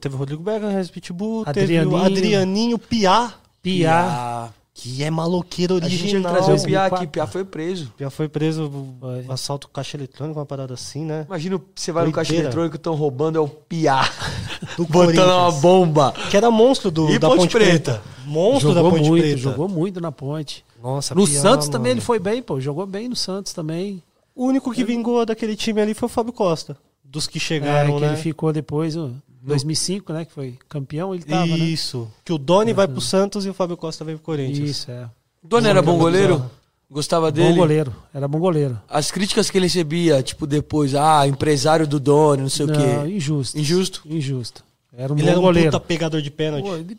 [0.00, 1.96] teve o Rodrigo Regis Pitbull, teve o Adrianinho.
[2.04, 4.50] Adrianinho Piá, Piá.
[4.72, 6.32] Que é maloqueiro A gente tinha que original.
[6.32, 6.96] trazer o Piá 2004.
[6.96, 7.06] aqui.
[7.08, 7.92] Piá foi preso.
[7.98, 9.26] Piá foi preso, Foi.
[9.28, 11.26] assalto caixa eletrônico, uma parada assim, né?
[11.28, 14.08] Imagina, você vai no caixa eletrônico, estão roubando, é o Piá.
[14.78, 16.14] Do Botando uma bomba.
[16.30, 17.92] Que era monstro do, E da Ponte Ponte, Preta.
[17.94, 18.02] Preta.
[18.24, 19.38] Monstro Jogou da Ponte muito, Preta.
[19.38, 20.64] jogou muito na ponte.
[20.82, 21.72] Nossa, No Piá, Santos mano.
[21.72, 22.58] também ele foi bem, pô.
[22.60, 24.02] Jogou bem no Santos também.
[24.34, 26.74] O único que vingou daquele time ali foi o Fábio Costa.
[27.10, 28.08] Dos que É, chegaram, que né?
[28.08, 30.24] ele ficou depois, o 2005, né?
[30.24, 31.56] Que foi campeão, ele tava, né?
[31.58, 32.08] Isso.
[32.24, 34.70] Que o Doni vai pro Santos e o Fábio Costa vai pro Corinthians.
[34.70, 35.08] Isso, é.
[35.42, 36.48] Dona era bom goleiro?
[36.90, 37.50] Gostava dele?
[37.50, 37.94] Bom goleiro.
[38.12, 38.78] Era bom goleiro.
[38.88, 42.76] As críticas que ele recebia, tipo, depois, ah, empresário do Doni, não sei o Não,
[43.06, 43.14] quê.
[43.16, 43.58] injusto.
[43.58, 44.02] Injusto?
[44.06, 44.64] Injusto.
[44.96, 45.70] Era um Ele bom era um goleiro.
[45.70, 46.64] puta pegador de pênalti.
[46.64, 46.98] Pô, ele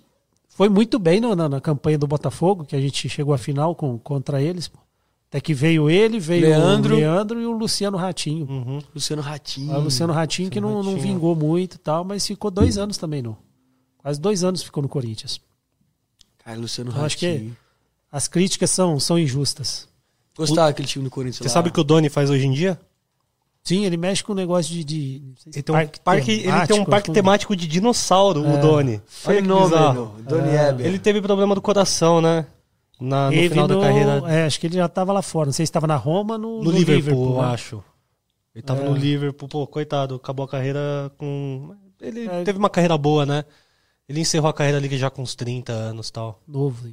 [0.50, 3.76] foi muito bem no- na, na campanha do Botafogo, que a gente chegou à final
[3.76, 4.68] com, contra eles.
[4.70, 4.80] pô.
[5.32, 6.94] Até que veio ele, veio Leandro.
[6.94, 8.46] o Leandro e o Luciano Ratinho.
[8.50, 8.82] Uhum.
[8.94, 9.74] Luciano Ratinho.
[9.74, 11.02] Ah, O Luciano Ratinho que não, não Ratinho.
[11.02, 13.38] vingou muito e tal, mas ficou dois anos também, não.
[13.98, 15.40] Quase dois anos ficou no Corinthians.
[16.44, 17.58] Cara, Luciano Eu acho que- Ratinho.
[18.12, 19.88] As críticas são, são injustas.
[20.36, 21.50] Gostava daquele time do Corinthians Você lá.
[21.50, 22.78] sabe o que o Doni faz hoje em dia?
[23.64, 24.84] Sim, ele mexe com o negócio de.
[24.84, 27.68] de não sei se Ele tem um parque, ele tem um temático, parque temático de
[27.68, 28.58] dinossauro, o É.
[28.60, 29.02] Doni.
[29.24, 29.94] Que bizarro.
[30.18, 30.24] Fenômeno.
[30.28, 30.68] Doni É.
[30.70, 30.86] Heber.
[30.88, 32.46] Ele teve problema do coração, né?
[33.02, 34.22] Na, no final da no- carreira.
[34.32, 35.48] É, acho que ele já estava lá fora.
[35.48, 37.48] Não sei se estava na Roma no, No, Liverpool, eu né?
[37.50, 37.84] acho.
[38.54, 38.90] Ele tava É.
[38.90, 41.76] no Liverpool, pô, coitado, acabou a carreira com.
[42.00, 42.44] Ele É.
[42.44, 43.44] teve uma carreira boa, né?
[44.08, 46.42] Ele encerrou a carreira ali já com uns 30 anos e tal.
[46.48, 46.88] Novo.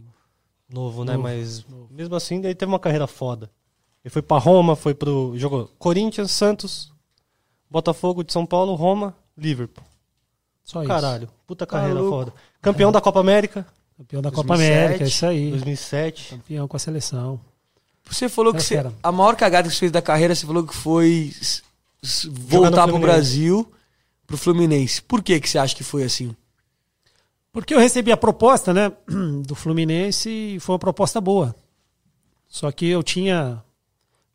[0.70, 1.12] Novo, né?
[1.12, 3.50] Novo, Mas mesmo assim, ele teve uma carreira foda.
[4.04, 5.32] Ele foi pra Roma, foi pro.
[5.36, 6.92] Jogou Corinthians, Santos,
[7.70, 9.84] Botafogo de São Paulo, Roma Liverpool.
[10.62, 10.88] Só isso.
[10.88, 12.10] Caralho, puta carreira louco.
[12.16, 12.32] foda.
[12.62, 13.66] Campeão da Copa América,
[13.98, 15.50] Campeão da Copa 2007, América, isso aí.
[15.50, 16.30] 2007.
[16.30, 17.40] Campeão com a seleção.
[18.08, 20.64] Você falou que Era você- a maior cagada que você fez da carreira, você falou
[20.66, 21.32] que foi
[22.30, 23.00] voltar pro Fluminense.
[23.00, 23.72] Brasil,
[24.26, 25.02] pro Fluminense.
[25.02, 26.34] Por que que você acha que foi assim?
[27.52, 28.92] Porque eu recebi a proposta, né,
[29.44, 31.54] do Fluminense e foi uma proposta boa.
[32.46, 33.62] Só que eu tinha,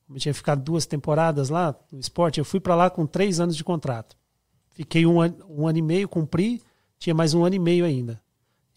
[0.09, 3.55] eu tinha ficado duas temporadas lá no esporte, eu fui para lá com três anos
[3.55, 4.15] de contrato.
[4.71, 6.61] Fiquei um, an- um ano e meio, cumpri,
[6.99, 8.21] tinha mais um ano e meio ainda.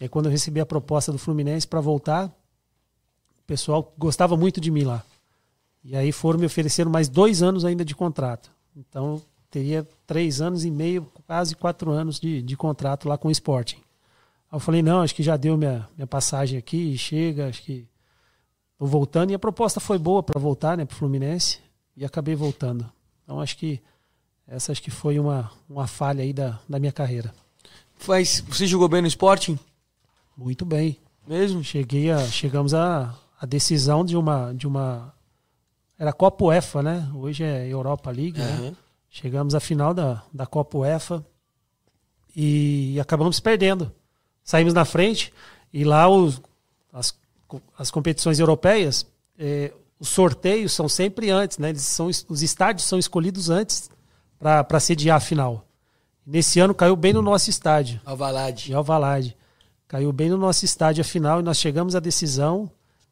[0.00, 4.60] E aí quando eu recebi a proposta do Fluminense para voltar, o pessoal gostava muito
[4.60, 5.04] de mim lá.
[5.84, 8.50] E aí foram me ofereceram mais dois anos ainda de contrato.
[8.76, 13.30] Então teria três anos e meio, quase quatro anos de, de contrato lá com o
[13.30, 13.76] Sporting.
[13.76, 17.86] Aí eu falei, não, acho que já deu minha, minha passagem aqui, chega, acho que
[18.78, 19.30] tô voltando.
[19.30, 21.58] E a proposta foi boa para voltar, né, pro Fluminense,
[21.96, 22.90] e acabei voltando.
[23.22, 23.80] Então acho que
[24.46, 27.34] essa acho que foi uma, uma falha aí da, da minha carreira.
[28.06, 29.58] Mas você jogou bem no Sporting?
[30.36, 30.98] Muito bem.
[31.26, 31.64] Mesmo?
[31.64, 35.12] Cheguei a, chegamos a, a decisão de uma, de uma.
[35.98, 37.10] Era Copa UEFA, né?
[37.14, 38.58] Hoje é Europa League, né?
[38.58, 38.76] Aham.
[39.08, 41.24] Chegamos à final da, da Copa UEFA
[42.34, 43.90] e acabamos perdendo.
[44.44, 45.32] Saímos na frente
[45.72, 46.40] e lá os,
[46.92, 47.18] as,
[47.78, 49.06] as competições europeias,
[49.38, 51.70] eh, os sorteios são sempre antes, né?
[51.70, 53.90] Eles são, os estádios são escolhidos antes
[54.38, 55.66] para sediar a final.
[56.26, 58.70] Nesse ano caiu bem no nosso estádio Alvalade.
[58.70, 59.36] em Alvalade.
[59.88, 62.68] Caiu bem no nosso estádio a final e nós chegamos à decisão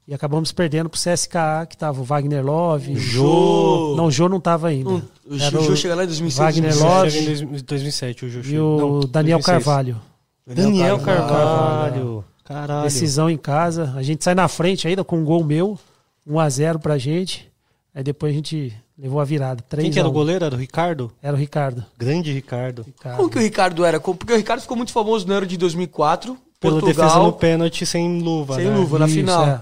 [0.08, 2.92] e acabamos perdendo pro CSKA, que tava o Wagner Love.
[2.94, 3.94] O Jô.
[3.96, 4.90] Não, o Jô não tava ainda.
[4.90, 6.94] Hum, o Era Jô chega lá em 2006, Wagner 2007.
[6.94, 8.62] Love em dois- 2007, o Jô e chega.
[8.62, 9.46] o Não, Daniel 2006.
[9.64, 10.00] Carvalho.
[10.46, 11.28] Daniel Carvalho.
[11.28, 12.24] Carvalho.
[12.44, 12.82] Caralho.
[12.82, 13.94] Decisão em casa.
[13.96, 15.78] A gente sai na frente ainda com um gol meu,
[16.26, 17.50] 1 a 0 pra gente.
[17.94, 19.64] Aí depois a gente levou a virada.
[19.66, 20.14] 3 Quem que era o 1.
[20.14, 20.44] goleiro?
[20.44, 21.10] Era o Ricardo?
[21.22, 21.82] Era o Ricardo.
[21.96, 22.82] Grande Ricardo.
[22.82, 23.16] Ricardo.
[23.16, 23.98] Como que o Ricardo era?
[23.98, 26.36] Porque o Ricardo ficou muito famoso no Euro de 2004.
[26.60, 27.32] Pela defesa no Portugal.
[27.34, 28.76] pênalti sem luva, Sem né?
[28.76, 28.98] luva.
[28.98, 29.46] na final.
[29.46, 29.60] é.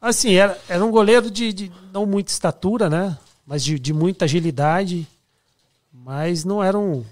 [0.00, 3.18] Assim, era, era um goleiro de, de não muita estatura, né?
[3.46, 5.06] Mas de, de muita agilidade.
[5.92, 7.02] Mas não era um,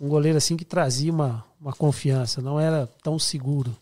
[0.00, 2.40] um goleiro assim que trazia uma, uma confiança.
[2.42, 3.74] Não era tão seguro.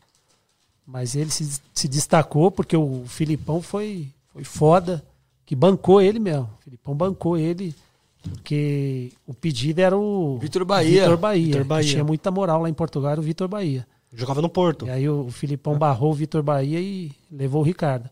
[0.87, 5.03] Mas ele se, se destacou porque o Filipão foi, foi foda.
[5.47, 6.49] Que bancou ele mesmo.
[6.61, 7.75] O Filipão bancou ele.
[8.23, 11.03] Porque o pedido era o Vitor Bahia.
[11.03, 11.91] Vitor Bahia, Bahia.
[11.91, 13.87] tinha muita moral lá em Portugal, era o Vitor Bahia.
[14.13, 14.87] Jogava no Porto.
[14.87, 18.11] E aí o Filipão barrou o Vitor Bahia e levou o Ricardo.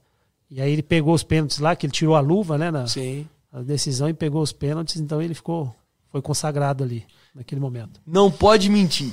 [0.51, 3.29] E aí ele pegou os pênaltis lá, que ele tirou a luva, né, na, Sim.
[3.53, 5.75] na decisão e pegou os pênaltis, então ele ficou
[6.11, 8.01] foi consagrado ali naquele momento.
[8.05, 9.13] Não pode mentir.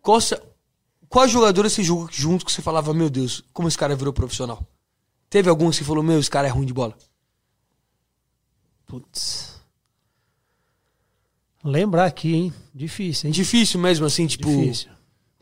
[0.00, 0.18] Qual,
[1.08, 4.64] qual jogador você jogou junto que você falava, meu Deus, como esse cara virou profissional?
[5.28, 6.96] Teve algum que você falou, meu, esse cara é ruim de bola?
[8.86, 9.60] Putz.
[11.64, 12.54] Lembrar aqui, hein?
[12.72, 13.32] Difícil, hein?
[13.32, 14.48] Difícil mesmo, assim, tipo.
[14.48, 14.95] Difícil.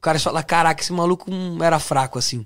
[0.04, 1.30] O cara fala, caraca, esse maluco
[1.62, 2.44] era fraco, assim.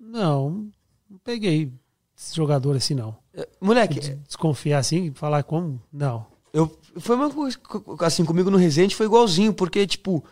[0.00, 0.66] Não,
[1.10, 1.70] não peguei
[2.16, 3.14] esse jogador assim, não.
[3.34, 5.78] É, Moleque, Desconfiar assim, falar como?
[5.92, 6.24] Não.
[6.50, 10.24] eu, foi uma coisa, co- assim, comigo no Resende foi igualzinho, porque, tipo,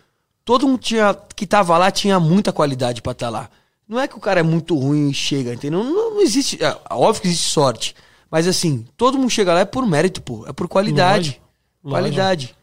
[0.42, 3.50] todo mundo tinha, que tava lá tinha muita qualidade pra estar lá.
[3.86, 5.84] Não é que o cara é muito ruim e chega, entendeu?
[5.84, 7.94] Não, não existe, é, óbvio que existe sorte.
[8.30, 10.46] Mas, assim, todo mundo chega lá é por mérito, pô.
[10.46, 11.38] É por qualidade.
[11.84, 12.56] Lógico, Qualidade.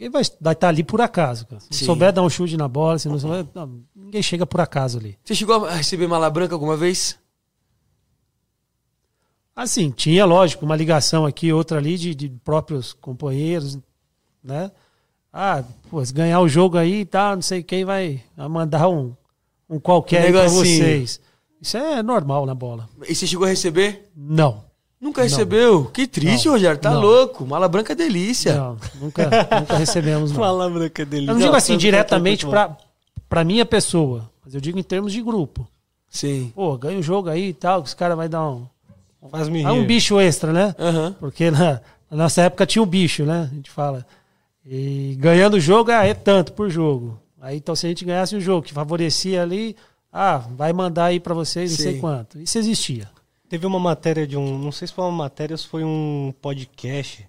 [0.00, 1.60] Ninguém vai estar ali por acaso, cara.
[1.60, 1.84] Se Sim.
[1.84, 5.18] souber dar um chute na bola, se não souber, não, ninguém chega por acaso ali.
[5.22, 7.18] Você chegou a receber mala branca alguma vez?
[9.54, 13.78] Assim, tinha, lógico, uma ligação aqui, outra ali de, de próprios companheiros,
[14.42, 14.70] né?
[15.30, 19.14] Ah, pô, se ganhar o jogo aí e tal, não sei quem vai mandar um,
[19.68, 20.82] um qualquer Um negocinho.
[20.82, 21.20] vocês.
[21.60, 22.88] Isso é normal na bola.
[23.06, 24.10] E você chegou a receber?
[24.16, 24.64] Não.
[25.00, 25.86] Nunca recebeu?
[25.86, 26.52] Que triste, Não.
[26.52, 26.78] Rogério.
[26.78, 27.00] Tá Não.
[27.00, 27.46] louco.
[27.46, 28.54] Mala branca é delícia.
[28.54, 29.30] Não, nunca,
[29.60, 30.38] nunca recebemos, não.
[30.40, 31.30] Palavra que é dele.
[31.30, 32.76] Eu não digo assim diretamente pra,
[33.28, 35.66] pra minha pessoa, mas eu digo em termos de grupo.
[36.08, 36.52] Sim.
[36.54, 38.66] Pô, ganha o jogo aí e tal, que os caras vai dar um,
[39.30, 40.74] Faz-me ah, um bicho extra, né?
[40.78, 41.14] Aham.
[41.20, 41.80] Porque na,
[42.10, 43.48] na nossa época tinha um bicho, né?
[43.50, 44.06] A gente fala.
[44.64, 47.20] E ganhando o jogo, ah, é tanto por jogo.
[47.40, 49.76] Aí então se a gente ganhasse o jogo que favorecia ali,
[50.12, 52.00] ah, vai mandar aí pra vocês não sei Sim.
[52.00, 52.38] quanto.
[52.38, 53.08] Isso existia.
[53.50, 54.56] Teve uma matéria de um.
[54.56, 57.28] Não sei se foi uma matéria ou se foi um podcast.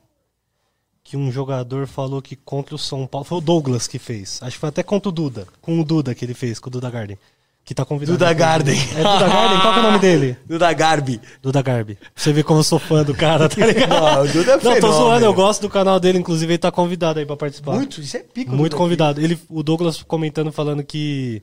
[1.04, 3.26] Que um jogador falou que contra o São Paulo.
[3.26, 4.38] Foi o Douglas que fez.
[4.44, 5.48] Acho que foi até contra o Duda.
[5.60, 7.18] Com o Duda que ele fez, com o Duda Garden.
[7.66, 8.18] Que tá convidado.
[8.20, 8.32] Duda.
[8.34, 8.80] Garden.
[8.80, 9.60] É Duda Garden?
[9.62, 10.38] Qual que é o nome dele?
[10.46, 11.22] Duda Garbi.
[11.42, 11.96] Duda Garbi.
[11.96, 13.90] Pra você ver como eu sou fã do cara, tá ligado?
[13.90, 16.72] Não, o Duda é Não, tô zoando, eu gosto do canal dele, inclusive ele tá
[16.72, 17.74] convidado aí pra participar.
[17.74, 18.52] Muito, isso é pico.
[18.52, 18.78] Muito Duda.
[18.84, 19.20] convidado.
[19.22, 21.42] Ele, o Douglas comentando, falando que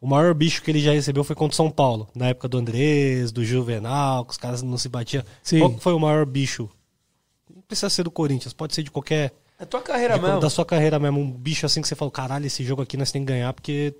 [0.00, 2.08] o maior bicho que ele já recebeu foi contra o São Paulo.
[2.14, 5.22] Na época do Andrés, do Juvenal, que os caras não se batiam.
[5.42, 5.58] Sim.
[5.60, 6.68] Qual que foi o maior bicho?
[7.54, 10.40] Não precisa ser do Corinthians, pode ser de qualquer É tua carreira De- mesmo.
[10.40, 13.12] Da sua carreira mesmo, um bicho assim que você falou, caralho, esse jogo aqui nós
[13.12, 13.94] temos que ganhar porque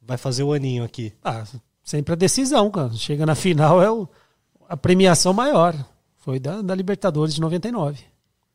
[0.00, 1.12] vai fazer o aninho aqui.
[1.24, 1.44] Ah,
[1.82, 2.92] sempre a decisão, cara.
[2.92, 4.06] Chega na final é o,
[4.68, 5.74] a premiação maior.
[6.18, 7.98] Foi da, da Libertadores de 99.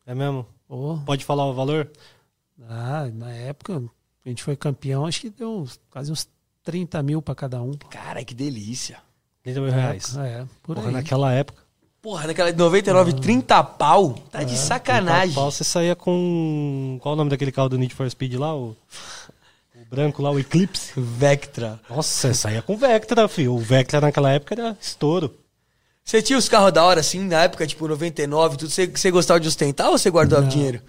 [0.06, 0.46] É mesmo?
[0.66, 1.90] Pô, Pode falar o valor?
[2.68, 3.82] ah, na época,
[4.24, 6.28] a gente foi campeão, acho que deu uns- quase uns
[6.68, 7.72] 30 mil pra cada um.
[7.88, 8.98] Cara, que delícia.
[9.42, 10.14] 30 mil reais.
[10.18, 10.92] É, por Porra, aí.
[10.92, 11.62] naquela época.
[12.02, 14.12] Porra, naquela de 99, 30 pau.
[14.30, 15.34] Tá de sacanagem.
[15.34, 16.98] Pau, você saía com.
[17.00, 18.54] Qual o nome daquele carro do Need for Speed lá?
[18.54, 18.76] O,
[19.74, 20.92] o branco lá, o Eclipse.
[20.94, 21.80] Vectra.
[21.88, 23.54] Nossa, você saía com Vectra, filho.
[23.54, 25.34] O Vectra naquela época era estouro.
[26.04, 28.70] Você tinha os carros da hora, assim, na época, tipo, 99, tudo.
[28.70, 30.48] Você, você gostava de ostentar ou você guardava Não.
[30.50, 30.82] dinheiro?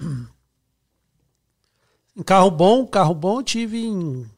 [2.17, 4.29] Em carro bom, carro bom eu tive em.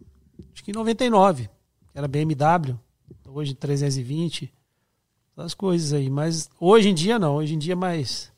[0.61, 1.49] Acho que em 99.
[1.91, 2.77] Era BMW.
[3.27, 4.53] Hoje 320.
[5.35, 6.07] Essas coisas aí.
[6.07, 7.35] Mas hoje em dia não.
[7.37, 8.31] Hoje em dia é mais.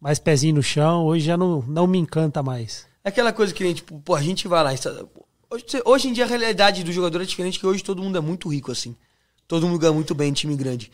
[0.00, 1.04] Mais pezinho no chão.
[1.06, 2.88] Hoje já não, não me encanta mais.
[3.04, 4.74] É aquela coisa que tipo, pô, a gente vai lá.
[4.74, 5.04] está-
[5.48, 8.20] Hoje, hoje em dia a realidade do jogador é diferente, que hoje todo mundo é
[8.20, 8.96] muito rico, assim.
[9.46, 10.90] Todo mundo ganha muito bem em time grande.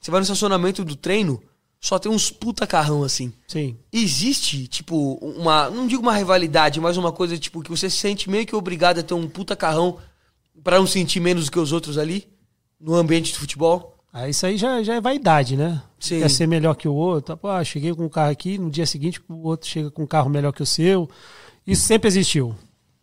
[0.00, 1.40] Você vai no estacionamento do treino,
[1.80, 3.32] só tem uns puta carrão, assim.
[3.46, 3.76] Sim.
[3.92, 5.70] Existe, tipo, uma.
[5.70, 8.98] Não digo uma rivalidade, mas uma coisa, tipo, que você se sente meio que obrigado
[8.98, 9.98] a ter um puta carrão
[10.62, 12.28] pra não sentir menos do que os outros ali,
[12.80, 13.96] no ambiente de futebol.
[14.12, 15.80] Aí isso aí já, já é vaidade, né?
[16.00, 16.20] Sim.
[16.20, 17.36] Quer ser melhor que o outro.
[17.36, 20.06] Pô, ah, cheguei com um carro aqui, no dia seguinte o outro chega com um
[20.06, 21.08] carro melhor que o seu.
[21.66, 22.56] Isso sempre existiu.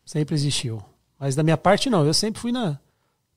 [0.06, 0.84] Sempre existiu.
[1.20, 2.06] Mas da minha parte, não.
[2.06, 2.78] Eu sempre fui na,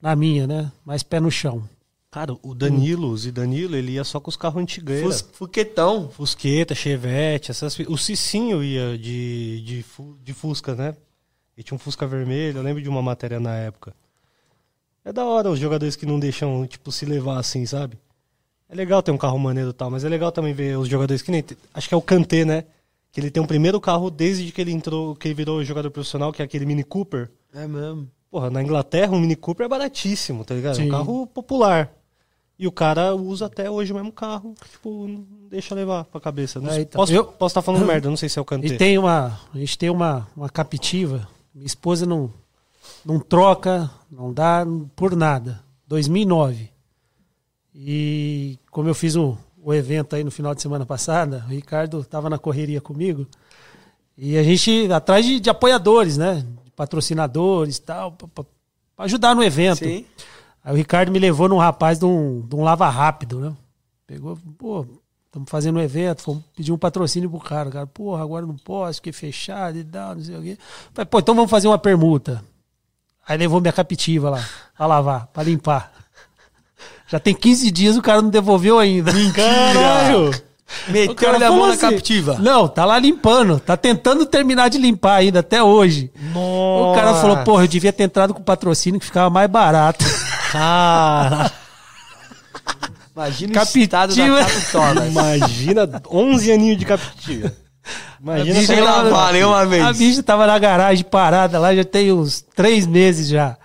[0.00, 0.72] na minha, né?
[0.84, 1.62] Mais pé no chão.
[2.10, 5.00] Cara, o Danilo, o Zidanilo, ele ia só com os carros antigos.
[5.00, 6.08] Fus, fuquetão.
[6.08, 9.84] Fusqueta, Chevette, essas O Cicinho ia de, de,
[10.22, 10.96] de Fusca, né?
[11.54, 13.94] Ele tinha um Fusca vermelho, eu lembro de uma matéria na época.
[15.04, 17.98] É da hora os jogadores que não deixam, tipo, se levar assim, sabe?
[18.70, 21.20] É legal ter um carro maneiro e tal, mas é legal também ver os jogadores
[21.20, 21.44] que nem.
[21.74, 22.64] Acho que é o Kanté, né?
[23.10, 26.32] Que ele tem um primeiro carro desde que ele entrou, que ele virou jogador profissional,
[26.32, 27.30] que é aquele Mini Cooper.
[27.52, 28.10] É mesmo.
[28.30, 30.74] Porra, na Inglaterra um Mini Cooper é baratíssimo, tá ligado?
[30.74, 30.88] É Sim.
[30.88, 31.97] um carro popular.
[32.58, 36.58] E o cara usa até hoje o mesmo carro, tipo, não deixa levar pra cabeça.
[36.60, 38.66] Não É, então, posso, eu- posso estar falando merda, não sei se é o Kanté.
[38.66, 39.38] E tem uma.
[39.54, 41.28] A gente tem uma, uma captiva.
[41.54, 42.32] Minha esposa não,
[43.04, 45.62] não troca, não dá por nada.
[45.86, 46.68] 2009.
[47.74, 52.00] E como eu fiz o, o evento aí no final de semana passada, o Ricardo
[52.00, 53.26] estava na correria comigo.
[54.16, 56.44] E a gente, atrás de, de apoiadores, né?
[56.64, 58.44] De patrocinadores e tal, para
[58.98, 59.78] ajudar no evento.
[59.84, 60.04] Sim.
[60.68, 63.56] Aí o Ricardo me levou num rapaz de um, de um lava rápido, né?
[64.06, 64.84] Pegou, pô,
[65.24, 67.70] estamos fazendo um evento, fomos pedir um patrocínio pro cara.
[67.70, 70.58] O cara, porra, agora não posso, fiquei fechado e tal, não sei o quê.
[70.92, 72.44] Falei, pô, então vamos fazer uma permuta.
[73.26, 74.46] Aí levou minha captiva lá,
[74.76, 75.90] pra lavar, pra limpar.
[77.06, 79.10] Já tem 15 dias o cara não devolveu ainda.
[79.32, 80.47] Caralho!
[80.88, 81.80] O Meteu a mão na assim?
[81.80, 82.36] captiva.
[82.38, 83.58] Não, tá lá limpando.
[83.58, 86.10] Tá tentando terminar de limpar ainda, até hoje.
[86.34, 90.04] O cara falou, porra, eu devia ter entrado com patrocínio que ficava mais barato.
[90.52, 91.50] Cara,
[93.14, 93.82] Imagina o Captiva.
[93.84, 95.06] estado da capitola.
[95.08, 97.52] imagina 11 aninhos de captiva.
[98.20, 99.82] Imagina lá ela- lavar nenhuma vez.
[99.84, 103.56] A bicha tava na garagem parada lá, já tem uns três meses já.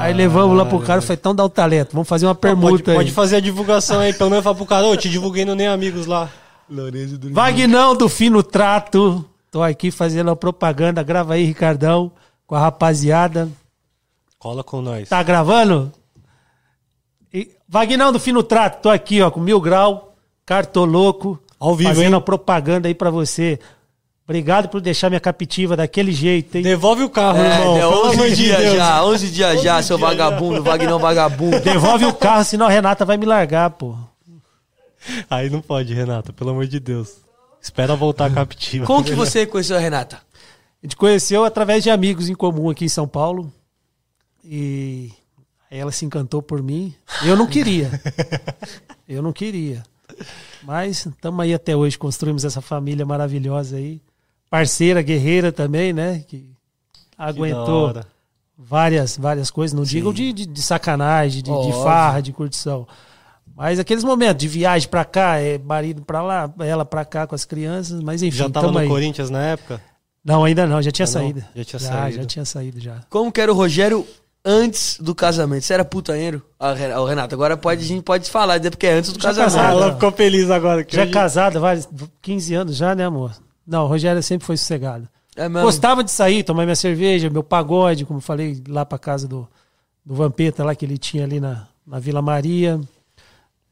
[0.00, 2.54] Aí levamos lá pro cara e falei, então dá o talento, vamos fazer uma Pode,
[2.56, 3.14] permuta pode aí.
[3.14, 6.04] fazer a divulgação aí, pelo menos falar pro cara, ô, te divulguei no Nem Amigos
[6.06, 6.28] lá.
[7.32, 12.10] Vagnão do Fino Trato, tô aqui fazendo a propaganda, grava aí, Ricardão,
[12.46, 13.48] com a rapaziada.
[14.38, 15.08] Cola com nós.
[15.08, 15.92] Tá gravando?
[17.32, 20.14] E, Vagnão do Fino Trato, tô aqui, ó, com mil grau,
[20.46, 22.18] cartoloco, Ao vivo, fazendo hein?
[22.18, 23.58] a propaganda aí pra você.
[24.24, 26.62] Obrigado por deixar minha captiva daquele jeito, hein?
[26.62, 27.76] Devolve o carro, É, irmão.
[27.76, 28.76] é pelo 11 amor de dias Deus.
[28.76, 31.58] já, 11 dias já, seu vagabundo, Vagnão vagabundo.
[31.64, 33.96] Devolve o carro, senão a Renata vai me largar, pô.
[35.28, 37.16] Aí não pode, Renata, pelo amor de Deus.
[37.60, 38.86] Espera voltar captiva.
[38.86, 40.16] Como que você conheceu a Renata?
[40.16, 43.52] A gente conheceu através de amigos em comum aqui em São Paulo.
[44.44, 45.10] E
[45.70, 46.94] aí ela se encantou por mim.
[47.24, 47.90] Eu não queria.
[49.08, 49.82] Eu não queria.
[50.62, 54.02] Mas estamos aí até hoje, construímos essa família maravilhosa aí.
[54.50, 56.24] Parceira, guerreira também, né?
[56.28, 56.46] Que Que
[57.16, 57.94] aguentou
[58.56, 59.74] várias, várias coisas.
[59.74, 61.82] Não digo de, de, de sacanagem, de, de Óbvio.
[61.82, 62.86] farra, de curtição.
[63.58, 67.34] Mas aqueles momentos de viagem pra cá, é marido pra lá, ela pra cá com
[67.34, 68.88] as crianças, mas enfim, Já tava tamo no aí.
[68.88, 69.82] Corinthians na época?
[70.24, 71.12] Não, ainda não, já tinha Ah, não?
[71.20, 71.44] saído.
[71.56, 72.16] Já tinha já, saído.
[72.18, 73.00] Já tinha saído já.
[73.10, 74.06] Como que era o Rogério
[74.44, 75.64] antes do casamento?
[75.64, 76.42] Você era putanheiro?
[76.58, 79.28] Ah, Ren- ah, Renato, agora pode, a gente pode falar, porque é antes do Já
[79.30, 79.54] casamento.
[79.54, 79.82] casado.
[79.82, 80.84] ela ficou feliz agora.
[80.84, 81.88] que Já hoje- casada, vários,
[82.22, 83.32] 15 anos já, né, amor?
[83.66, 85.08] Não, o Rogério sempre foi sossegado.
[85.36, 85.64] É mesmo.
[85.66, 89.48] Gostava de sair, tomar minha cerveja, meu pagode, como falei, lá pra casa do,
[90.04, 92.80] do Vampeta, lá que ele tinha ali na, na Vila Maria.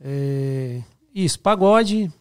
[0.01, 0.83] É,
[1.15, 2.13] isso, pagode,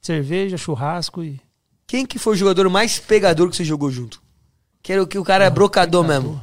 [0.00, 1.40] cerveja, churrasco e
[1.86, 4.22] Quem que foi o jogador mais pegador que você jogou junto?
[4.82, 6.42] Que era o que o cara é brocador mesmo.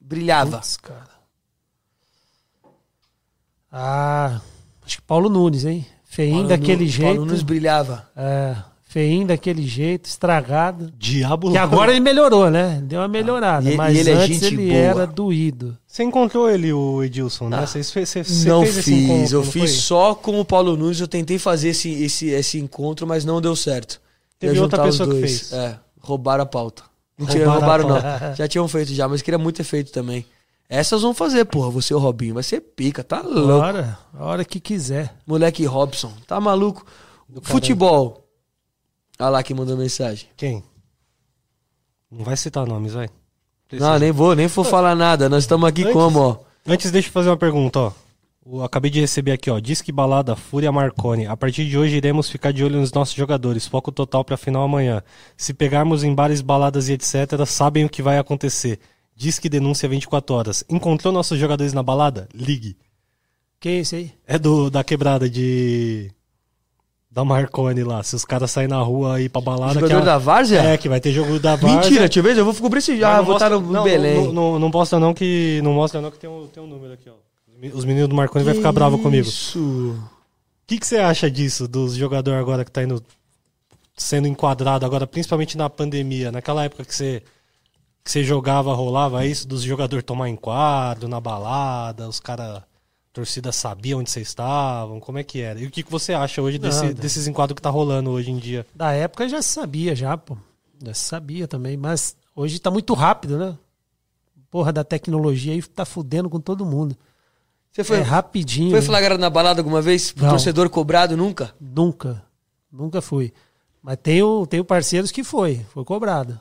[0.00, 0.58] Brilhava.
[0.58, 1.10] Putz, cara.
[3.70, 4.40] Ah,
[4.84, 5.86] acho que Paulo Nunes, hein?
[6.04, 7.06] Feinho Paulo daquele Nu- jeito.
[7.14, 8.10] Paulo Nunes brilhava.
[8.16, 8.56] É,
[8.90, 10.92] feinho daquele jeito, estragado.
[10.98, 12.80] Diabo Que agora ele melhorou, né?
[12.82, 13.70] Deu uma melhorada.
[13.70, 14.76] E- e mas ele é antes gente ele boa.
[14.78, 15.78] era doído.
[15.86, 17.58] Você encontrou ele, o Edilson, né?
[17.62, 17.66] Ah.
[17.66, 19.68] Você, você, você- não fez esse fiz, encontro, eu não fiz foi?
[19.68, 23.54] só com o Paulo Nunes, eu tentei fazer esse, esse, esse encontro, mas não deu
[23.54, 24.00] certo.
[24.38, 25.52] Teve outra pessoa que fez.
[25.52, 26.82] É, roubaram a pauta.
[27.16, 28.34] Mentira, Roubaram roubaram, a não.
[28.36, 30.24] Já tinham feito já, mas queria muito ter feito também.
[30.68, 32.34] Essas vão fazer, porra, você e o Robinho.
[32.34, 33.52] Vai ser pica, tá louco.
[33.64, 35.14] Hora, a hora que quiser.
[35.26, 36.84] Moleque Robson, tá maluco?
[37.42, 38.24] Futebol.
[39.20, 40.28] Olha lá quem mandou mensagem.
[40.36, 40.62] Quem?
[42.10, 43.08] Não vai citar nomes, vai.
[43.72, 45.28] Não, nem vou, nem vou falar nada.
[45.28, 46.38] Nós estamos aqui Antes- como, ó?
[46.66, 47.92] Antes, deixa eu fazer uma pergunta, ó.
[48.44, 49.60] O- acabei de receber aqui, ó.
[49.60, 51.26] Diz que balada Fúria Marconi.
[51.26, 53.66] A partir de hoje iremos ficar de olho nos nossos jogadores.
[53.66, 55.02] Foco total pra final amanhã.
[55.36, 58.80] Se pegarmos em bares, baladas e etc., sabem o que vai acontecer.
[59.14, 60.64] Diz que denúncia 24 horas.
[60.68, 62.28] Encontrou nossos jogadores na balada?
[62.34, 62.76] Ligue.
[63.60, 64.12] Quem é esse aí?
[64.26, 66.10] É do da quebrada de.
[67.10, 68.02] Da Marconi lá.
[68.04, 69.74] Se os caras saírem na rua aí pra balada.
[69.74, 70.60] Jogador que a- da Várzea?
[70.62, 71.80] É, que vai ter jogo da Várzea.
[71.80, 74.26] Mentira, deixa eu ver, eu vou cobrir esse já, não vou estar no não, Belém.
[74.26, 75.60] Não, não, não mostra não que.
[75.64, 77.14] Não mostra não que tem um, tem um número aqui, ó.
[77.74, 79.28] Os meninos do Marconi vai ficar bravo comigo.
[79.28, 79.58] Isso.
[79.58, 83.02] O que, que você acha disso, dos jogadores agora que tá indo
[83.96, 87.22] sendo enquadrado agora, principalmente na pandemia, naquela época que você,
[88.02, 92.62] que você jogava, rolava isso, dos jogadores tomar enquadro na balada, os caras,
[93.12, 95.58] torcida sabia onde vocês estavam, como é que era?
[95.60, 98.38] E o que, que você acha hoje desse, desses enquadros que tá rolando hoje em
[98.38, 98.66] dia?
[98.74, 100.36] Da época já se sabia, já, pô.
[100.84, 101.76] Já se sabia também.
[101.76, 103.58] Mas hoje tá muito rápido, né?
[104.50, 106.96] Porra da tecnologia aí tá fudendo com todo mundo.
[107.72, 108.70] Você foi, é rapidinho.
[108.72, 110.12] foi flagrado na balada alguma vez?
[110.16, 110.30] Não.
[110.30, 111.54] torcedor cobrado nunca?
[111.60, 112.22] Nunca.
[112.72, 113.32] Nunca fui.
[113.82, 115.64] Mas tenho, tenho parceiros que foi.
[115.72, 116.38] Foi cobrado.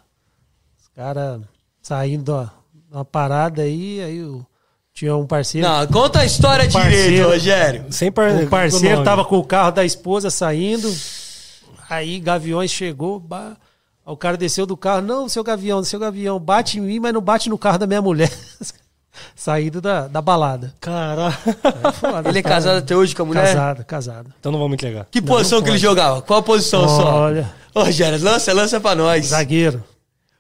[0.80, 1.42] Os caras
[1.82, 2.48] saindo ó,
[2.92, 4.46] uma parada aí, aí o-
[5.00, 5.66] tinha um parceiro.
[5.68, 7.10] Não, conta a história Parceiro.
[7.10, 7.86] direito, Rogério.
[7.90, 8.32] Sem par...
[8.44, 10.94] O parceiro tava com o carro da esposa saindo.
[11.90, 13.18] Aí Gaviões chegou.
[13.20, 13.56] ba-
[14.06, 15.02] O cara desceu do carro.
[15.02, 18.02] Não, seu Gavião, seu Gavião, bate em mim, mas não bate no carro da minha
[18.02, 18.30] mulher.
[19.36, 20.74] Saído da, da balada.
[20.80, 21.34] Caralho.
[22.00, 23.46] Foda, Ele é casado até hoje com a mulher?
[23.48, 24.34] Casado, casado.
[24.40, 25.08] Então não vamos entregar.
[25.10, 26.22] Que posição que ele jogava?
[26.22, 27.14] Qual a posição só?
[27.22, 29.28] Olha, Ô, Rogério, lança, lança pra nós.
[29.28, 29.84] zagueiro.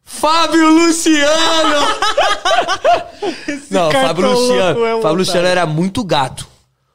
[0.09, 1.85] Fábio Luciano!
[3.69, 4.85] Não, Fábio tá Luciano.
[4.85, 6.47] é um Fábio Luciano era muito gato.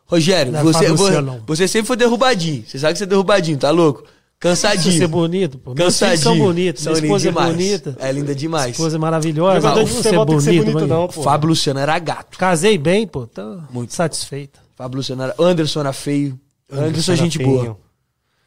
[0.07, 1.41] Rogério, Não é você, Fábio vo- Luciano, não.
[1.47, 2.65] você sempre foi derrubadinho.
[2.67, 4.03] Você sabe que você é derrubadinho, tá louco?
[4.03, 4.09] Você
[4.49, 5.03] Cansadinho.
[5.05, 5.75] é bonito, pô.
[5.75, 6.19] Cansadinho.
[6.23, 6.83] são bonitos.
[6.83, 7.51] São Minha esposa é demais.
[7.57, 7.97] bonita.
[7.99, 8.71] É linda demais.
[8.73, 9.55] Esposa é maravilhosa.
[9.61, 11.01] Jogador de Você é futebol tem que ser bonito, bonito, mano.
[11.03, 11.23] não, pô.
[11.23, 12.37] Fábio Luciano era gato.
[12.37, 13.27] Casei bem, pô.
[13.27, 13.95] Tô Muito.
[13.95, 14.61] satisfeito.
[14.77, 15.35] Fábio Luciano era.
[15.39, 16.39] Anderson era feio.
[16.71, 17.53] Anderson, é era gente feinho.
[17.63, 17.79] boa.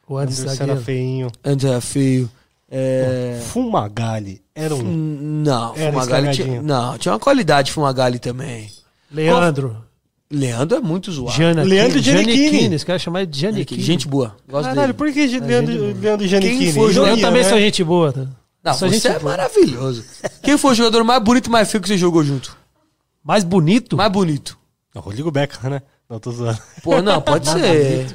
[0.07, 1.27] O Anderson Anderson era feinho.
[1.43, 2.29] Anderson era feio.
[2.69, 3.39] É.
[3.47, 4.83] Fumagalli era um.
[4.83, 8.69] Não, Era Fumagalli tinha, não, tinha uma qualidade Fumagalli também.
[9.11, 9.83] Leandro.
[10.29, 11.37] Leandro é muito zoado.
[11.37, 12.75] Jana Leandro Giannichini.
[12.75, 13.81] Esse cara chama de Giannichini.
[13.81, 14.35] Gente boa.
[14.47, 14.93] Gosto Caralho, dele.
[14.93, 16.65] por que Leandro, Leandro Giannichini?
[16.65, 17.13] Quem foi o Ele jogador?
[17.13, 17.49] Eu ia, também né?
[17.49, 18.11] sou gente boa.
[18.11, 18.27] Tá?
[18.63, 19.31] Não, sou você gente é boa.
[19.31, 20.03] maravilhoso.
[20.43, 22.57] Quem foi o jogador mais bonito e mais feio que você jogou junto?
[23.23, 23.95] Mais bonito?
[23.95, 24.57] Mais bonito.
[24.93, 25.81] Não, Rodrigo Beca, né?
[26.09, 26.59] Não, tô zoando.
[26.83, 28.07] Pô, não, pode ser.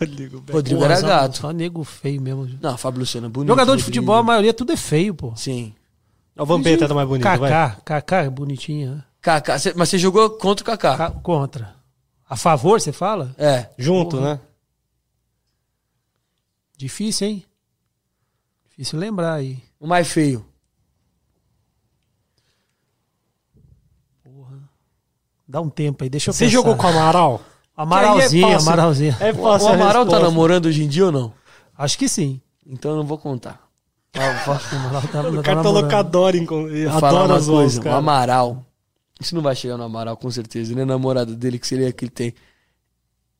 [0.00, 0.52] Rodrigo Beca.
[0.52, 1.36] Rodrigo era só- gato.
[1.38, 2.48] Só nego feio mesmo.
[2.60, 3.48] Não, Fábio Luciano é bonito.
[3.48, 3.86] Jogador de Rodrigo.
[3.86, 5.34] futebol, a maioria tudo é feio, pô.
[5.36, 5.74] Sim.
[6.38, 7.38] O Vampeta era mais bonito, vai.
[7.38, 7.80] Kaká.
[7.84, 9.04] Kaká é bonitinho, né?
[9.20, 10.96] Kaká, cê- mas você jogou contra o Kaká.
[10.96, 11.74] Ca- Contra.
[12.28, 13.34] A favor, você fala?
[13.36, 13.68] É.
[13.76, 14.40] Junto, né?
[16.76, 17.44] Difícil, hein?
[18.70, 19.62] Difícil lembrar aí.
[19.78, 20.46] O mais feio.
[25.46, 26.52] Dá um tempo aí, deixa eu Você pensar.
[26.52, 27.40] jogou com o Amaral?
[27.82, 28.68] Amaralzinho, Que aí é fácil.
[28.72, 29.16] Amaralzinho.
[29.20, 31.32] É O, fácil o Amaral tá namorando hoje em dia ou não?
[31.76, 32.40] Acho que sim.
[32.66, 33.60] Então eu não vou contar.
[34.44, 35.94] Fala- O Amaral tá, O tá Cartoloco namorando.
[35.94, 37.90] adora, enco- Vou falar adora uma zoar os coisa.
[37.90, 37.94] O.
[37.98, 38.64] Amaral.
[39.20, 40.72] Isso não vai chegar no Amaral, com certeza.
[40.72, 42.34] Ele é namorado dele, que seria que ele tem.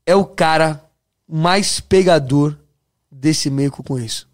[0.06, 0.82] É o cara
[1.28, 2.56] mais pegador
[3.10, 4.28] desse meio que eu conheço.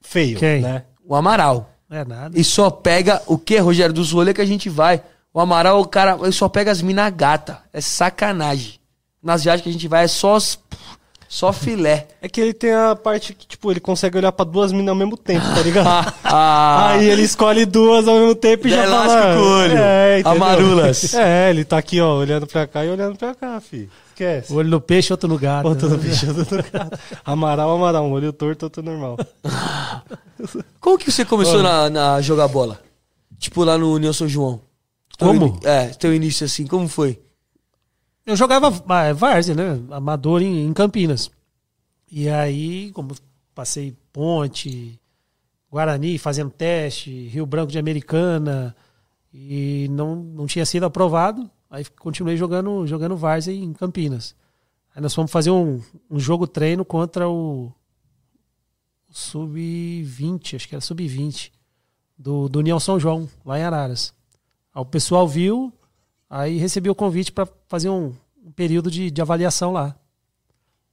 [0.00, 0.60] Feio, Quem?
[0.62, 0.84] né?
[1.04, 1.70] O Amaral.
[1.90, 2.38] É nada.
[2.38, 3.92] E só pega o que, Rogério?
[3.94, 5.02] Dos rolês que a gente vai.
[5.34, 7.58] O Amaral, o cara, ele só pega as mina gata.
[7.72, 8.74] É sacanagem.
[9.22, 10.36] Nas viagens que a gente vai é só,
[11.28, 12.08] só filé.
[12.20, 14.94] É que ele tem a parte que, tipo, ele consegue olhar pra duas minas ao
[14.96, 16.14] mesmo tempo, tá ligado?
[16.34, 19.38] Ah, Aí ele escolhe duas ao mesmo tempo e já Dá fala...
[19.38, 19.76] o olho.
[19.76, 20.42] É, entendeu?
[20.42, 21.12] Amarulas.
[21.14, 23.88] É, ele tá aqui, ó, olhando pra cá e olhando pra cá, fi.
[24.08, 24.52] Esquece.
[24.52, 25.68] Olho no peixe, outro no gato.
[25.68, 26.98] Outro no bicho, outro no gato.
[27.24, 28.04] Amaral, amaral.
[28.06, 29.18] Um olho torto, outro normal.
[30.80, 32.80] Como que você começou na, na jogar bola?
[33.38, 34.60] Tipo lá no União São João.
[35.18, 35.38] Como?
[35.38, 37.20] Teu ini- É, teu início assim, como foi?
[38.24, 39.80] Eu jogava ah, várzea, né?
[39.90, 41.30] Amador em, em Campinas.
[42.10, 43.14] E aí, como
[43.54, 45.00] passei ponte,
[45.70, 48.76] Guarani fazendo teste, Rio Branco de Americana,
[49.32, 51.50] e não, não tinha sido aprovado.
[51.70, 54.34] Aí continuei jogando, jogando Várzea em Campinas.
[54.94, 55.80] Aí nós fomos fazer um,
[56.10, 57.72] um jogo treino contra o,
[59.08, 61.50] o Sub-20, acho que era Sub-20,
[62.18, 64.12] do, do União São João, lá em Araras.
[64.74, 65.72] Aí o pessoal viu,
[66.32, 69.94] aí recebi o convite para fazer um, um período de, de avaliação lá.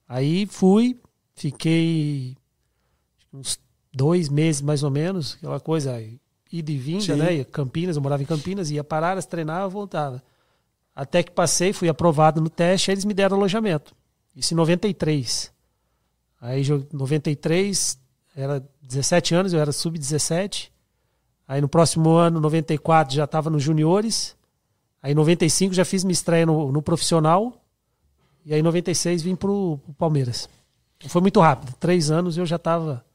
[0.07, 0.99] Aí fui,
[1.34, 2.36] fiquei
[3.32, 3.57] uns
[3.94, 6.02] dois meses mais ou menos, aquela coisa,
[6.52, 7.16] ida e vinda, Sim.
[7.16, 7.44] né?
[7.45, 10.22] Campinas, eu morava em Campinas, ia para Araras, treinava, voltava.
[10.94, 13.95] Até que passei, fui aprovado no teste, aí eles me deram alojamento.
[14.36, 15.52] Isso em 93.
[16.41, 17.98] Aí, jo- 93,
[18.36, 20.70] era 17 anos, eu era sub-17.
[21.48, 24.36] Aí no próximo ano, 94, já estava nos juniores.
[25.01, 27.53] Aí em 95 já fiz minha estreia no, no profissional.
[28.45, 30.49] E aí em 96 vim pro, pro Palmeiras.
[31.07, 31.73] Foi muito rápido.
[31.80, 33.05] Três anos eu já estava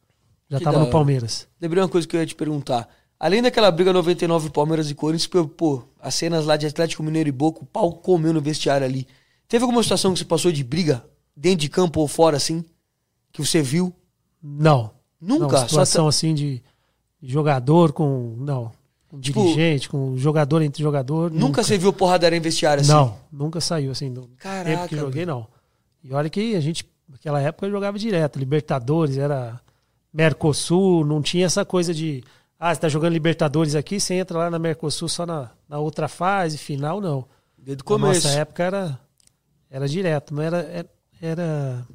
[0.48, 0.90] já Que tava no.
[0.90, 1.46] Palmeiras.
[1.60, 2.88] Lembrei uma coisa que eu ia te perguntar.
[3.18, 7.32] Além daquela briga 99 Palmeiras e Corinthians, pô, as cenas lá de Atlético Mineiro e
[7.32, 9.06] Boca, o pau comeu no vestiário ali.
[9.48, 11.04] Teve alguma situação que você passou de briga,
[11.36, 12.64] dentro de campo ou fora, assim?
[13.32, 13.94] Que você viu?
[14.42, 14.90] Não.
[15.20, 15.44] Nunca?
[15.44, 16.62] Não, Só situação tá- assim de
[17.22, 18.34] jogador com.
[18.38, 18.72] Não.
[19.14, 21.30] Com Tipo, dirigente, com jogador entre jogador.
[21.30, 22.90] Nunca, você viu porradaria em vestiário assim?
[22.90, 24.10] Não, nunca saiu assim.
[24.10, 25.46] No Caraca, tempo que joguei, não.
[26.02, 28.38] E olha que a gente, naquela época, jogava direto.
[28.38, 29.60] Libertadores, era
[30.12, 32.22] Mercosul, não tinha essa coisa de.
[32.58, 36.08] Ah, você tá jogando Libertadores aqui, você entra lá na Mercosul só na, na outra
[36.08, 37.24] fase, final, não.
[37.58, 38.26] Desde o começo.
[38.26, 39.00] nossa época era,
[39.70, 40.58] era direto, não era.
[40.62, 40.88] Era,
[41.20, 41.86] era,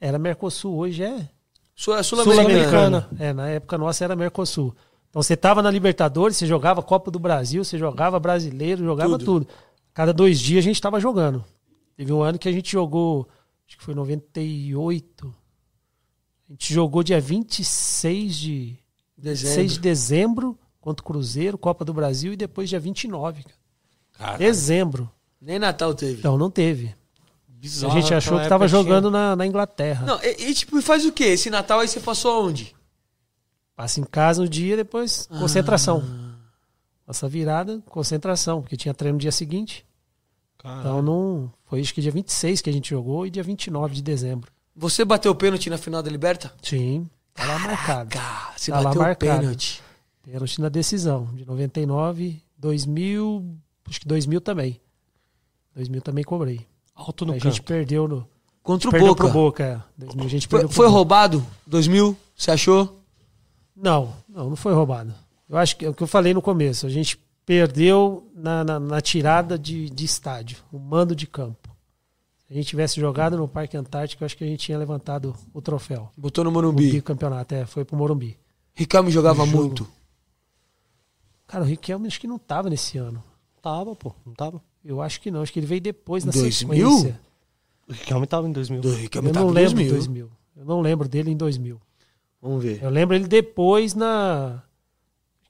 [0.00, 1.28] era Mercosul, hoje é
[1.74, 2.62] Sul- é Sul-Americana.
[3.02, 3.08] Sul-Americana.
[3.18, 4.74] É, na época nossa era Mercosul.
[5.10, 9.24] Então você tava na Libertadores, você jogava Copa do Brasil, você jogava Brasileiro, jogava Tudo.
[9.24, 9.48] tudo.
[9.94, 11.44] Cada dois dias a gente tava jogando.
[11.96, 13.26] Teve um ano que a gente jogou,
[13.66, 15.34] acho que foi 98.
[16.48, 18.78] A gente jogou dia 26 de,
[19.18, 19.54] Dezembro.
[19.54, 23.44] 6 de dezembro contra o Cruzeiro, Copa do Brasil, e depois dia 29.
[24.12, 24.38] Cara.
[24.38, 25.10] Dezembro.
[25.40, 26.20] Nem Natal teve.
[26.20, 26.94] Então não teve.
[27.48, 30.06] Bizarro, a gente achou que tava jogando na, na Inglaterra.
[30.06, 31.24] Não, e, e, tipo, faz o quê?
[31.24, 32.74] Esse Natal aí você passou aonde?
[33.78, 36.02] Passa em casa no dia, depois concentração.
[37.06, 39.86] Nossa virada, concentração, porque tinha treino no dia seguinte.
[40.60, 40.80] Tinha...
[40.80, 41.52] Então não.
[41.64, 44.50] Foi acho que dia 26 que a gente jogou e dia 29 de dezembro.
[44.74, 46.52] Você bateu o pênalti na final da Liberta?
[46.60, 47.08] Sim.
[47.32, 48.10] Tá lá marcado.
[48.56, 49.40] Você Tá lá bateu o marcado.
[49.42, 49.80] pênalti.
[50.24, 51.26] Pênalti na decisão.
[51.36, 53.46] De 99, 2000.
[53.88, 54.80] Acho que 2000 também.
[55.76, 56.66] 2000 também cobrei.
[56.96, 57.44] Alto no a campo.
[57.48, 58.28] gente perdeu no.
[58.60, 59.22] Contra o perdeu Boca.
[59.24, 59.64] pro Boca.
[59.64, 59.80] é.
[60.04, 60.94] 2000 a gente Foi, perdeu foi Boca.
[60.96, 61.46] roubado?
[61.64, 62.16] 2000?
[62.36, 62.97] Você achou?
[63.80, 65.14] Não, não, não foi roubado.
[65.48, 66.86] Eu acho que é o que eu falei no começo.
[66.86, 71.68] A gente perdeu na, na, na tirada de, de estádio, o mando de campo.
[72.46, 75.34] Se a gente tivesse jogado no Parque Antártico, eu acho que a gente tinha levantado
[75.52, 76.10] o troféu.
[76.16, 76.90] Botou no O Morumbi.
[76.90, 78.36] bicampeonato, é, foi pro Morumbi.
[78.74, 79.88] Ricardo jogava muito.
[81.46, 83.22] Cara, o Riquelme acho que não tava nesse ano.
[83.62, 84.14] Tava, pô.
[84.24, 84.62] Não tava.
[84.84, 86.90] Eu acho que não, acho que ele veio depois na 2000?
[86.90, 87.20] sequência.
[87.88, 88.80] O Riquelme tava em 2000.
[88.82, 89.94] Do Ricardo Eu tava não em lembro 2000.
[89.94, 90.30] 2000.
[90.56, 91.80] Eu não lembro dele em 2000.
[92.40, 92.82] Vamos ver.
[92.82, 94.62] Eu lembro ele depois na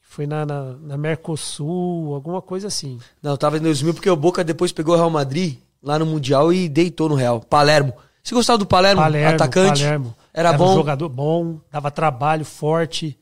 [0.02, 2.98] foi na, na, na Mercosul, alguma coisa assim.
[3.22, 6.52] Não, tava em 2000 porque o Boca depois pegou o Real Madrid lá no Mundial
[6.52, 7.40] e deitou no Real.
[7.40, 7.92] Palermo.
[8.22, 9.02] Você gostava do Palermo?
[9.02, 9.82] Palermo, atacante?
[9.82, 10.14] Palermo.
[10.34, 10.74] Era um bom?
[10.74, 13.18] jogador bom, dava trabalho, forte.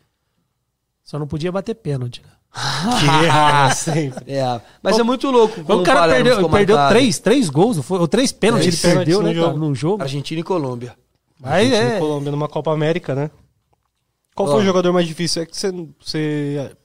[1.02, 2.22] Só não podia bater pênalti.
[2.22, 2.30] né?
[2.98, 4.32] Que erra sempre.
[4.32, 5.60] É, mas é muito louco.
[5.60, 7.98] o cara Palermo perdeu, ficou perdeu três, três gols, foi?
[7.98, 9.58] ou três pênaltis Três ele perdeu, né, cara, jogo.
[9.58, 10.02] num jogo.
[10.02, 10.94] Argentina e Colômbia.
[11.38, 13.30] Mas Argentina é, e Colômbia numa Copa América, né?
[14.36, 15.42] Qual foi o jogador mais difícil?
[15.42, 16.76] É que você, você.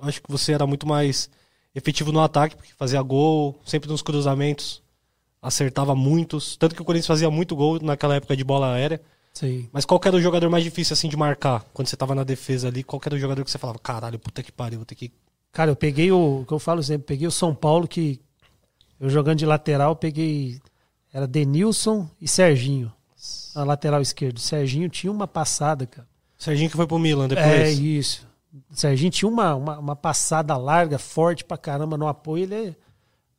[0.00, 1.28] Acho que você era muito mais
[1.74, 4.80] efetivo no ataque, porque fazia gol, sempre nos cruzamentos,
[5.42, 6.56] acertava muitos.
[6.56, 9.00] Tanto que o Corinthians fazia muito gol naquela época de bola aérea.
[9.32, 9.68] sim.
[9.72, 11.66] Mas qual que era o jogador mais difícil assim de marcar?
[11.74, 14.18] Quando você tava na defesa ali, qual que era o jogador que você falava, caralho,
[14.18, 15.10] puta que pariu, vou ter que.
[15.50, 18.20] Cara, eu peguei o, o que eu falo sempre, peguei o São Paulo que
[19.00, 20.60] eu jogando de lateral, peguei
[21.12, 22.92] era Denilson e Serginho.
[23.54, 24.40] Na lateral esquerdo.
[24.40, 26.08] Serginho tinha uma passada, cara.
[26.38, 27.46] Serginho que foi pro Milan depois.
[27.46, 28.26] É isso.
[28.70, 32.44] O Serginho tinha uma, uma, uma passada larga, forte pra caramba no apoio.
[32.44, 32.76] Ele,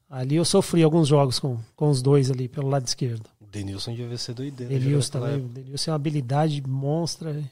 [0.09, 3.25] ali eu sofri alguns jogos com, com os dois ali pelo lado esquerdo.
[3.39, 4.73] O Denilson devia ser doideiro.
[4.73, 5.45] Denilson naquela também.
[5.45, 7.43] O Denilson é uma habilidade monstra.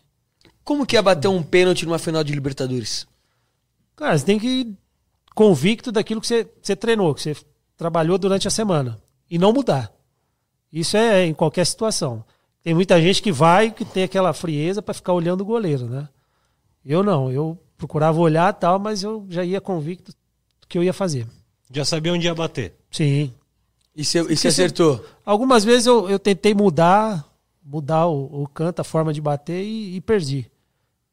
[0.63, 3.07] Como que é bater um pênalti numa final de Libertadores?
[3.95, 4.77] Cara, você tem que ir
[5.35, 7.35] convicto daquilo que você, você treinou, que você
[7.77, 9.01] trabalhou durante a semana.
[9.29, 9.91] E não mudar.
[10.71, 12.25] Isso é em qualquer situação.
[12.63, 16.07] Tem muita gente que vai, que tem aquela frieza pra ficar olhando o goleiro, né?
[16.85, 20.11] Eu não, eu procurava olhar e tal, mas eu já ia convicto
[20.61, 21.27] do que eu ia fazer.
[21.71, 22.73] Já sabia onde ia bater.
[22.91, 23.33] Sim.
[23.95, 25.03] E você e Porque acertou?
[25.25, 27.25] Algumas vezes eu, eu tentei mudar,
[27.63, 30.49] mudar o, o canto, a forma de bater e, e perdi.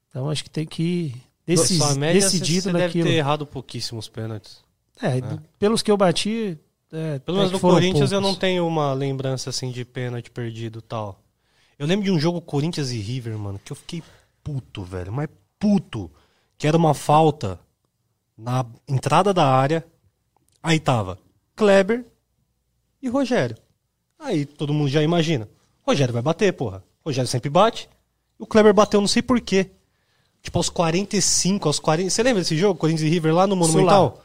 [0.08, 1.14] Então acho que tem que ir
[1.46, 3.06] decis, média, decidido você deve naquilo.
[3.08, 4.58] ter errado pouquíssimos pênaltis.
[5.00, 6.58] É, do- pelos que eu bati.
[6.92, 8.34] É, Pelo é menos que no Corinthians eu poucos.
[8.34, 11.20] não tenho uma lembrança assim de pênalti perdido e tal.
[11.80, 14.02] Eu lembro de um jogo Corinthians e River, mano, que eu fiquei
[14.44, 15.10] puto, velho.
[15.10, 16.10] Mas puto.
[16.58, 17.58] Que era uma falta
[18.36, 19.82] na entrada da área.
[20.62, 21.18] Aí tava
[21.56, 22.04] Kleber
[23.00, 23.56] e Rogério.
[24.18, 25.48] Aí todo mundo já imagina.
[25.80, 26.84] Rogério vai bater, porra.
[27.02, 27.88] Rogério sempre bate.
[28.38, 29.70] O Kleber bateu, não sei porquê.
[30.42, 32.10] Tipo, aos 45, aos 40.
[32.10, 32.78] Você lembra desse jogo?
[32.78, 34.22] Corinthians e River lá no Monumental?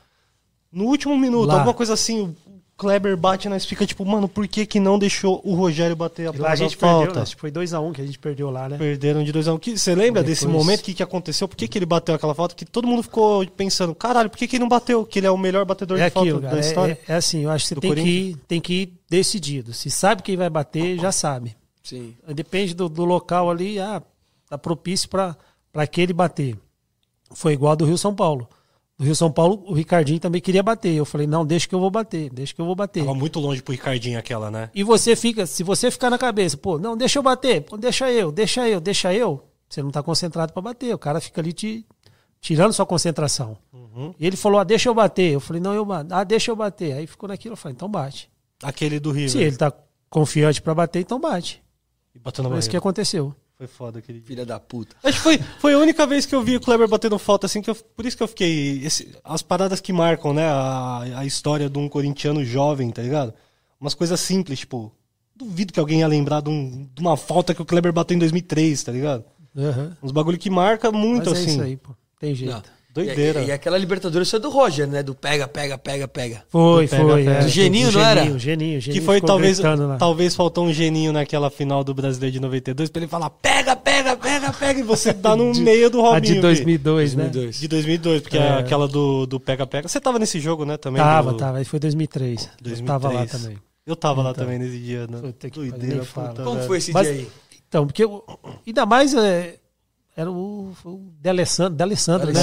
[0.69, 1.53] No último minuto, Lá.
[1.53, 2.35] alguma coisa assim,
[2.77, 6.31] Kleber bate, nós fica tipo, mano, por que que não deixou o Rogério bater a
[6.31, 7.05] lá a bola gente da falta?
[7.05, 8.77] perdeu, acho que foi 2x1 que a gente perdeu lá, né?
[8.77, 9.77] Perderam de 2 a 1 um.
[9.77, 10.81] Você lembra desse Depois- momento?
[10.81, 11.47] O que, que aconteceu?
[11.47, 12.53] Por que, que ele bateu aquela falta?
[12.53, 15.05] Que todo mundo ficou pensando, caralho, por que, que ele não bateu?
[15.05, 16.59] Que ele é o melhor batedor É de falta aquilo, da cara.
[16.61, 16.99] É, história.
[17.07, 19.71] é- é assim, eu acho que você tem que, ir, tem que ir decidido.
[19.73, 21.55] Se sabe quem vai bater, já sabe.
[21.81, 22.13] Sim.
[22.27, 24.01] Depende do, do local ali, ah,
[24.49, 25.37] tá propício para
[25.73, 26.57] aquele bater.
[27.33, 28.49] Foi igual a do Rio São Paulo.
[28.97, 30.93] Do Rio São Paulo, o Ricardinho também queria bater.
[30.93, 33.01] Eu falei, não, deixa que eu vou bater, deixa que eu vou bater.
[33.01, 34.69] Tava muito longe pro Ricardinho aquela, né?
[34.73, 38.09] E você fica, se você ficar na cabeça, pô, não, deixa eu bater, pô, deixa
[38.09, 40.93] eu, deixa eu, deixa eu, você não tá concentrado para bater.
[40.93, 41.85] O cara fica ali te
[42.39, 43.57] tirando sua concentração.
[44.19, 45.33] E ele falou, ah, deixa eu bater.
[45.33, 46.13] Eu falei, não, eu bato.
[46.13, 46.93] Ah, deixa eu bater.
[46.93, 48.29] Aí ficou naquilo, eu falei, então bate.
[48.61, 49.29] Aquele do River.
[49.29, 49.73] Se ele tá
[50.09, 51.63] confiante para bater, então bate.
[52.13, 53.33] E bateu na Foi isso que aconteceu.
[53.57, 54.27] Foi foda aquele dia.
[54.27, 54.95] Filha da puta.
[55.03, 57.61] Acho que foi, foi a única vez que eu vi o Kleber batendo falta assim,
[57.61, 58.83] que eu- por isso que eu fiquei.
[58.85, 60.45] esse- as paradas que marcam, né?
[60.47, 63.33] A, a história de um corintiano jovem, tá ligado?
[63.79, 64.91] Umas coisas simples, tipo.
[65.37, 68.19] Duvido que alguém ia lembrar de, um- de uma falta que o Kleber bateu em
[68.19, 69.23] 2003, tá ligado?
[69.57, 69.95] Aham.
[70.03, 71.51] Uns bagulho que marca muito, Mas é assim.
[71.51, 71.91] isso aí, pô.
[72.19, 72.53] Tem jeito.
[72.53, 72.74] Não.
[72.95, 73.41] Doideira.
[73.41, 75.03] E, e aquela Libertadores foi do Roger, né?
[75.03, 76.43] Do pega, pega, pega, pega.
[76.49, 77.23] Foi, Do pega, foi.
[77.25, 77.31] pega.
[77.37, 77.43] é.
[77.43, 78.21] Do Geninho, não era?
[78.21, 79.97] Geninho, Geninho, Que Geninho foi talvez, lá.
[79.97, 84.15] talvez faltou um geninho naquela final do Brasileiro de 92 pra ele falar pega, pega,
[84.15, 86.21] pega, pega, e você tá no meio do A Robinho.
[86.21, 86.39] de fi.
[86.41, 87.23] 2002, né?
[87.25, 87.59] 2002.
[87.59, 88.53] De 2002, porque É.
[88.59, 89.87] aquela do, do Pega Pega.
[89.87, 90.77] Você tava nesse jogo, né?
[90.77, 91.57] Também Tava, do- tava.
[91.57, 92.49] Aí foi 2003.
[92.63, 93.31] Eu tava lá 2003.
[93.43, 93.57] também.
[93.85, 94.43] Eu tava lá Então.
[94.45, 95.19] também nesse dia, né?
[95.53, 96.03] Doideira,
[96.43, 97.27] Como foi esse Mas- dia aí?
[97.67, 98.23] Então, porque o-
[98.65, 99.55] ainda mais é,
[100.15, 102.33] era o, o D'Alessandro, D'Alessandro, né?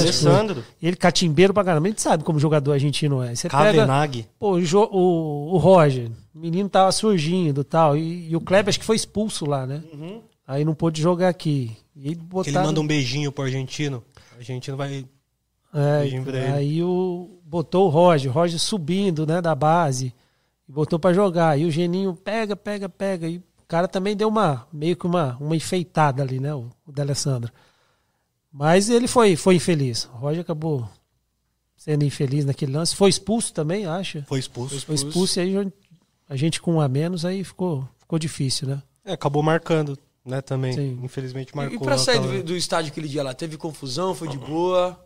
[0.81, 1.86] Ele catimbeiro pra caramba.
[1.86, 3.35] A gente sabe como jogador argentino é.
[3.35, 4.27] Você pega Kavenag.
[4.39, 7.97] pô, o, o, Roger, o menino tava surgindo e tal.
[7.97, 9.82] E, e o Kleber acho que foi expulso lá, né?
[10.47, 11.74] Aí não pôde jogar aqui.
[11.97, 14.05] Ele botaram, manda um beijinho pro argentino.
[14.35, 15.07] O argentino vai.
[15.73, 16.53] É, beijinho pra ele.
[16.53, 20.15] aí o, botou o Roger, o Roger subindo, né, da base,
[20.69, 21.59] botou pra jogar.
[21.59, 23.28] E o Geninho pega, pega, pega.
[23.28, 23.40] E
[23.73, 27.51] cara também deu uma, meio que uma, uma enfeitada ali, né, o, o D'Alessandro.
[28.53, 30.11] Mas ele foi, foi infeliz.
[30.12, 30.86] O Roger acabou
[31.74, 32.94] sendo infeliz naquele lance.
[32.94, 34.27] Foi expulso também, acha?
[34.28, 34.78] Foi expulso.
[34.82, 35.73] Foi expulso e aí
[36.28, 38.82] a gente com um a menos, aí ficou, ficou difícil, né?
[39.07, 40.43] É, acabou marcando, né?
[40.43, 40.74] Também.
[40.74, 41.01] Sim.
[41.03, 41.77] Infelizmente E, marcou.
[41.77, 43.32] e pra sair do, do estádio aquele dia lá?
[43.32, 44.15] Teve confusão?
[44.15, 45.03] Foi de boa?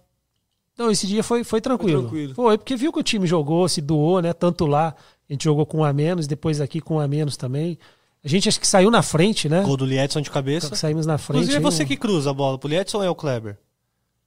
[0.76, 2.00] Não, esse dia foi, foi tranquilo.
[2.00, 2.34] Foi tranquilo.
[2.34, 4.32] Foi, porque viu que o time jogou, se doou, né?
[4.32, 4.88] Tanto lá,
[5.28, 7.78] a gente jogou com um a menos, depois aqui com um a menos também.
[8.26, 9.62] A gente acho que saiu na frente, né?
[9.62, 10.74] Gol do Liedson de cabeça.
[10.74, 11.36] Saímos na frente.
[11.44, 13.56] Inclusive é aí você que cruza a bola pro Liedson ou é o Kleber?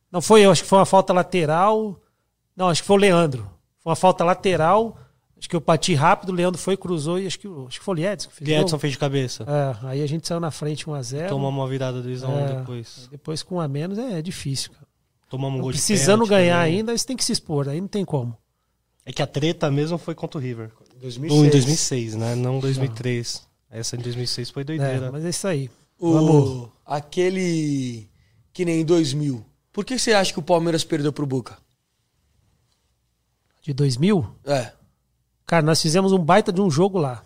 [0.09, 1.99] Não foi eu, acho que foi uma falta lateral.
[2.55, 3.41] Não, acho que foi o Leandro.
[3.83, 4.97] Foi uma falta lateral.
[5.37, 7.93] Acho que eu bati rápido, o Leandro foi, cruzou e acho que, acho que foi
[7.93, 8.49] o Liedson que fez.
[8.49, 8.79] Liedson gol.
[8.79, 9.43] fez de cabeça.
[9.43, 11.27] É, aí a gente saiu na frente 1x0.
[11.27, 12.53] Tomamos uma virada do Isão É.
[12.55, 13.09] depois.
[13.11, 14.87] Depois com um a menos é difícil, cara.
[15.29, 16.77] Tomamos um gol de Precisando pênalti ganhar também.
[16.77, 18.37] ainda, você tem que se expor, aí não tem como.
[19.05, 20.71] É que a treta mesmo foi contra o River.
[21.01, 21.37] 2006.
[21.37, 22.35] Ou em 2006, né?
[22.35, 23.48] Não 2003.
[23.71, 25.11] Essa em 2006 foi É, doideira.
[25.11, 25.69] mas é isso aí.
[25.99, 26.69] O, Vamos.
[26.85, 28.07] aquele
[28.53, 29.45] que nem em 2000.
[29.71, 31.57] Por que você acha que o Palmeiras perdeu pro Boca?
[33.61, 34.71] De 2000, É.
[35.45, 37.23] cara, nós fizemos um baita de um jogo lá.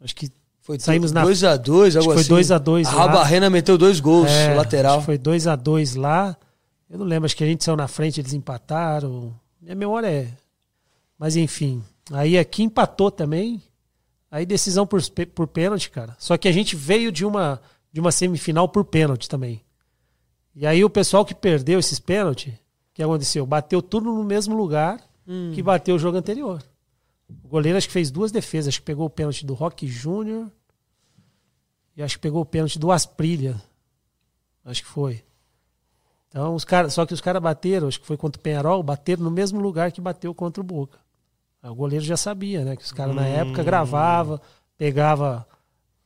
[0.00, 0.30] Acho que
[0.60, 2.14] Foi Saímos na- 2x2, algo acho que assim.
[2.14, 2.98] foi 2 a 2 A lá.
[3.06, 4.92] Rabarrena meteu dois gols, É, lateral.
[4.92, 6.34] acho que foi 2 a 2 lá.
[6.88, 9.34] Eu não lembro, acho que a gente saiu na frente, eles empataram.
[9.60, 10.28] Minha memória é.
[11.18, 11.84] Mas enfim.
[12.12, 13.62] Aí aqui empatou também.
[14.34, 15.00] Aí decisão por,
[15.32, 16.16] por pênalti, cara.
[16.18, 17.62] Só que a gente veio de uma,
[17.92, 19.64] de uma semifinal por pênalti também.
[20.56, 22.58] E aí o pessoal que perdeu esses pênaltis, o
[22.94, 23.46] que aconteceu?
[23.46, 25.00] Bateu tudo no mesmo lugar
[25.54, 26.60] que bateu o jogo anterior.
[27.44, 28.70] O goleiro acho que fez duas defesas.
[28.70, 30.50] Acho que pegou o pênalti do Rock Júnior.
[31.96, 33.62] E acho que pegou o pênalti do Asprilha.
[34.64, 35.22] Acho que foi.
[36.28, 39.22] Então, os cara, só que os caras bateram, acho que foi contra o Penharol, bateram
[39.22, 40.98] no mesmo lugar que bateu contra o Boca.
[41.70, 42.76] O goleiro já sabia, né?
[42.76, 44.40] Que os caras na época gravavam,
[44.76, 45.46] pegava.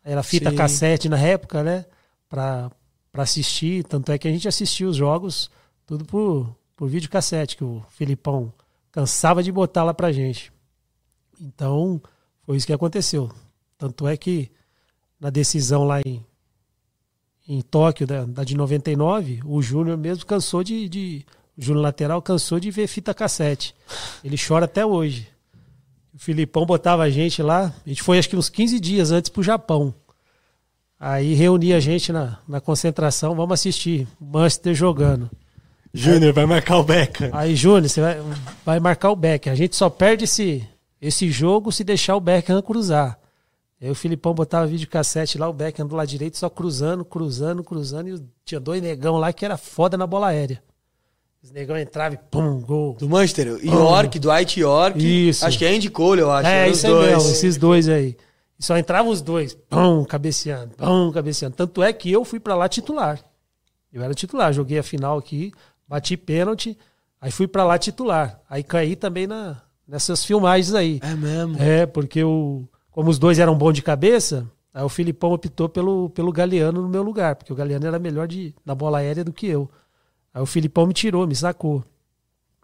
[0.05, 0.57] Era fita Sim.
[0.57, 1.85] cassete na época, né?
[2.29, 2.71] Pra,
[3.11, 3.85] pra assistir.
[3.85, 5.51] Tanto é que a gente assistia os jogos
[5.85, 8.53] tudo por, por videocassete, que o Filipão
[8.93, 10.53] cansava de botar lá pra gente.
[11.41, 12.01] Então,
[12.43, 13.31] foi isso que aconteceu.
[13.77, 14.51] Tanto é que
[15.19, 16.25] na decisão lá em,
[17.49, 21.27] em Tóquio, da, da de 99, o Júnior mesmo cansou de, de.
[21.57, 23.75] O Júnior lateral cansou de ver fita cassete.
[24.23, 25.29] Ele chora até hoje.
[26.19, 27.73] O Filipão botava a gente lá.
[27.87, 29.95] A gente foi acho que uns 15 dias antes pro Japão.
[30.99, 34.09] Aí reunia a gente na, na concentração, vamos assistir.
[34.21, 35.31] Manchester jogando.
[35.95, 37.31] Júnior, vai marcar o Beca.
[37.33, 38.17] Aí, Júnior, você vai,
[38.67, 39.53] vai marcar o Becker.
[39.53, 40.69] A gente só perde esse,
[41.01, 43.17] esse jogo se deixar o Beckham cruzar.
[43.81, 47.63] Aí o Filipão botava vídeo cassete lá, o Beckham do lado direito, só cruzando, cruzando,
[47.63, 48.09] cruzando.
[48.09, 50.61] E tinha dois negão lá que era foda na bola aérea.
[51.43, 52.97] Os negão entravam e pum, gol.
[52.99, 53.65] Do Manchester.
[53.65, 55.29] York, Dwight York.
[55.29, 55.47] Isso.
[55.47, 56.49] Acho que é Andy Cole, eu acho.
[56.49, 57.07] É, isso aí dois.
[57.11, 58.17] mesmo, esses dois aí.
[58.59, 61.55] E só entravam os dois, pum, cabeceando, pum, cabeceando.
[61.55, 63.21] Tanto é que eu fui pra lá titular.
[63.93, 65.53] Eu era titular, joguei a final aqui,
[65.87, 66.77] bati pênalti,
[67.21, 68.41] aí fui pra lá titular.
[68.51, 70.99] Aí caí também na, nessas filmagens aí.
[71.03, 71.57] É mesmo.
[71.63, 74.45] É, porque o, como os dois eram bons de cabeça,
[74.75, 78.27] aí o Filipão optou pelo, pelo Galeano no meu lugar, porque o Galeano era melhor
[78.27, 79.71] de, na bola aérea do que eu.
[80.39, 81.85] Aí o Filipão me tirou, me sacou.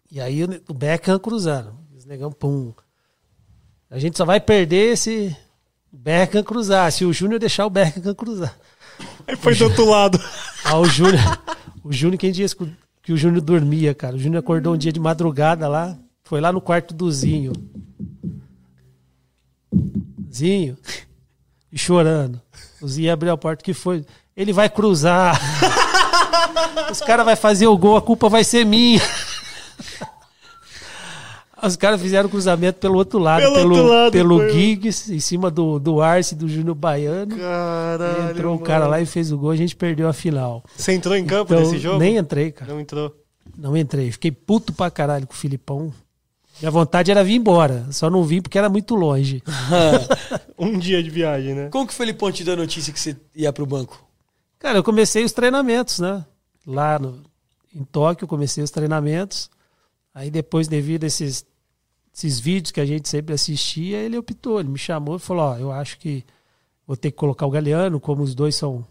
[0.09, 1.77] E aí o o Beckham cruzando.
[1.93, 2.73] Os negão, pum.
[3.89, 5.35] A gente só vai perder esse
[5.91, 8.57] Beckham cruzar, se o Júnior deixar o Beckham cruzar.
[9.27, 10.17] Aí foi do outro lado.
[10.63, 11.19] Ah, o Júnior,
[11.83, 12.55] o Júnior, quem disse
[13.03, 14.15] que o Júnior dormia, cara?
[14.15, 17.51] O Júnior acordou um dia de madrugada lá, foi lá no quarto do Zinho.
[20.33, 20.77] Zinho,
[21.69, 22.41] e chorando.
[22.81, 24.05] O Zinho abriu a porta, que foi?
[24.33, 25.37] Ele vai cruzar.
[26.91, 29.01] Os caras vão fazer o gol, a culpa vai ser minha.
[31.63, 34.51] Os caras fizeram o cruzamento pelo outro lado, Pelo pelo, outro lado, pelo foi.
[34.53, 37.35] Giggs, em cima do, do Arce, do Júnior Baiano.
[37.35, 38.31] Caralho.
[38.31, 40.63] Entrou o cara lá e fez o gol, a gente perdeu a final.
[40.77, 41.97] Você entrou em campo Então, nesse jogo?
[41.97, 42.71] nem entrei, cara.
[42.71, 43.15] Não entrou.
[43.57, 44.11] Não entrei.
[44.11, 45.91] Fiquei puto pra caralho com o Filipão.
[46.61, 47.85] Minha vontade era vir embora.
[47.89, 49.41] Só não vim porque era muito longe.
[50.57, 51.67] Um dia de viagem, né?
[51.69, 54.04] Como que o Felipão te deu a notícia que você ia pro banco?
[54.65, 56.25] Cara, eu comecei os treinamentos, né?
[56.65, 57.21] Lá no,
[57.71, 59.47] em Tóquio, comecei os treinamentos.
[60.11, 61.45] Aí depois, devido a esses,
[62.11, 64.59] esses vídeos que a gente sempre assistia, ele optou.
[64.59, 66.25] Ele me chamou e falou: Ó, eu acho que
[66.87, 68.83] vou ter que colocar o Galeano, como os dois são,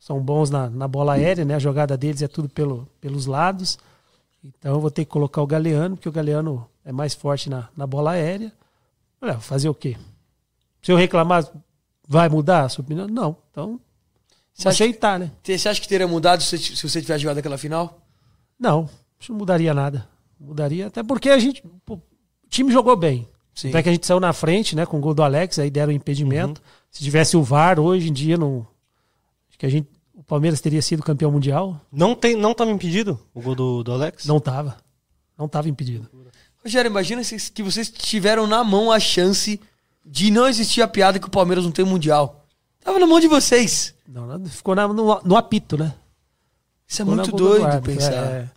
[0.00, 1.56] são bons na, na bola aérea, né?
[1.56, 3.78] A jogada deles é tudo pelo, pelos lados.
[4.42, 7.68] Então eu vou ter que colocar o Galeano, porque o Galeano é mais forte na,
[7.76, 8.50] na bola aérea.
[9.20, 9.94] Olha, fazer o quê?
[10.80, 11.46] Se eu reclamar,
[12.08, 13.06] vai mudar a sua opinião?
[13.08, 13.36] Não.
[13.50, 13.78] Então,
[14.54, 15.30] Você acha, aceitar, né?
[15.42, 17.98] você acha que teria mudado se, se você tivesse jogado aquela final?
[18.58, 18.88] Não,
[19.18, 20.08] isso não mudaria nada.
[20.38, 21.62] Mudaria, até porque a gente.
[21.88, 21.98] o
[22.48, 23.28] time jogou bem.
[23.54, 23.68] Sim.
[23.68, 24.84] Até que a gente saiu na frente, né?
[24.86, 26.60] Com o gol do Alex, aí deram impedimento.
[26.90, 28.66] Se tivesse o VAR, hoje em dia, não.
[29.48, 29.88] Acho que a gente.
[30.14, 31.80] O Palmeiras teria sido campeão mundial.
[31.90, 34.24] Não, tem, não tava impedido o gol do, do Alex?
[34.26, 34.76] Não tava.
[35.36, 36.08] Não tava impedido.
[36.62, 39.60] Rogério, imagina se- que vocês tiveram na mão a chance
[40.04, 42.44] de não existir a piada que o Palmeiras não tem mundial.
[42.84, 43.94] Tava na mão de vocês.
[44.12, 45.94] Não, não, ficou na- no, no apito, né?
[46.86, 48.12] Isso é Ficou muito do doido árbitro, pensar.
[48.12, 48.50] é.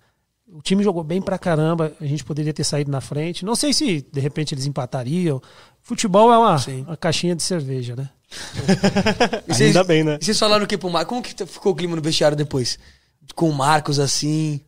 [0.51, 1.91] O time jogou bem pra caramba.
[1.99, 3.43] A gente poderia ter saído na frente.
[3.45, 5.41] Não sei se de repente eles empatariam.
[5.81, 6.81] Futebol é uma, Sim.
[6.83, 8.09] uma caixinha de cerveja, né?
[9.47, 10.17] E vocês- Ainda bem, né?
[10.21, 11.09] E vocês falaram o que pro Marcos?
[11.09, 12.77] Como que ficou o clima no vestiário depois?
[13.33, 14.61] Com o Marcos assim.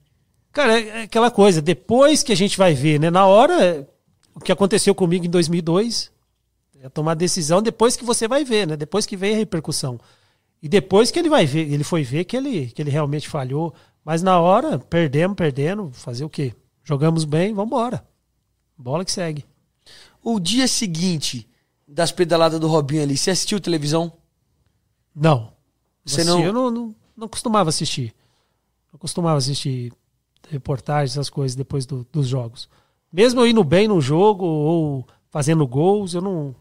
[0.51, 3.09] Cara, é é aquela coisa, depois que a gente vai ver, né?
[3.11, 3.85] Na hora, é,
[4.34, 6.11] o que aconteceu comigo em 2002,
[6.81, 8.76] é tomar decisão depois que você vai ver, né?
[8.76, 9.99] Depois que vem a repercussão.
[10.61, 13.73] E depois que ele vai ver, ele foi ver que ele, que ele realmente falhou.
[14.03, 16.53] Mas na hora, perdemos, perdendo, fazer o quê?
[16.84, 18.05] Jogamos bem, vamos embora.
[18.77, 19.45] Bola que segue.
[20.23, 21.47] O dia seguinte
[21.88, 24.11] das pedaladas do Robinho ali, você assistiu televisão?
[25.15, 25.51] Não.
[26.05, 28.13] Você Você não- Eu não, não, não costumava assistir.
[28.91, 29.91] Não costumava assistir
[30.49, 32.69] reportagens, essas coisas depois do- dos jogos.
[33.11, 36.55] Mesmo eu indo bem no jogo ou fazendo gols, eu não,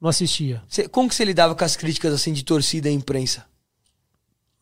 [0.00, 0.62] não assistia.
[0.68, 3.44] Você- como que você lidava com as críticas assim de torcida e imprensa?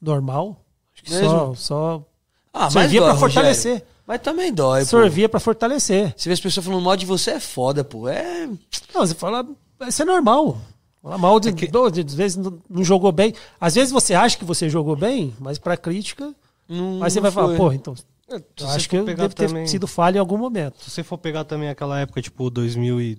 [0.01, 0.65] Normal.
[0.95, 1.29] Acho que Mesmo?
[1.29, 2.05] só, só
[2.53, 3.73] Ah, servia dói, pra fortalecer.
[3.73, 3.97] Rogério.
[4.07, 4.87] Mas também dói, pô.
[4.87, 6.15] Servia pra fortalecer.
[6.17, 8.09] Você vê as pessoas falando mal de você é foda, pô.
[8.09, 8.47] É.
[8.47, 9.45] Não, você fala,
[9.89, 10.59] isso é normal.
[11.03, 13.35] Falar mal de, do- de, às vezes não, não jogou bem.
[13.61, 16.33] Às vezes você acha que você jogou bem, mas pra crítica,
[16.69, 17.57] Não, aí você não vai falar, foi.
[17.57, 17.95] pô, então.
[17.95, 20.83] Você acho que eu devo ter também- sido falha em algum momento.
[20.83, 23.19] Se você for pegar também aquela época, tipo, 2000 e...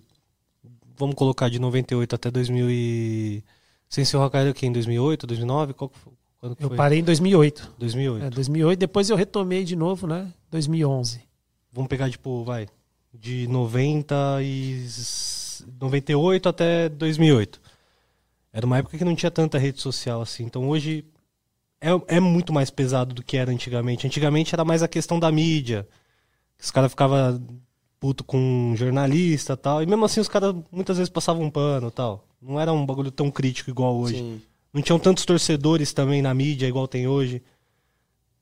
[0.97, 3.43] Vamos colocar de 98 até 2000 e...
[3.89, 5.73] Sem ser o Hokkaido aqui, em 2008, 2009?
[5.73, 6.13] Qual que foi?
[6.39, 6.77] Quando que Eu foi?
[6.77, 7.75] parei em 2008.
[7.77, 8.25] 2008.
[8.25, 10.33] É, 2008, depois eu retomei de novo, né?
[10.51, 11.21] 2011.
[11.71, 12.67] Vamos pegar, tipo, vai,
[13.13, 14.85] de 90 e...
[15.79, 17.61] 98 até 2008.
[18.51, 20.43] Era uma época que não tinha tanta rede social assim.
[20.43, 21.05] Então hoje
[21.79, 24.07] é, é muito mais pesado do que era antigamente.
[24.07, 25.87] Antigamente era mais a questão da mídia.
[26.59, 27.41] Os caras ficavam
[27.99, 29.83] puto com jornalista e tal.
[29.83, 32.25] E mesmo assim os caras muitas vezes passavam um pano e tal.
[32.41, 34.17] Não era um bagulho tão crítico igual hoje.
[34.17, 34.41] Sim.
[34.73, 37.41] não tinham tantos torcedores também na mídia, igual tem hoje.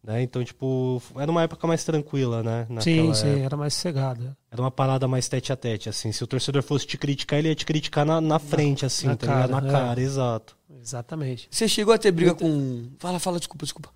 [0.04, 0.22] Né?
[0.22, 2.68] Então, tipo, era uma época mais tranquila, né?
[2.68, 3.44] Sim, Naquela sim, época.
[3.46, 4.38] era mais sossegado.
[4.52, 6.12] Era uma parada mais tete a tete, assim.
[6.12, 9.16] Se o torcedor fosse te criticar, ele ia te criticar na, na frente, assim, na
[9.16, 9.50] tá ligado?
[9.50, 9.72] cara, Na é.
[9.72, 10.56] cara, exato.
[10.80, 11.48] Exatamente.
[11.50, 12.86] Você chegou a ter briga com.
[13.00, 13.90] Fala, fala, desculpa, desculpa.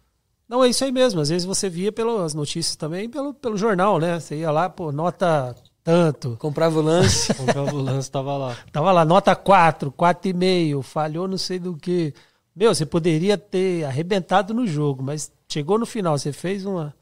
[0.50, 1.22] Não, é isso aí mesmo.
[1.22, 4.20] Às vezes você via pelas notícias também, pelo, pelo jornal, né?
[4.20, 6.36] Você ia lá, pô, nota tanto.
[6.40, 7.32] Comprava o lance.
[7.36, 8.58] Comprava o lance, tava lá.
[8.72, 12.14] Tava lá, nota 4, 4,5, falhou não sei do que.
[12.56, 16.94] Meu, você poderia ter arrebentado no jogo, mas chegou no final, você fez uma,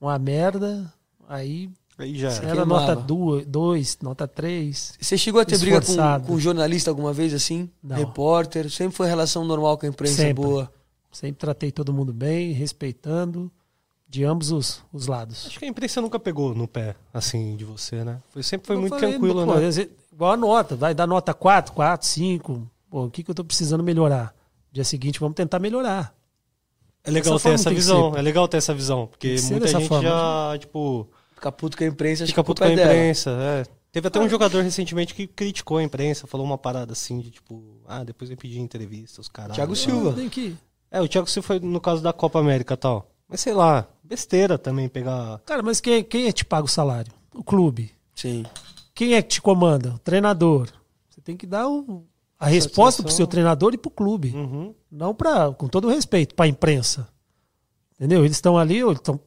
[0.00, 0.90] uma merda,
[1.28, 1.68] aí
[1.98, 2.40] Aí já era.
[2.56, 2.94] queimava.
[2.94, 2.96] nota
[3.46, 4.94] 2, nota 3.
[5.00, 6.26] Você chegou a ter briga com, Esforçado.
[6.26, 7.70] com jornalista alguma vez assim?
[7.82, 7.96] Não.
[7.96, 8.70] Repórter?
[8.70, 10.34] Sempre foi relação normal com a imprensa Sempre.
[10.44, 10.70] boa.
[11.16, 13.50] Sempre tratei todo mundo bem, respeitando,
[14.06, 15.46] de ambos os, os lados.
[15.46, 18.20] Acho que a imprensa nunca pegou no pé, assim, de você, né?
[18.28, 19.88] Foi, sempre foi Eu muito falei, tranquilo, pô, né?
[20.12, 22.70] Igual a nota, vai dar nota 4, 4, 5.
[22.90, 24.34] Pô, o que, que eu tô precisando melhorar?
[24.70, 26.14] Dia seguinte, vamos tentar melhorar.
[27.02, 28.18] É legal Dessa ter essa visão, ser.
[28.18, 30.06] é legal ter essa visão, porque muita gente forma.
[30.06, 32.92] já, tipo, Fica puto com a imprensa, fica puto com a é dela.
[32.92, 33.64] imprensa, é.
[33.92, 37.80] Teve até um jogador recentemente que criticou a imprensa, falou uma parada assim, de tipo,
[37.86, 39.54] ah, depois eu pedi entrevista, os caras.
[39.54, 40.12] Thiago Silva.
[40.12, 40.54] Tem que...
[40.90, 43.10] É, o Thiago Silva foi no caso da Copa América e tal.
[43.28, 45.40] Mas sei lá, besteira também pegar.
[45.44, 47.12] Cara, mas quem, quem é que te paga o salário?
[47.34, 47.92] O clube.
[48.14, 48.44] Sim.
[48.94, 49.90] Quem é que te comanda?
[49.94, 50.68] O treinador.
[51.10, 52.04] Você tem que dar o-
[52.38, 54.32] a resposta pro seu treinador e pro clube.
[54.34, 54.74] Uhum.
[54.90, 57.08] Não para, com todo o respeito, para a imprensa.
[57.94, 58.24] Entendeu?
[58.24, 59.18] Eles estão ali, ou estão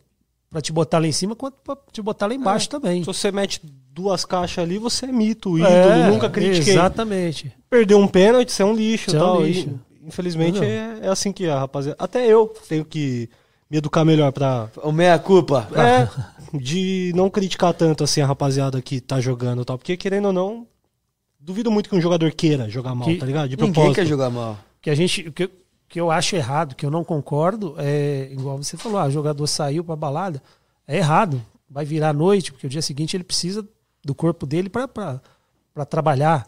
[0.50, 3.02] para te botar lá em cima, quanto para te botar lá embaixo também.
[3.02, 3.62] Se você mete
[3.92, 6.74] duas caixas ali, você é mito, ídolo, É, nunca critiquei.
[6.74, 7.54] Exatamente.
[7.70, 9.42] Perdeu um pênalti, você é um lixo Você e é um tal.
[9.46, 9.70] lixo.
[9.70, 11.98] E, infelizmente é, é assim que é, rapaziada.
[12.04, 13.30] Até eu tenho que
[13.70, 14.70] me educar melhor pra.
[14.84, 15.68] O meia-culpa.
[15.76, 16.08] É,
[16.58, 19.78] de não criticar tanto assim a rapaziada que tá jogando e tal.
[19.78, 20.68] Porque querendo ou não,
[21.40, 23.50] duvido muito que um jogador queira jogar mal, Que tá ligado?
[23.50, 23.96] De Ninguém propósito.
[23.96, 24.58] quer jogar mal.
[24.82, 25.52] que a gente o que, eu-
[25.88, 29.46] que eu acho errado, que eu não concordo, é igual você falou, ah, o jogador
[29.48, 30.42] saiu pra balada,
[30.88, 31.42] é errado.
[31.70, 33.64] Vai virar à noite, porque o dia seguinte ele precisa
[34.04, 36.48] do corpo dele pra para trabalhar.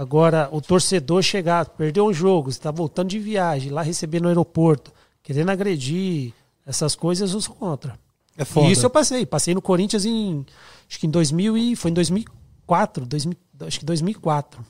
[0.00, 4.28] Agora, o torcedor chegar, perdeu um jogo, você tá voltando de viagem, lá receber no
[4.28, 4.90] aeroporto,
[5.22, 6.32] querendo agredir,
[6.66, 7.98] essas coisas eu sou contra.
[8.34, 8.66] É foda.
[8.66, 9.26] E isso eu passei.
[9.26, 10.46] Passei no Corinthians em.
[10.88, 11.76] Acho que em 2000 e.
[11.76, 13.04] Foi em 2004.
[13.04, 14.64] 2000, acho que 2004.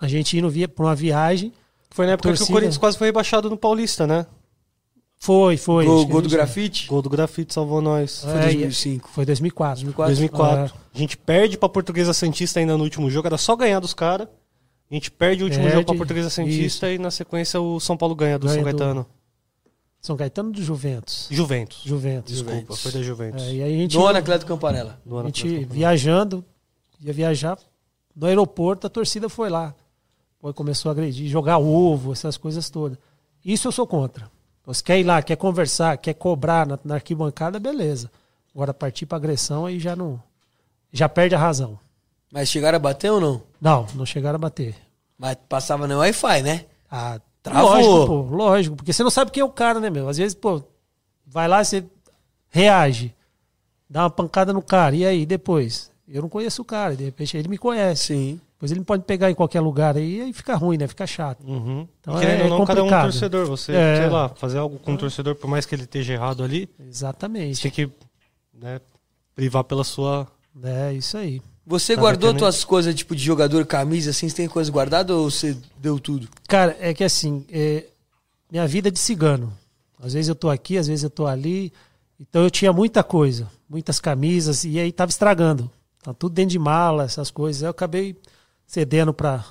[0.00, 1.52] A gente indo via, pra uma viagem.
[1.90, 2.54] Foi na época que o torcida.
[2.54, 4.26] Corinthians quase foi rebaixado no Paulista, né?
[5.18, 5.86] Foi, foi.
[5.86, 6.86] Gol, gol do grafite?
[6.86, 8.20] Gol do grafite salvou nós.
[8.20, 9.08] Foi É, 2005.
[9.08, 9.86] Foi 2004.
[9.86, 10.16] 2004.
[10.16, 10.79] 2004.
[10.94, 14.28] A gente perde pra Portuguesa Santista ainda no último jogo, era só ganhar dos caras.
[14.90, 17.96] A gente perde o último Perde, jogo pra Portuguesa Santista e na sequência o São
[17.96, 19.06] Paulo ganha do Ganha São do- Caetano.
[20.00, 21.28] São Caetano do Juventus.
[21.30, 21.82] Juventus.
[21.84, 22.32] Juventus.
[22.32, 23.42] Desculpa, foi da Juventus.
[23.44, 24.98] É, e aí a gente, No Anacleto Campanella.
[25.04, 25.68] Do a ano gente atrás.
[25.68, 26.44] viajando,
[27.00, 27.58] ia viajar
[28.16, 29.74] no aeroporto, a torcida foi lá.
[30.40, 32.98] Foi, começou a agredir, jogar ovo, essas coisas todas.
[33.44, 34.30] Isso eu sou contra.
[34.66, 38.10] Você quer ir lá, quer conversar, quer cobrar na, na arquibancada, beleza.
[38.54, 40.20] Agora partir para agressão aí já não.
[40.92, 41.78] Já perde a razão.
[42.32, 43.42] Mas chegaram a bater ou não?
[43.60, 44.74] Não, não chegaram a bater.
[45.18, 46.64] Mas passava no Wi-Fi, né?
[46.90, 47.70] Ah, Travou.
[47.70, 48.76] Lógico, pô, lógico.
[48.76, 50.08] Porque você não sabe quem é o cara, né, meu?
[50.08, 50.62] Às vezes, pô,
[51.26, 51.84] vai lá, você
[52.50, 53.14] reage,
[53.88, 55.90] dá uma pancada no cara, e aí, depois?
[56.06, 58.08] Eu não conheço o cara, de repente ele me conhece.
[58.14, 58.40] Sim.
[58.54, 60.86] Depois ele pode pegar em qualquer lugar aí e aí fica ruim, né?
[60.86, 61.42] Fica chato.
[61.46, 61.88] Uhum.
[62.00, 63.02] Então E querendo é ou não, cada um complicado.
[63.04, 63.46] torcedor.
[63.46, 63.96] Você, É.
[63.96, 66.82] sei lá, fazer algo com o torcedor, por mais que ele esteja errado ali, você
[66.88, 67.62] Exatamente.
[67.62, 67.90] tem que
[68.52, 68.80] né,
[69.34, 70.26] privar pela sua.
[70.62, 71.40] É isso aí.
[71.66, 74.28] Você Tá guardou batendo, tuas coisas, tipo, de jogador, camisa, assim?
[74.28, 76.28] Você tem coisa guardada ou você deu tudo?
[76.48, 77.84] Cara, é que assim, é,
[78.50, 79.52] minha vida é de cigano.
[80.02, 81.72] Às vezes eu tô aqui, às vezes eu tô ali.
[82.18, 85.70] Então eu tinha muita coisa, muitas camisas, e aí tava estragando.
[86.02, 87.62] Tá tudo dentro de mala, essas coisas.
[87.62, 88.16] Aí eu acabei
[88.66, 89.44] cedendo para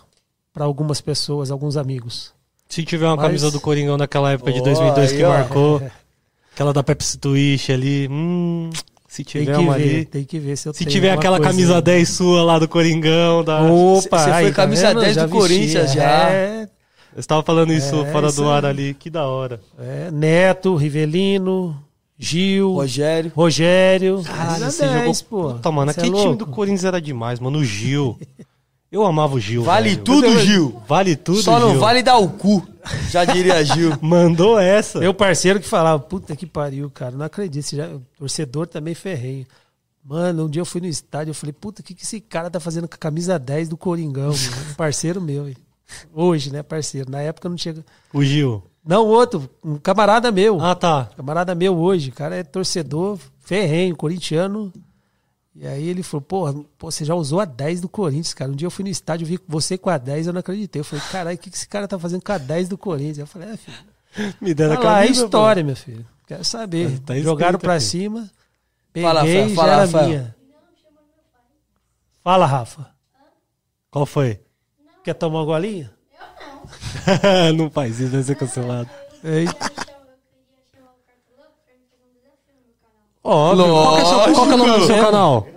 [0.56, 2.34] algumas pessoas, alguns amigos.
[2.68, 5.30] Se tiver uma Mas- camisa do Coringão naquela época de Ó, 2002 aí, que ó.
[5.30, 5.92] marcou, É,
[6.54, 8.70] aquela da Pepsi Twitch ali, hum,
[9.10, 11.40] se tem tiver que uma ver, tem que ver se eu Se tenho tiver aquela
[11.40, 11.82] camisa aí.
[11.82, 13.62] 10 sua lá do Coringão, da...
[13.64, 15.00] Opa, Você foi aí, tá camisa vendo?
[15.02, 16.02] 10 Já do Corinthians, vestia.
[16.02, 16.30] já.
[16.30, 16.70] É,
[17.16, 18.70] Eu estava falando isso É, fora isso do ar aí.
[18.72, 19.60] ali, que da hora.
[19.80, 21.76] é, Neto, Rivelino,
[22.18, 23.32] Gil, Rogério.
[23.36, 24.22] Rogério.
[24.24, 25.44] Caralho, camisa você 10, jogou...
[25.50, 25.54] pô.
[25.56, 27.58] Puta, mano, Cê é aquele time do Corinthians era demais, mano.
[27.60, 28.18] O Gil.
[28.92, 29.62] Eu amava o Gil.
[29.64, 30.04] Vale velho.
[30.04, 30.82] tudo, Gil.
[30.88, 31.80] Vale tudo, Só não Gil.
[31.80, 32.68] vale dar o cu,
[33.12, 33.92] já diria Gil.
[34.02, 35.00] Mandou essa.
[35.00, 37.76] Meu parceiro que falava, puta que pariu, cara, não acredito.
[37.76, 39.46] já- torcedor também ferrenho.
[40.04, 42.50] Mano, um dia eu fui no estádio, eu falei, puta, o que, que esse cara
[42.50, 44.30] tá fazendo com a camisa 10 do Coringão?
[44.32, 44.72] mano?
[44.72, 45.52] Um parceiro meu.
[46.14, 47.12] Hoje, né, parceiro?
[47.12, 47.76] Na época não tinha.
[48.12, 48.64] O Gil.
[48.84, 50.60] Não, outro, um camarada meu.
[50.60, 51.10] Ah, tá.
[51.16, 54.74] Camarada meu hoje, o cara é torcedor ferrenho, corintiano.
[55.62, 58.50] E aí ele falou, pô, você já usou a 10 do Corinthians, cara.
[58.50, 60.80] Um dia eu fui no estádio, vi você com a 10, eu não acreditei.
[60.80, 63.18] Eu falei, caralho, o que que esse cara tá fazendo com a 10 do Corinthians?
[63.20, 63.78] Eu falei, é, filho,
[64.40, 66.06] Me deram tá a lá, é história, meu filho.
[66.26, 66.98] Quero saber.
[67.02, 67.84] Tá- tá Jogaram pra aqui.
[67.84, 68.32] cima,
[68.94, 70.08] peguei, Fala, Rafael, já fala, era Rafael.
[70.08, 70.36] minha.
[72.24, 72.88] Fala, Rafa.
[73.92, 74.40] Qual foi?
[75.04, 75.92] Quer tomar uma golinha?
[77.58, 78.90] não faz isso, vai ser cancelado.
[79.24, 79.79] Eita.
[83.24, 83.66] Óbvio.
[83.66, 85.48] Qual que é, seu, qual que é o nome do seu canal?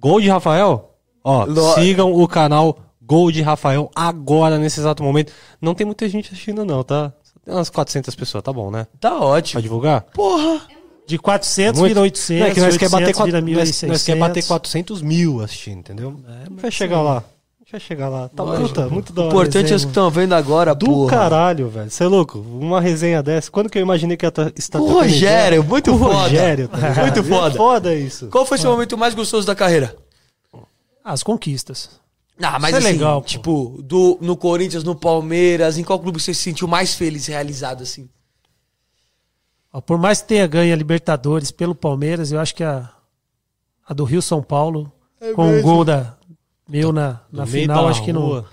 [0.00, 0.94] Gol de Rafael?
[1.24, 5.32] Ó, Lo- sigam o canal Gol de Rafael agora, nesse exato momento.
[5.60, 7.12] Não tem muita gente assistindo não, tá?
[7.22, 8.86] Só Tem umas 400 pessoas, tá bom, né?
[9.00, 9.60] Tá Pra ótimo.
[9.62, 10.02] divulgar?
[10.14, 10.60] Porra!
[11.06, 11.88] De 400 Muito.
[11.88, 14.18] vira 800, Não, é que nós quer 800 bater, vira nós, nós quer 1.600.
[14.18, 16.14] bater 400 mil assistindo, entendeu?
[16.46, 17.24] gente vai chegar lá.
[17.70, 18.28] Vai chegar lá.
[18.30, 18.68] Tá Lógico.
[18.68, 19.34] puta, muito da O hora.
[19.34, 21.10] importante é que estão vendo agora, Do porra.
[21.10, 21.90] caralho, velho.
[21.90, 22.38] Você é louco?
[22.38, 23.50] Uma resenha dessa.
[23.50, 26.14] Quando que eu imaginei que ia tá- estar O Rogério, muito o foda.
[26.14, 26.78] Rogério, tá?
[27.02, 27.54] Muito É foda.
[27.56, 28.28] foda isso.
[28.28, 29.94] Qual foi seu momento mais gostoso da carreira?
[31.04, 31.90] As conquistas.
[32.40, 33.26] Ah, mas Isso é assim, legal, pô.
[33.26, 37.82] tipo, do, no Corinthians, no Palmeiras, em qual clube você se sentiu mais feliz, realizado,
[37.82, 38.08] assim?
[39.72, 42.88] Ó, por mais que tenha ganho a Libertadores pelo Palmeiras, eu acho que a,
[43.86, 44.90] a do Rio São Paulo,
[45.34, 46.14] com o gol da,
[46.68, 48.46] meu na, na final, da acho que não, rua.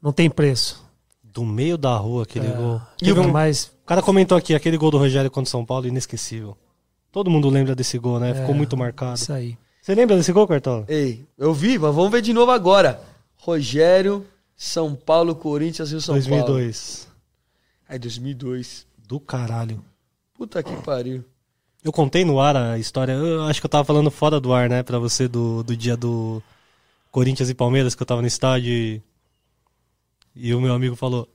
[0.00, 0.82] não tem preço.
[1.22, 2.80] Do meio da rua, aquele gol.
[3.00, 5.86] E o mais O cara comentou aqui, aquele gol do Rogério contra o São Paulo,
[5.86, 6.56] inesquecível.
[7.12, 8.34] Todo mundo lembra desse gol, né?
[8.34, 9.14] Ficou É, muito marcado.
[9.16, 9.56] isso aí.
[9.82, 10.84] Você lembra desse gol, Cartola?
[10.88, 13.00] Ei, eu vi, mas vamos ver de novo agora.
[13.36, 17.06] Rogério, São Paulo, Corinthians, Rio São 2002.
[17.06, 17.16] Paulo.
[17.88, 18.86] Ai, 2002.
[19.08, 19.82] Do caralho.
[20.34, 21.24] Puta que pariu.
[21.82, 23.12] Eu contei no ar a história.
[23.12, 24.82] Eu acho que eu tava falando fora do ar, né?
[24.82, 26.42] Pra você do, do dia do
[27.10, 29.02] Corinthians e Palmeiras, que eu tava no estádio e,
[30.34, 31.28] e o meu amigo falou: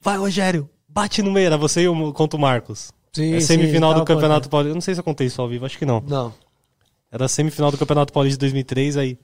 [0.00, 1.46] Vai, Rogério, bate no meio.
[1.46, 2.92] Era você e o, contra o Marcos.
[3.12, 4.48] Sim, é sim, semifinal tava do Campeonato.
[4.48, 4.70] Paulista.
[4.70, 6.00] Eu não sei se eu contei isso ao vivo, acho que não.
[6.00, 6.34] Não.
[7.10, 9.18] Era semifinal do Campeonato Paulista de 2003, aí.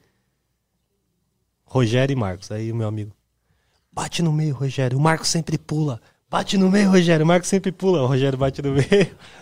[1.64, 2.50] Rogério e Marcos.
[2.50, 3.12] Aí o meu amigo.
[3.92, 4.96] Bate no meio, Rogério.
[4.96, 6.00] O Marcos sempre pula.
[6.30, 7.24] Bate no meio, Rogério.
[7.24, 8.02] O Marcos sempre pula.
[8.02, 8.86] O Rogério bate no meio.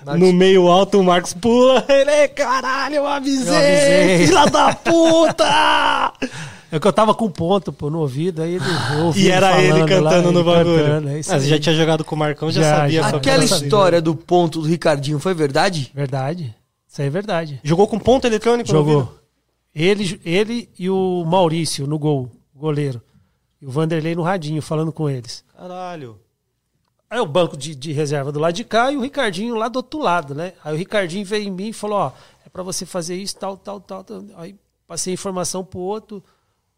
[0.05, 1.85] Marcos- No meio alto, o Marcos pula.
[1.89, 3.53] Ele é caralho, eu avisei.
[3.55, 4.27] Eu avisei.
[4.27, 6.13] Filha da puta!
[6.71, 8.65] É que eu tava com ponto, pô, no ouvido, aí ele
[9.03, 10.85] ouviu e era ele falando lá, cantando no ele bagulho.
[10.85, 13.03] cantando, é Mas já tinha jogado com o Marcão, já, Já, sabia.
[13.03, 13.09] já.
[13.09, 15.91] Aquela história do ponto do Ricardinho foi verdade?
[15.95, 16.55] Verdade.
[16.87, 17.59] Isso aí é verdade.
[17.65, 18.71] Jogou com ponto eletrônico?
[18.71, 18.99] no ouvido?
[18.99, 19.19] Jogou.
[19.75, 23.01] Ele, ele e o Maurício no gol, goleiro.
[23.63, 25.43] E o Vanderlei no radinho, falando com eles.
[25.57, 26.19] Caralho.
[27.11, 29.77] Aí o banco de, de reserva do lado de cá e o Ricardinho lá do
[29.77, 30.53] outro lado, né?
[30.63, 32.13] Aí o Ricardinho veio em mim e falou, ó,
[32.45, 34.05] é pra você fazer isso, tal, tal, tal.
[34.05, 34.25] tal.
[34.37, 34.55] Aí
[34.87, 36.23] passei a informação pro outro.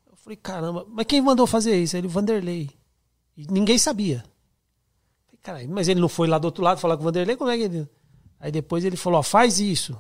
[0.09, 1.97] Eu falei, caramba, mas quem mandou fazer isso?
[1.97, 2.71] Aí ele, o Vanderlei.
[3.37, 4.19] E ninguém sabia.
[5.27, 7.37] Falei, Caralho, mas ele não foi lá do outro lado falar com o Vanderlei?
[7.37, 7.89] Como é que ele...
[8.39, 9.99] Aí depois ele falou, ó, faz isso.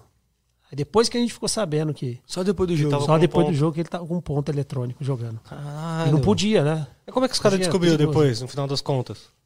[0.70, 2.20] Aí depois que a gente ficou sabendo que...
[2.24, 3.00] Só depois do jogo.
[3.00, 3.54] Só depois ponto.
[3.54, 5.40] do jogo que ele tava com um ponto eletrônico jogando.
[5.40, 6.08] Caralho.
[6.08, 6.86] E não podia, né?
[7.04, 7.98] Mas como é que os caras perigoso.
[7.98, 9.39] depois, no final das contas?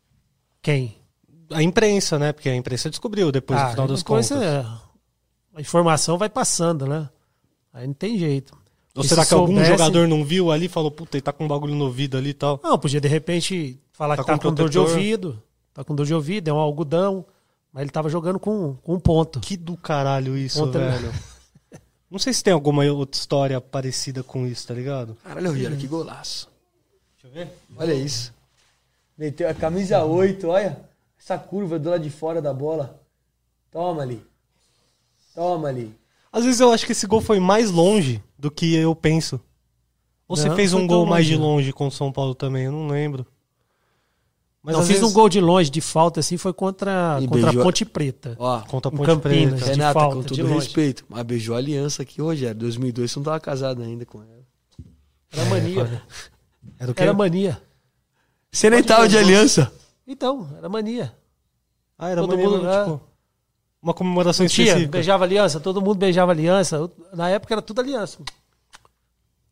[0.64, 0.96] Quem?
[1.52, 2.32] A imprensa, né?
[2.32, 4.42] Porque a imprensa descobriu depois, no final das depois contas.
[4.42, 4.66] é-
[5.54, 7.08] a informação vai passando, né?
[7.72, 8.56] Aí não tem jeito.
[8.96, 11.22] Ou E será se que algum soubesse- jogador não viu ali e falou, puta, ele
[11.22, 12.58] tá com um bagulho no ouvido ali e tal?
[12.62, 15.42] Não, podia de repente falar Tá que tá com com dor de ouvido.
[15.72, 17.24] Tá com dor de ouvido, é um algodão.
[17.72, 19.40] Mas ele tava jogando com, com um ponto.
[19.40, 21.12] Que do caralho isso, Outra- velho.
[22.10, 25.16] Não sei se tem alguma outra história parecida com isso, tá ligado?
[25.24, 26.48] Caralho, Rogério, que golaço.
[27.20, 27.52] Deixa eu ver.
[27.76, 28.32] Olha isso.
[29.16, 30.78] Meteu a camisa 8, olha.
[31.18, 33.00] Essa curva do lado de fora da bola.
[33.70, 34.22] Toma ali.
[35.34, 35.94] Toma ali.
[36.32, 39.40] Às vezes eu acho que esse gol foi mais longe do que eu penso.
[40.28, 41.46] Ou você Não, fez foi um gol mais longe, de não.
[41.46, 43.26] longe com o São Paulo também, eu não lembro.
[44.62, 47.26] Mas Não, às fiz vezes- um gol de longe, de falta, assim, foi contra, E
[47.28, 48.34] contra beijou- a Ponte Preta.
[48.38, 49.20] Ó, Contra a Ponte Campinas.
[49.60, 49.64] Preta.
[49.64, 52.58] de Renata, falta, com de todo respeito, mas beijou a aliança aqui, Rogério.
[52.58, 54.42] 2002 você não tava casado ainda com ela.
[55.30, 56.02] Era mania.
[56.78, 57.02] Era o quê?
[57.02, 57.62] Era mania.
[58.55, 59.72] Você nem tava de aliança.
[60.06, 61.12] Então, era mania.
[61.98, 62.85] Ah, era Todo maneiro, mundo, é.
[62.85, 63.01] tipo,
[63.82, 64.93] uma comemoração Tia, específica.
[64.93, 66.89] beijava aliança, todo mundo beijava aliança.
[67.12, 68.18] Na época era tudo aliança.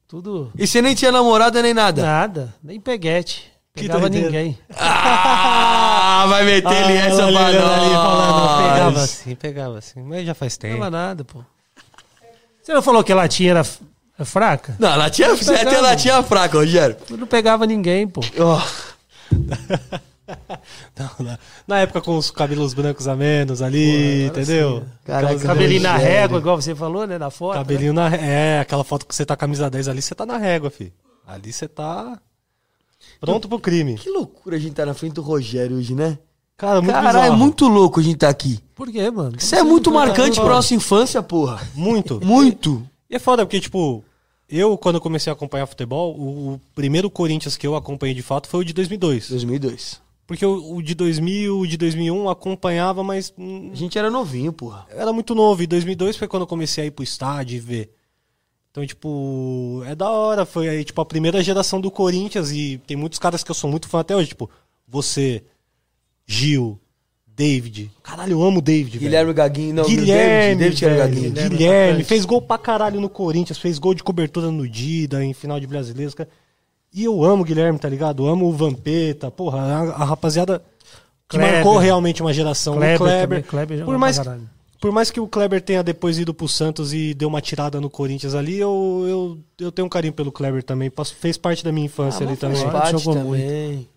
[0.06, 0.52] Tudo.
[0.56, 2.00] E você nem tinha namorada nem nada.
[2.02, 3.50] Nada, nem peguete.
[3.74, 4.56] Pegava ninguém.
[4.76, 8.72] Ah, vai meter ele essa pra nós.
[8.72, 10.02] Pegava assim, pegava assim.
[10.02, 10.74] Mas já faz Não tempo.
[10.74, 11.42] pegava nada, pô.
[12.62, 13.66] Você não falou que a latinha era
[14.18, 14.76] é fraca?
[14.78, 15.70] Não, ela tinha, você pegava.
[15.70, 16.96] tem latinha fraca, Rogério.
[17.10, 18.20] Eu não pegava ninguém, pô.
[18.38, 18.60] Ó,
[19.30, 24.84] Não, na, na época com os cabelos brancos a menos ali, entendeu?
[25.04, 27.18] Caraca, Cabelinho na régua, igual você falou, né?
[27.18, 27.54] Na foto.
[27.54, 27.58] né?
[27.60, 30.70] Cabelinho na É, aquela foto que você tá camisa 10 ali, você tá na régua,
[30.70, 30.92] fi.
[31.26, 32.18] Ali você tá
[33.20, 33.94] pronto pro crime.
[33.96, 36.18] que loucura a gente tá na frente do Rogério hoje, né?
[36.56, 37.38] Cara, muito Caralho, é bizarro.
[37.38, 38.60] muito louco a gente tá aqui.
[38.74, 39.34] Por quê, mano?
[39.36, 41.60] Isso é muito Não, marcante pra nossa infância, porra.
[41.74, 42.20] Muito.
[42.24, 42.86] Muito.
[43.10, 44.04] E é foda, porque, tipo,
[44.58, 48.22] eu, quando eu comecei a acompanhar futebol, o, o primeiro Corinthians que eu acompanhei de
[48.22, 49.30] fato foi o de 2002.
[49.30, 50.00] 2002.
[50.26, 54.10] Porque o, o de 2000, o de 2001 eu acompanhava, mas hum, A gente era
[54.10, 54.86] novinho, porra.
[54.90, 55.62] era muito novo.
[55.62, 57.94] E 2002 foi quando eu comecei a ir pro estádio e ver.
[58.70, 60.46] Então, tipo, é da hora.
[60.46, 62.50] Foi aí, tipo, a primeira geração do Corinthians.
[62.50, 64.28] E tem muitos caras que eu sou muito fã até hoje.
[64.28, 64.48] Tipo,
[64.88, 65.44] você,
[66.26, 66.80] Gil,
[67.36, 67.90] David.
[68.02, 69.00] Caralho, eu amo o David, velho.
[69.00, 71.50] Guilherme Gaguinho, não, Guilherme, David, David era velho, Gaguinho.
[71.50, 75.58] Guilherme, fez gol pra caralho no Corinthians, fez gol de cobertura no Dida, em final
[75.58, 76.28] de brasileiros, cara.
[76.94, 78.24] E eu amo o Guilherme, tá ligado?
[78.24, 80.62] Eu amo o Vampeta, porra, a, a rapaziada
[81.28, 81.54] que Kleber.
[81.54, 82.74] marcou realmente uma geração.
[82.74, 84.20] Kleber, o Kleber, Kleber por mais,
[84.78, 87.88] por mais que o Kleber tenha depois ido pro Santos e deu uma tirada no
[87.88, 90.92] Corinthians ali, eu, eu, eu tenho um carinho pelo Kleber também.
[91.18, 92.62] Fez parte da minha infância Ah, ali também.
[92.70, 93.40] Parte Jogou também.
[93.40, 93.91] E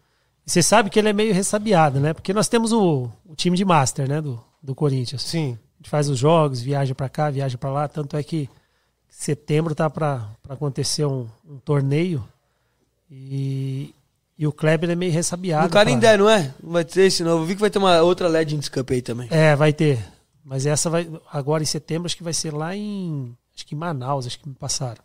[0.46, 2.14] Você sabe que ele é meio ressabiado, né?
[2.14, 4.22] Porque nós temos o, o time de master, né?
[4.22, 5.24] Do, do Corinthians.
[5.24, 5.58] Sim.
[5.74, 7.88] A gente faz os jogos, viaja pra cá, viaja pra lá.
[7.88, 8.50] Tanto é que
[9.10, 12.24] setembro tá pra pra acontecer um, um torneio.
[13.10, 13.94] E,
[14.38, 15.64] e o Kleber é meio ressabiado.
[15.66, 16.54] No pra- Carindé, não é?
[16.62, 17.44] Não vai ter esse novo.
[17.44, 19.28] Eu vi que vai ter uma outra Legends Cup aí também.
[19.32, 20.04] É, vai ter.
[20.44, 21.10] Mas essa vai.
[21.32, 23.36] Agora em setembro, acho que vai ser lá em.
[23.56, 25.02] Acho que em Manaus, acho que me passaram.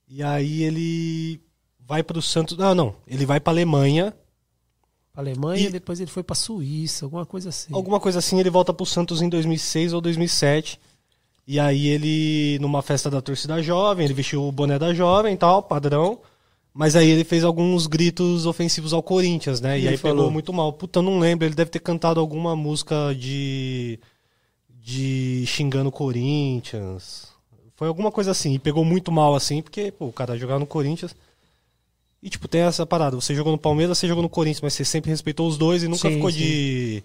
[0.09, 1.39] E aí ele
[1.79, 2.57] vai pro Santos.
[2.57, 2.95] Não, não.
[3.07, 4.13] Ele vai pra Alemanha.
[5.15, 7.71] Alemanha, E- depois ele foi pra Suíça, alguma coisa assim.
[7.73, 10.79] Alguma coisa assim, ele volta pro Santos em 2006 ou 2007.
[11.45, 15.37] E aí ele, numa festa da torcida jovem, ele vestiu o boné da jovem e
[15.37, 16.19] tal, padrão.
[16.73, 19.79] Mas aí ele fez alguns gritos ofensivos ao Corinthians, né?
[19.79, 20.27] E, E aí falou?
[20.27, 20.73] pegou muito mal.
[20.73, 21.45] Puta, eu não lembro.
[21.45, 23.99] Ele deve ter cantado alguma música de.
[24.69, 27.31] de xingando o Corinthians.
[27.75, 28.53] Foi alguma coisa assim.
[28.53, 31.15] E pegou muito mal assim, porque, pô, o cara jogava no Corinthians.
[32.21, 33.15] E, tipo, tem essa parada.
[33.15, 35.87] Você jogou no Palmeiras, você jogou no Corinthians, mas você sempre respeitou os dois e
[35.87, 36.37] nunca Sim, ficou sim.
[36.37, 37.03] de,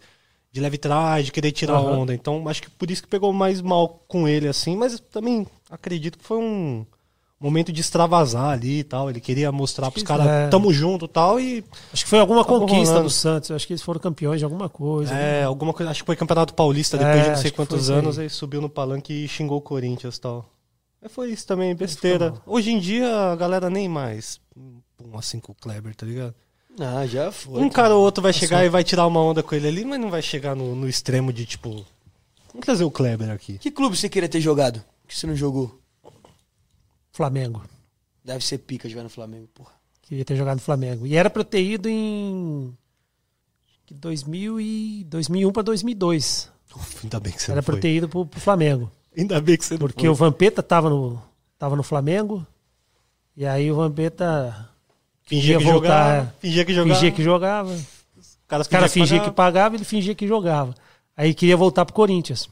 [0.50, 1.98] de leve trás, de querer tirar Aham.
[1.98, 2.14] onda.
[2.14, 4.76] Então, acho que por isso que pegou mais mal com ele, assim.
[4.76, 6.86] Mas também acredito que foi um
[7.40, 9.10] momento de extravasar ali e tal.
[9.10, 10.48] Ele queria mostrar pros que- caras, é.
[10.48, 11.38] tamo junto e tal.
[11.38, 11.62] E,
[11.92, 13.02] Acho que foi alguma conquista rolando.
[13.04, 13.50] do Santos.
[13.50, 15.12] Acho que eles foram campeões de alguma coisa.
[15.14, 15.40] né?
[15.40, 15.90] é, alguma coisa.
[15.90, 18.68] Acho que foi Campeonato Paulista, É, depois de não sei quantos anos, aí subiu no
[18.70, 20.50] palanque e xingou o Corinthians e tal.
[21.00, 22.34] Mas foi isso também, besteira.
[22.44, 24.40] Hoje em dia, a galera nem mais.
[24.52, 24.80] Pum,
[25.16, 26.34] assim com o Kleber, tá ligado?
[26.80, 27.60] Ah, já foi.
[27.60, 29.84] Um cara ou outro vai Tá chegar e vai tirar uma onda com ele ali,
[29.84, 31.70] mas não vai chegar no, no extremo de tipo.
[32.52, 33.58] Vamos trazer o Kleber aqui.
[33.58, 34.82] Que clube você queria ter jogado?
[35.06, 35.78] Que você não jogou?
[37.12, 37.62] Flamengo.
[38.24, 39.72] Deve ser pica jogar no Flamengo, porra.
[40.02, 41.06] Queria ter jogado no Flamengo.
[41.06, 42.72] E era pra eu ter ido em.
[43.86, 46.50] que 2000 e 2001 pra 2002.
[46.76, 47.80] Uf, ainda bem que você Era não pra eu foi.
[47.82, 48.90] ter ido pro, pro Flamengo.
[49.16, 50.08] Ainda bem que você não Porque foi.
[50.08, 51.20] o Vampeta tava no,
[51.58, 52.46] tava no Flamengo.
[53.36, 54.68] E aí o Vampeta
[55.28, 56.16] fingia ia que voltar, jogava.
[56.36, 56.40] é.
[56.40, 56.94] Fingia que jogava.
[56.94, 57.70] fingia que jogava.
[58.16, 59.74] Os caras O cara fingia que pagava.
[59.76, 60.74] ele fingia que jogava.
[61.16, 62.48] Aí queria voltar pro Corinthians.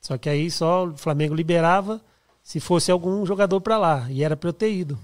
[0.00, 2.00] Só que aí só o Flamengo liberava
[2.42, 4.06] se fosse algum jogador pra lá.
[4.10, 4.98] E era pra eu ter ido.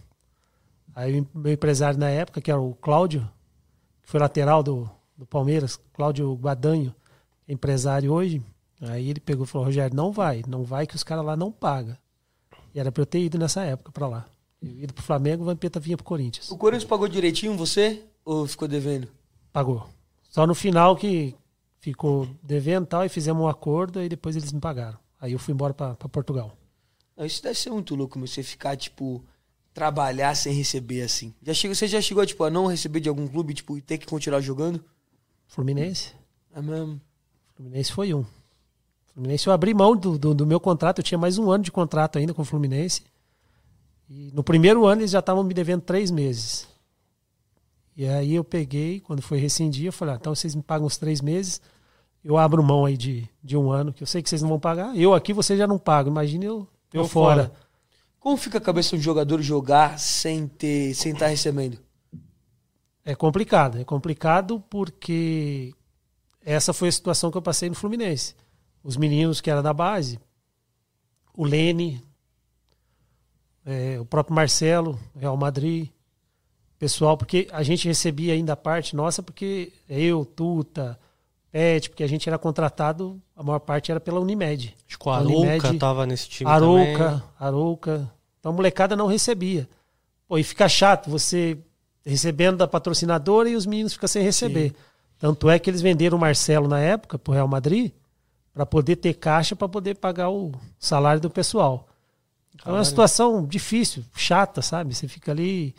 [0.95, 3.21] Aí meu empresário na época, que era o Cláudio,
[4.03, 6.95] que foi lateral do, do Palmeiras, Cláudio Guadanho,
[7.49, 8.43] empresário hoje.
[8.83, 11.53] Aí ele pegou e falou: Rogério, não vai, não vai que os caras lá não
[11.53, 11.97] pagam.
[12.75, 14.27] E era pra eu ter ido nessa época pra lá.
[14.63, 16.51] Eu ido pro Flamengo, o Vampeta vinha pro Corinthians.
[16.51, 18.03] O Corinthians pagou direitinho você?
[18.25, 19.09] Ou ficou devendo?
[19.53, 19.89] Pagou.
[20.29, 21.35] Só no final que
[21.81, 24.99] ficou devendo e tal, e fizemos um acordo, e depois eles me pagaram.
[25.21, 26.57] Aí eu fui embora pra pra Portugal.
[27.19, 29.23] Isso deve ser muito louco, meu, você ficar, tipo,
[29.75, 31.35] trabalhar sem receber assim.
[31.43, 33.99] Já chegou, você já chegou, tipo, a não receber de algum clube, tipo, e ter
[33.99, 34.83] que continuar jogando?
[35.47, 36.15] Fluminense?
[36.55, 37.01] É mesmo.
[37.55, 38.25] Fluminense foi um.
[39.13, 41.73] Fluminense eu abri mão do, do, do meu contrato, eu tinha mais um ano de
[41.73, 43.03] contrato ainda com o Fluminense.
[44.11, 46.67] E no primeiro ano eles já estavam me devendo três meses.
[47.97, 50.97] E aí eu peguei, quando foi rescindir, eu falei, ah, então vocês me pagam os
[50.97, 51.61] três meses,
[52.25, 54.59] eu abro mão aí de, de um ano, que eu sei que vocês não vão
[54.59, 54.97] pagar.
[54.97, 56.11] Eu aqui, vocês já não pagam.
[56.11, 57.45] Imagina eu, eu Eu fora.
[57.45, 57.53] fora.
[58.19, 61.79] Como fica a cabeça de um jogador jogar sem ter, sem estar recebendo?
[63.05, 63.79] É complicado.
[63.79, 65.73] É complicado porque
[66.45, 68.35] essa foi a situação que eu passei no Fluminense.
[68.83, 70.19] Os meninos que eram da base,
[71.35, 72.03] o Lene,
[73.65, 75.89] é, o próprio Marcelo, Real Madrid,
[76.79, 80.99] pessoal, porque a gente recebia ainda a parte nossa, porque eu, Tuta,
[81.51, 84.75] Pet, porque a gente era contratado, a maior parte era pela Unimed.
[84.89, 86.95] Acho que o Arouca tava nesse time também.
[86.95, 88.11] Arouca, Arouca.
[88.39, 89.69] Então a molecada não recebia.
[90.29, 91.59] Pô, e fica chato você
[92.05, 94.73] recebendo da patrocinadora e os meninos ficam sem receber.
[95.19, 97.93] Tanto é que eles venderam o Marcelo na época pro Real Madrid
[98.55, 101.90] para poder ter caixa para poder pagar o salário do pessoal.
[102.55, 104.95] Então é uma situação difícil, chata, sabe?
[104.95, 105.75] Você fica ali.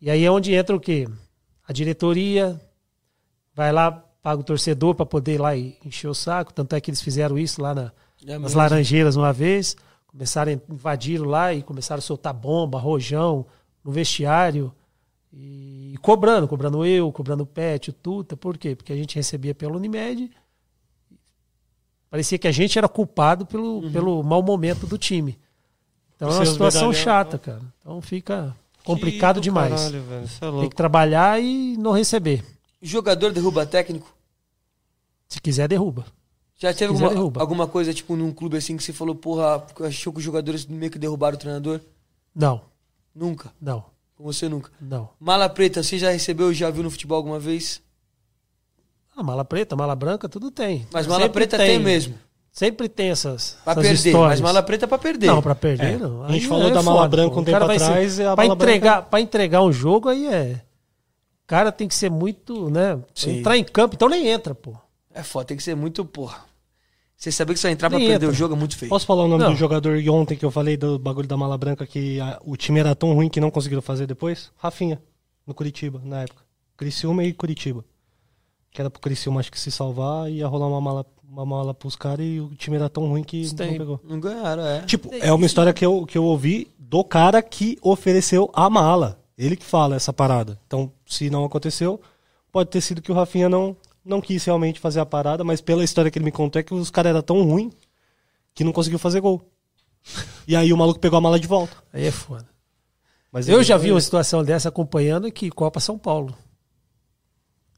[0.00, 1.08] E aí é onde entra o quê?
[1.66, 2.60] A diretoria
[3.54, 3.92] vai lá,
[4.22, 6.52] paga o torcedor para poder ir lá e encher o saco.
[6.52, 7.92] Tanto é que eles fizeram isso lá na,
[8.26, 8.54] É nas.
[8.54, 9.76] Laranjeiras uma vez.
[10.06, 13.46] Começaram a invadir lá e começaram a soltar bomba, rojão
[13.82, 14.72] no vestiário.
[15.32, 18.36] E cobrando, cobrando eu, cobrando o Pet, o Tuta.
[18.36, 18.76] Por quê?
[18.76, 20.30] Porque a gente recebia pelo Unimed.
[22.10, 23.92] Parecia que a gente era culpado pelo, Uhum.
[23.92, 25.36] pelo mau momento do time.
[26.26, 27.60] Então é uma situação chata, cara.
[27.80, 29.72] Então fica complicado demais.
[29.74, 30.24] Caralho, velho.
[30.24, 30.70] Isso é Tem louco.
[30.70, 32.44] que trabalhar e não receber.
[32.82, 34.12] Jogador derruba técnico?
[35.28, 36.04] Se quiser, derruba.
[36.56, 37.40] Já teve quiser, alguma, derruba.
[37.40, 40.90] alguma coisa, tipo, num clube assim que você falou, porra, achou que os jogadores meio
[40.90, 41.80] que derrubaram o treinador?
[42.34, 42.60] Não,
[43.14, 43.52] Nunca.
[43.60, 43.84] não,
[44.16, 44.70] Com você nunca.
[44.80, 45.08] não.
[45.18, 47.80] Mala preta, você já recebeu e já viu no futebol alguma vez?
[49.16, 50.86] Ah, mala preta, mala branca, tudo tem.
[50.92, 52.18] Mas mala Sempre preta tem, mesmo.
[52.54, 54.08] Sempre tem essas, Pra essas perder.
[54.10, 54.40] histórias.
[54.40, 55.26] Mas mala preta é pra perder.
[55.26, 55.96] Não, pra perder É.
[55.98, 56.22] não.
[56.22, 57.84] A gente Aí falou é da mala foda, branca um O tempo cara vai ser-
[57.84, 60.60] atrás, a pra mala entregar, pra entregar um jogo aí é...
[61.42, 62.96] O cara tem que ser muito, né?
[63.12, 63.40] Sim.
[63.40, 64.72] Entrar em campo, então nem entra, pô.
[65.12, 66.44] É foda, tem que ser muito, porra.
[67.16, 68.32] Você saber que você vai entrar pra Nem perder entra.
[68.34, 68.88] o jogo é muito feio.
[68.88, 69.50] Posso falar o nome Não.
[69.50, 72.56] do jogador de ontem que eu falei do bagulho da mala branca que a- o
[72.56, 74.52] time era tão ruim que não conseguiram fazer depois?
[74.56, 75.02] Rafinha,
[75.46, 76.42] no Curitiba, na época.
[76.76, 77.84] Criciúma e Curitiba.
[78.70, 81.04] Que era pro Criciúma acho que se salvar e ia rolar uma mala,
[81.34, 84.00] uma mala pros caras e o time era tão ruim que Isso não pegou.
[84.04, 84.82] Não ganharam, é.
[84.82, 89.18] Tipo, é uma história que eu, que eu ouvi do cara que ofereceu a mala.
[89.36, 90.60] Ele que fala essa parada.
[90.66, 92.00] Então, se não aconteceu,
[92.52, 95.82] pode ter sido que o Rafinha não, não quis realmente fazer a parada, mas pela
[95.82, 97.72] história que ele me contou é que os caras eram tão ruins
[98.54, 99.42] que não conseguiu fazer gol.
[100.46, 101.76] E aí o maluco pegou a mala de volta.
[101.92, 102.46] Aí é foda.
[103.32, 106.36] Mas Eu já vi uma situação dessa acompanhando aqui, Copa São Paulo.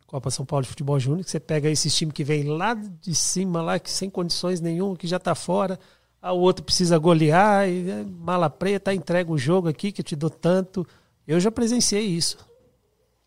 [0.06, 3.14] Copa São Paulo de Futebol Júnior, que você pega esses times que vem lá de
[3.14, 5.78] cima, lá, que sem condições nenhuma, que já tá fora,
[6.22, 10.04] a o outro precisa golear, e é, mala preta, entrega o jogo aqui, que eu
[10.04, 10.86] te dou tanto.
[11.26, 12.38] Eu já presenciei isso.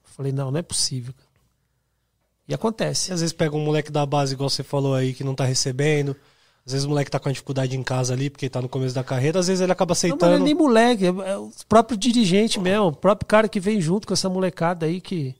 [0.04, 1.14] Falei, não, não é possível.
[2.48, 3.12] E E acontece.
[3.14, 6.16] às vezes pega um moleque da base, igual você falou aí, que não tá recebendo.
[6.66, 8.94] Às vezes o moleque tá com a dificuldade em casa ali, porque tá no começo
[8.96, 9.40] da carreira.
[9.40, 10.36] Às vezes ele acaba Não, mas não aceitando.
[10.36, 14.08] é nem moleque, é, é o próprio dirigente mesmo, o próprio cara que vem junto
[14.08, 15.36] com essa molecada aí que.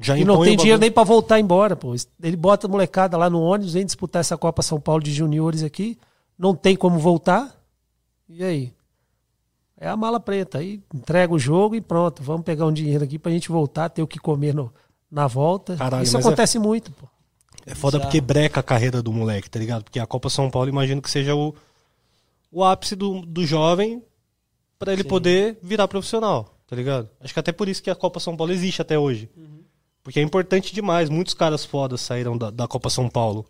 [0.00, 1.94] Já E não tem dinheiro nem pra voltar embora, pô.
[2.22, 5.62] Ele bota a molecada lá no ônibus, vem disputar essa Copa São Paulo de juniores
[5.62, 5.98] aqui,
[6.38, 7.54] não tem como voltar.
[8.28, 8.72] E aí?
[9.78, 10.58] É a mala preta.
[10.58, 12.22] Aí entrega o jogo e pronto.
[12.22, 14.72] Vamos pegar um dinheiro aqui pra gente voltar, ter o que comer no-
[15.10, 15.76] na volta.
[15.76, 17.06] Caralho, Isso mas acontece muito, pô.
[17.66, 19.84] É foda porque breca a carreira do moleque, tá ligado?
[19.84, 21.54] Porque a Copa São Paulo, imagino que seja o,
[22.52, 24.02] o ápice do, do jovem
[24.78, 27.08] pra ele poder virar profissional, tá ligado?
[27.20, 29.30] Acho que até por isso que a Copa São Paulo existe até hoje.
[30.04, 31.08] Porque é importante demais.
[31.08, 33.46] Muitos caras fodas saíram da, da Copa São Paulo.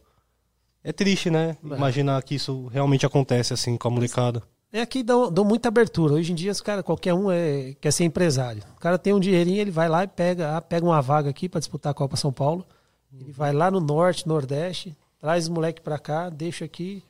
[0.85, 1.57] É triste, né?
[1.63, 4.41] Imaginar que isso realmente acontece assim com a molecada.
[4.73, 6.15] É aqui dão, dão muita abertura.
[6.15, 8.63] Hoje em dia, os cara, qualquer um é, quer ser empresário.
[8.77, 11.49] O cara tem um dinheirinho, ele vai lá e pega, ah, pega uma vaga aqui
[11.49, 12.65] para disputar a Copa São Paulo.
[13.13, 17.05] Ele vai lá no norte, nordeste, traz os moleque pra cá, deixa aqui,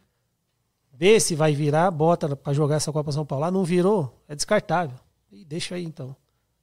[0.93, 3.45] vê se vai virar, bota pra jogar essa Copa São Paulo.
[3.45, 4.97] Ah, não virou, é descartável.
[5.33, 6.15] E deixa aí então.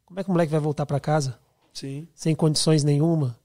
[0.06, 1.38] Como é que o moleque vai voltar pra casa
[1.74, 2.08] Sim.
[2.14, 3.38] sem condições nenhuma?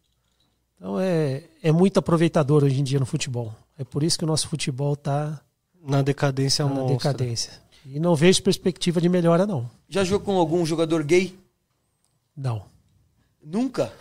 [0.76, 3.54] Então é, é muito aproveitador hoje em dia no futebol.
[3.78, 5.40] É por isso que o nosso futebol tá
[5.82, 7.12] Na decadência Tá na monstra.
[7.12, 7.52] decadência.
[7.86, 9.70] E não vejo perspectiva de melhora, não.
[9.88, 11.38] Já jogou com algum jogador gay?
[12.36, 12.62] Não.
[13.42, 13.92] Nunca.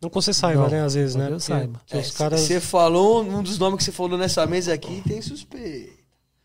[0.00, 0.82] Não que você saiba, Não, né?
[0.84, 1.28] Às vezes, não né?
[1.28, 1.78] que eu saiba.
[1.80, 2.40] porque os É, caras...
[2.40, 5.92] Você falou, um dos nomes que você falou nessa mesa aqui tem suspeito.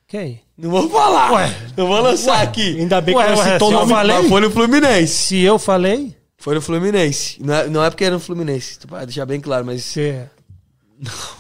[0.08, 0.42] Quem?
[0.58, 1.50] Não vou falar.
[1.76, 2.80] Não vou lançar aqui.
[2.80, 3.92] Ainda bem Ué, que não ué, citou o nome.
[3.92, 5.08] falei- Mas foi no Fluminense.
[5.14, 7.42] Se eu falei, Foi no Fluminense.
[7.42, 8.78] Não é, não é porque era no Fluminense.
[8.86, 9.82] Pra deixar bem claro, mas.
[9.82, 10.28] você.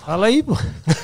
[0.05, 0.53] Fala aí, pô.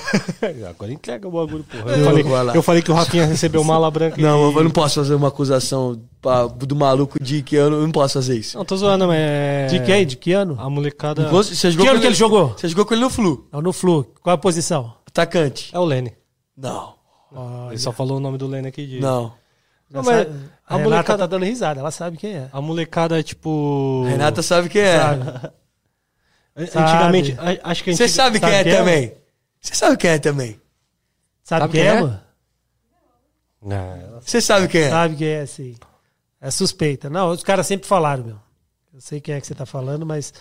[0.70, 1.92] Agora entrega o bagulho, porra.
[1.92, 4.16] Eu Eu falei, eu falei que o Rafinha recebeu mala branca.
[4.22, 4.56] Não, e...
[4.56, 8.14] eu não posso fazer uma acusação pra- do maluco de que não, eu não posso
[8.14, 8.58] fazer isso.
[8.58, 9.68] Não, tô zoando, mas é...
[9.68, 10.08] De quem?
[10.08, 10.56] De que ano?
[10.58, 11.28] A molecada...
[11.28, 12.56] Você jogou Que ano que ele jogou?
[12.58, 13.48] Você jogou com ele no Flu.
[13.52, 14.06] Não, no Flu.
[14.24, 14.94] Qual a posição?
[15.08, 15.72] Atacante.
[15.74, 16.14] É o Lene.
[16.56, 16.94] Não.
[17.68, 18.88] Ele só falou o nome do Lene aqui.
[18.88, 19.02] De...
[19.02, 19.34] Não.
[19.90, 22.50] Não, mas a, a Renata molecada- tá dando risada, ela sabe quem é.
[22.52, 24.04] A molecada, tipo...
[24.08, 24.98] Renata sabe quem é.
[25.00, 25.52] Sabe?
[26.56, 28.78] Antigamente, a- acho que a Você antiga- sabe quem Sabe é quem é?
[28.78, 29.14] também.
[29.62, 30.62] Você sabe quem é também.
[31.44, 32.02] Sabe, Sabe quem quem é, é?
[32.02, 32.22] mano?
[33.62, 34.90] Não, Você sabe quem é.
[34.90, 35.76] Sabe quem é, sim.
[36.40, 37.10] É suspeita.
[37.10, 38.40] Não, os caras sempre falaram, meu.
[38.94, 40.34] Eu sei quem é que você tá falando, mas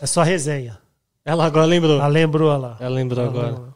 [0.00, 0.78] é só resenha.
[1.24, 1.96] Ela agora lembrou.
[1.98, 2.76] Ela lembrou lá.
[2.80, 3.74] Ela lembrou agora.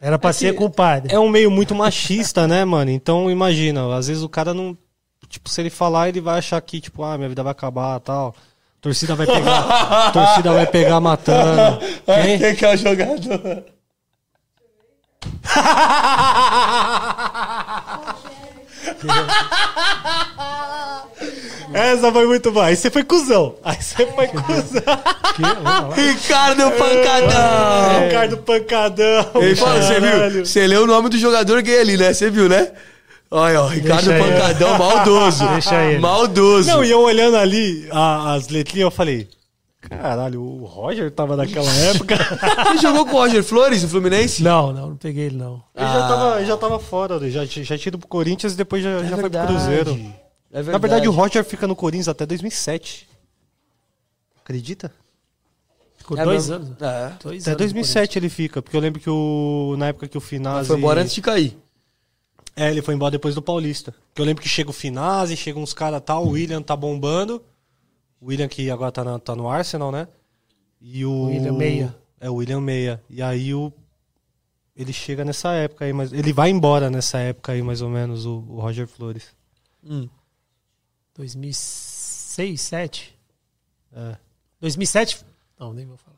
[0.00, 1.14] Era pra É ser compadre.
[1.14, 2.90] É um meio muito machista, né, mano?
[2.90, 4.76] Então, imagina, às vezes o cara não...
[5.28, 8.34] Tipo, se ele falar, ele vai achar que, tipo, ah, minha vida vai acabar tal.
[8.80, 10.10] Torcida vai pegar...
[10.12, 11.78] torcida vai pegar matando.
[12.06, 12.38] Quem?
[12.38, 13.64] Quem que é o jogador?
[21.72, 22.66] Essa foi muito boa.
[22.66, 23.54] Aí você foi cuzão.
[23.64, 24.82] Aí você foi cuzão.
[25.94, 28.04] Ricardo Pancadão!
[28.04, 29.26] Ricardo Pancadão.
[29.36, 30.44] Ele fala, você viu?
[30.44, 32.12] Você leu o nome do jogador gay ali, né?
[32.12, 32.68] Você viu, né?
[33.30, 34.32] Olha, ó, Ricardo Deixa ele.
[34.32, 35.48] Pancadão, maldoso.
[35.48, 35.98] Deixa ele.
[36.00, 36.68] Maldoso.
[36.68, 39.28] Não, e eu olhando ali a- as letrinhas, eu falei...
[39.80, 42.14] Caralho, o Roger tava naquela época.
[42.68, 44.42] Você jogou com o Roger Flores, no Fluminense?
[44.42, 45.62] Não, não, não peguei ele, não.
[45.74, 48.56] Ele já, tava, ele já tava fora, ele já, já tinha ido pro Corinthians e
[48.56, 49.98] depois já, já foi pro Cruzeiro.
[50.52, 53.08] É Na verdade, o Roger fica no Corinthians até 2007.
[54.44, 54.92] Acredita?
[55.96, 56.64] Ficou É dois mesmo?
[56.66, 56.82] anos.
[56.82, 57.12] É.
[57.22, 60.20] Dois Até anos 2007 ele fica, porque eu lembro que o, na época que o
[60.20, 60.68] Finazzi...
[60.68, 61.56] Foi embora antes de cair.
[62.56, 63.94] É, ele foi embora depois do Paulista.
[64.14, 67.42] Que eu lembro que chega o Finazzi, chega uns caras tal, o William tá bombando.
[68.20, 70.06] O William que agora tá, na- tá no Arsenal, né?
[70.80, 71.26] E o...
[71.26, 71.96] William Meia.
[72.20, 73.02] É, o William Meia.
[73.08, 73.72] E aí o...
[74.76, 78.24] Ele chega nessa época aí, mas ele vai embora nessa época aí, mais ou menos,
[78.24, 79.34] o, o Roger Flores.
[79.84, 80.08] Hum.
[81.14, 83.18] 2006, 2007?
[83.92, 84.16] É.
[84.60, 85.24] 2007?
[85.58, 86.16] Não, nem vou falar.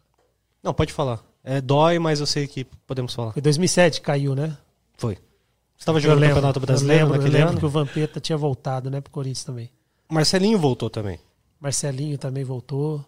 [0.63, 1.25] Não, pode falar.
[1.43, 3.33] É, dói, mas eu sei que podemos falar.
[3.33, 4.57] Foi 2007 que caiu, né?
[4.97, 5.19] Foi.
[5.77, 7.59] Você tava jogando lembro, Campeonato Brasileiro eu lembro, naquele eu lembro ano?
[7.59, 9.69] que o Vampeta tinha voltado, né, pro Corinthians também.
[10.09, 11.19] Marcelinho voltou também.
[11.63, 13.05] Marcelinho também voltou.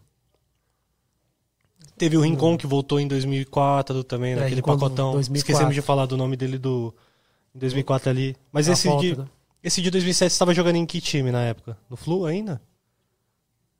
[1.99, 5.13] Teve o Rincon que voltou em 2004 também, É, naquele Rincon pacotão.
[5.13, 5.37] 2004.
[5.37, 6.95] Esquecemos de falar do nome dele do
[7.55, 8.37] em 2004 ali.
[8.53, 9.27] Mas A esse volta, de, né?
[9.63, 11.77] esse de 2007 você estava jogando em que time na época?
[11.91, 12.61] No Flu ainda?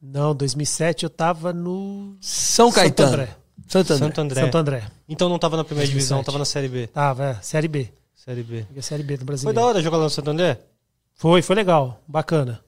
[0.03, 3.09] Não, 2007 eu tava no São Santo Caetano.
[3.13, 3.37] André.
[3.67, 4.07] Santo André.
[4.07, 4.41] Santo André.
[4.43, 4.91] Santo André.
[5.09, 5.93] Então não tava na primeira 2007.
[5.99, 6.87] divisão, tava na Série B.
[6.89, 7.89] Tava, é, Série B.
[8.15, 8.67] Série B.
[8.83, 9.61] Série B do Foi Brasileiro.
[9.61, 10.61] da hora jogar lá no Santo André?
[11.15, 12.01] Foi, foi legal.
[12.07, 12.64] Bacana.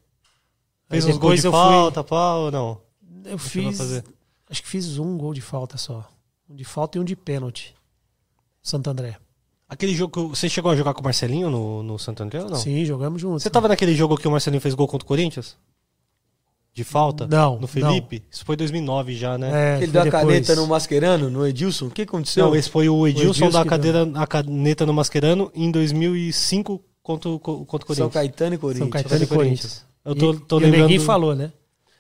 [0.89, 2.81] Fez uns gols de eu fui- falta, pau ou não?
[3.25, 3.77] Eu fiz.
[3.77, 4.05] fazer?
[4.49, 6.09] Acho que fiz um gol de falta só.
[6.49, 7.75] Um de falta e um de pênalti.
[8.63, 9.17] Santo André.
[9.69, 12.49] Aquele jogo que você chegou a jogar com o Marcelinho no, no Santo André ou
[12.51, 12.57] não?
[12.57, 13.43] Sim, jogamos juntos.
[13.43, 15.57] Você tava naquele jogo que o Marcelinho fez gol contra o Corinthians?
[16.73, 17.27] De falta?
[17.27, 18.23] Não, No Felipe?
[18.31, 19.79] Isso foi 2009 já, né?
[19.79, 21.87] É, Ele deu a caneta no Mascherano, no Edilson.
[21.87, 22.45] O que aconteceu?
[22.47, 26.81] Não, esse foi o Edilson, Edilson da que cadeira, a caneta no Mascherano em 2005
[27.03, 28.13] contra o, contra o São Corinthians.
[28.13, 28.85] Caetano e Corinthians.
[28.85, 29.87] São Caetano e Corinthians.
[30.07, 30.83] Eu tô, E- tô e o lembrando...
[30.85, 31.53] Neguinho falou, né?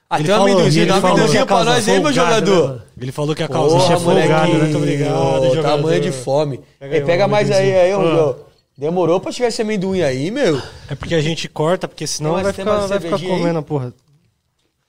[0.09, 2.75] Ah, Ele tem falou, amendozinho, dá um falou amendozinho pra nós aí, meu folgada, jogador.
[2.77, 2.81] né?
[3.01, 4.59] Ele falou que a Porra, causa é folgado, né?
[4.61, 5.63] Muito obrigado, jogador.
[5.63, 6.61] Tamanho de fome.
[6.79, 8.29] Pega aí, pega mais aí, aí, ô, amendozinho.
[8.43, 8.47] ô.
[8.79, 10.63] Demorou pra chegar esse amendoim aí, meu.
[10.89, 13.93] É porque a gente corta, porque senão vai ficar, vai ficar comendo a porra.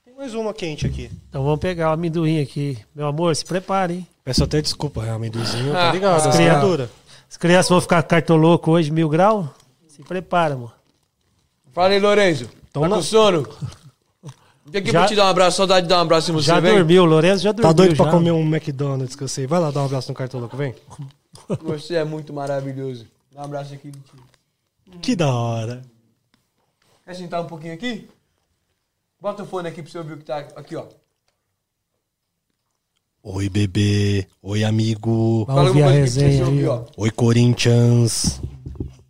[0.05, 1.09] Tem mais uma quente aqui.
[1.29, 2.77] Então vamos pegar o amendoim aqui.
[2.93, 4.07] Meu amor, se prepare, hein?
[4.23, 6.17] Peço até desculpa, é amendozinho, Ah, tá ligado?
[6.17, 6.35] ah, criado.
[6.35, 6.89] criatura.
[7.27, 9.51] As crianças vão ficar cartoloco hoje, mil grau?
[9.87, 10.71] Se prepara, mano.
[11.71, 12.49] Fala aí, Lorenzo.
[12.77, 13.47] Então tá não- com sono?
[14.65, 15.57] Vem aqui Já- pra te dar um abraço.
[15.57, 16.75] Saudade de dar um abraço em você, Já vem.
[16.75, 17.69] dormiu, o Lourenço já dormiu.
[17.69, 18.11] Tá doido pra já.
[18.11, 19.47] comer um McDonald's que eu sei.
[19.47, 20.75] Vai lá dar um abraço no cartoloco, vem.
[21.61, 23.07] Você é muito maravilhoso.
[23.33, 23.91] Dá um abraço aqui.
[23.91, 24.99] tio.
[25.01, 25.81] Que da hora.
[27.05, 28.09] Quer sentar um pouquinho aqui?
[29.21, 30.83] Bota o fone aqui pra você ouvir o que tá aqui, ó.
[33.23, 34.27] Oi, bebê.
[34.41, 35.45] Oi, amigo.
[35.45, 36.83] Vamos ouvir a resenha aí, ó.
[36.97, 38.41] Oi, Corinthians.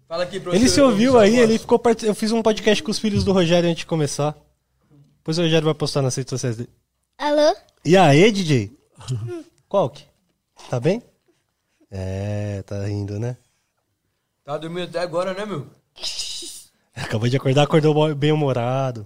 [0.07, 2.05] Fala aqui pra Ele se ouviu aí, ele ficou part...
[2.05, 4.37] Eu fiz um podcast com os filhos do Rogério antes de começar.
[5.17, 6.69] Depois o Rogério vai postar nas redes sociais dele.
[7.17, 7.53] Alô?
[7.83, 8.71] E aí, DJ?
[9.67, 10.05] Qual que?
[10.69, 11.03] Tá bem?
[11.91, 13.35] É, tá rindo, né?
[14.45, 15.67] Tá dormindo até agora, né, meu?
[16.95, 19.05] Acabou de acordar, acordou bem humorado.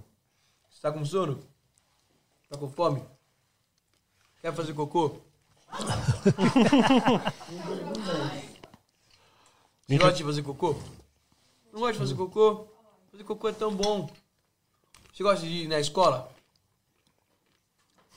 [0.70, 1.40] Você tá com sono?
[2.48, 3.02] Tá com fome?
[4.40, 5.16] Quer fazer cocô?
[9.92, 10.74] Você gosta de fazer cocô?
[11.70, 12.66] Não gosta de fazer cocô?
[13.10, 14.08] Fazer cocô é tão bom.
[15.12, 16.30] Você gosta de ir na escola?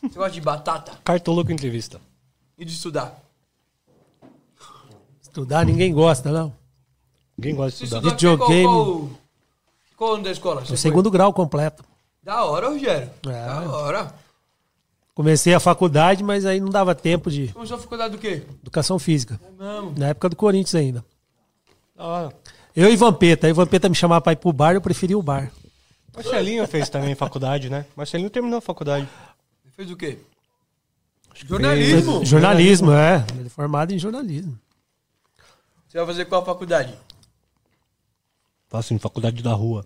[0.01, 0.97] Você gosta de batata?
[1.03, 1.99] Cartoloco entrevista.
[2.57, 3.21] E de estudar?
[5.21, 6.55] Estudar ninguém gosta, não.
[7.37, 8.07] Ninguém gosta de estudar.
[8.07, 8.63] estudou até Videogame.
[8.63, 9.09] Qual, qual,
[9.97, 10.65] qual ano da escola?
[10.65, 11.83] Você O segundo grau completo.
[12.23, 13.11] Da hora, Rogério.
[13.27, 13.45] É.
[13.45, 14.15] Da hora.
[15.13, 18.43] Comecei a faculdade, mas aí não dava tempo de Começou a faculdade do quê?
[18.61, 19.39] educação física.
[19.57, 19.91] Não.
[19.91, 21.03] Na época do Corinthians ainda.
[21.97, 22.35] Hora.
[22.75, 23.47] Eu e Vampeta.
[23.47, 25.51] Aí o Vampeta me chamava pra ir pro bar, eu preferi o bar.
[26.13, 27.85] Marcelinho fez também faculdade, né?
[27.95, 29.07] Marcelinho terminou a faculdade.
[29.75, 30.19] Fez o quê?
[31.33, 32.25] Jornalismo.
[32.25, 33.25] Jornalismo, é.
[33.37, 34.57] Ele é formado em jornalismo.
[35.87, 36.93] Você vai fazer qual faculdade?
[38.69, 39.85] Faço em faculdade da rua.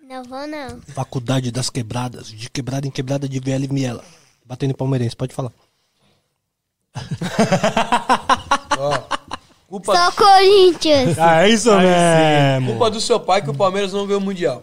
[0.00, 0.80] Não vou, não.
[0.82, 2.28] Faculdade das quebradas.
[2.28, 4.04] De quebrada em quebrada de Viela e Miela.
[4.44, 5.52] Batendo em palmeirense, pode falar.
[8.78, 9.15] Ó,
[9.68, 11.18] culpa, Só Corinthians.
[11.18, 12.70] Ah, é isso mesmo.
[12.70, 14.62] culpa do seu pai que o Palmeiras não ganhou o Mundial.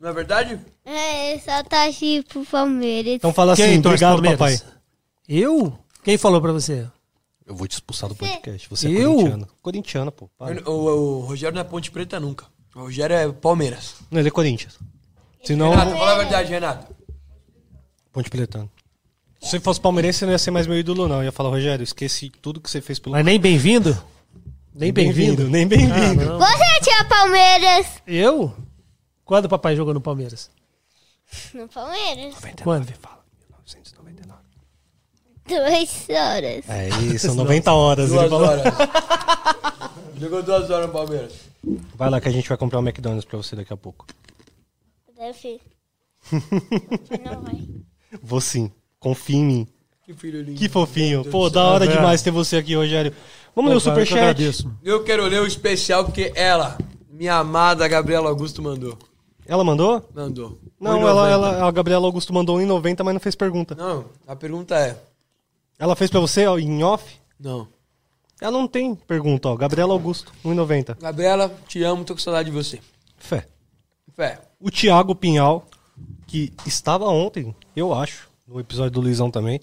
[0.00, 0.58] Não é verdade?
[0.84, 3.14] É, só tá assim pro Palmeiras.
[3.14, 4.60] Então fala Quem assim, torce obrigado, Palmeiras?
[4.62, 4.72] papai.
[5.28, 5.78] Eu?
[6.02, 6.86] Quem falou pra você?
[7.46, 8.68] Eu vou te expulsar do podcast.
[8.68, 9.14] Você é Eu?
[9.14, 9.48] corintiano.
[9.62, 10.28] Corintiano, pô.
[10.38, 10.68] para.
[10.68, 12.46] O, o- o Rogério não é Ponte Preta nunca.
[12.74, 13.94] O Rogério é Palmeiras.
[14.10, 14.78] Não, ele é Corinthians.
[15.44, 16.94] Senão, Renato, fala a verdade, Renato.
[18.12, 18.70] Ponte Pretano.
[19.42, 21.16] Se você fosse palmeirense, você não ia ser mais meu ídolo, não.
[21.16, 24.00] Eu ia falar, Rogério, esqueci tudo que você fez pelo Mas nem bem-vindo?
[24.72, 25.48] Nem bem-vindo?
[25.48, 26.32] Nem bem-vindo.
[26.34, 26.38] Ah.
[26.38, 28.54] Você tinha Palmeiras Eu?
[29.24, 30.48] Quando o papai jogou no Palmeiras?
[31.52, 32.36] no Palmeiras.
[32.62, 32.86] Quando?
[32.94, 33.18] Fala,
[33.50, 34.40] 1999.
[35.46, 36.68] Duas horas.
[36.68, 38.08] É isso, são 90 horas.
[38.10, 38.62] Duas horas.
[40.20, 41.32] Jogou duas horas no Palmeiras.
[41.96, 44.06] Vai lá que a gente vai comprar um McDonald's pra você daqui a pouco.
[45.16, 45.60] Deve.
[47.24, 47.68] Não vai.
[48.22, 48.70] Vou sim.
[49.02, 49.68] Confia em mim.
[50.04, 50.58] Que filho lindo.
[50.58, 51.24] Que fofinho.
[51.24, 51.98] Pô, da hora velho.
[51.98, 53.12] demais ter você aqui, Rogério.
[53.54, 54.18] Vamos ler o Pô, eu que superchat.
[54.18, 54.72] agradeço.
[54.82, 56.78] Eu quero ler o especial porque ela,
[57.10, 58.96] minha amada Gabriela Augusto, mandou.
[59.44, 60.08] Ela mandou?
[60.14, 60.58] Mandou.
[60.80, 61.08] Não, 1,90.
[61.08, 63.74] ela, ela, a Gabriela Augusto mandou 1,90, mas não fez pergunta.
[63.74, 64.96] Não, a pergunta é.
[65.78, 67.16] Ela fez pra você ó, em off?
[67.40, 67.66] Não.
[68.40, 69.56] Ela não tem pergunta, ó.
[69.56, 70.96] Gabriela Augusto, 1,90.
[71.00, 72.80] Gabriela, te amo, tô com saudade de você.
[73.16, 73.46] Fé.
[74.14, 74.40] Fé.
[74.60, 75.66] O Thiago Pinhal,
[76.26, 79.60] que estava ontem, eu acho, no episódio do Luizão também,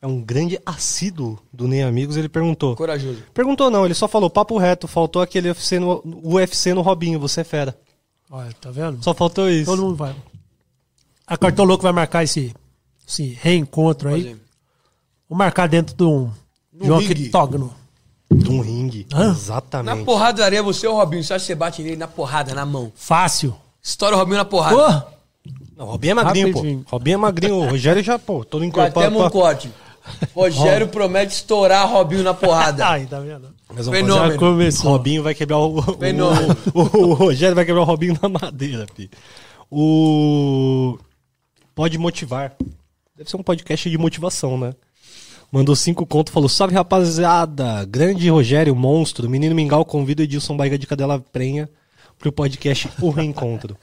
[0.00, 2.76] é um grande assíduo do Nem Amigos, ele perguntou.
[2.76, 3.22] Corajoso.
[3.32, 7.40] Perguntou não, ele só falou papo reto, faltou aquele UFC no, UFC no Robinho, você
[7.40, 7.76] é fera.
[8.30, 9.02] Olha, tá vendo?
[9.02, 9.70] Só faltou isso.
[9.70, 10.14] Todo mundo vai.
[11.26, 12.54] A Cartão Louco vai marcar esse,
[13.06, 14.36] esse reencontro aí.
[15.28, 16.30] Vou marcar dentro de um
[16.72, 17.26] No João ringue.
[17.26, 17.74] Octógono.
[18.30, 19.06] De um ringue.
[19.12, 19.30] Hã?
[19.30, 19.98] Exatamente.
[19.98, 21.22] Na porradaria, você ou o Robinho?
[21.22, 22.92] Você acha que você bate nele na porrada, na mão?
[22.94, 23.56] Fácil.
[23.82, 24.76] Estoura o Robinho na porrada.
[24.76, 25.15] Porra!
[25.76, 26.84] Não, Robinho é magrinho, Rapidinho.
[26.84, 26.90] pô.
[26.90, 27.54] Robinho é magrinho.
[27.56, 29.18] O Rogério já, pô, todo Até encorpado.
[29.18, 29.30] um pá.
[29.30, 29.70] corte.
[30.34, 32.86] Rogério promete estourar Robinho na porrada.
[32.88, 33.48] Ai, tá vendo?
[33.68, 34.32] Mas vamos Fenômeno.
[34.32, 34.90] Já começou.
[34.92, 36.56] Robinho vai quebrar o, o, Fenômeno.
[36.72, 39.10] o, o Rogério vai quebrar o Robinho na madeira, fi.
[39.70, 40.98] O
[41.74, 42.54] pode motivar.
[43.14, 44.72] Deve ser um podcast de motivação, né?
[45.50, 50.78] Mandou cinco contos, falou: "Salve rapaziada, grande Rogério, monstro, menino Mingau convida o Edilson Barriga
[50.78, 51.68] de Cadela Prenha
[52.18, 53.76] pro podcast O Reencontro.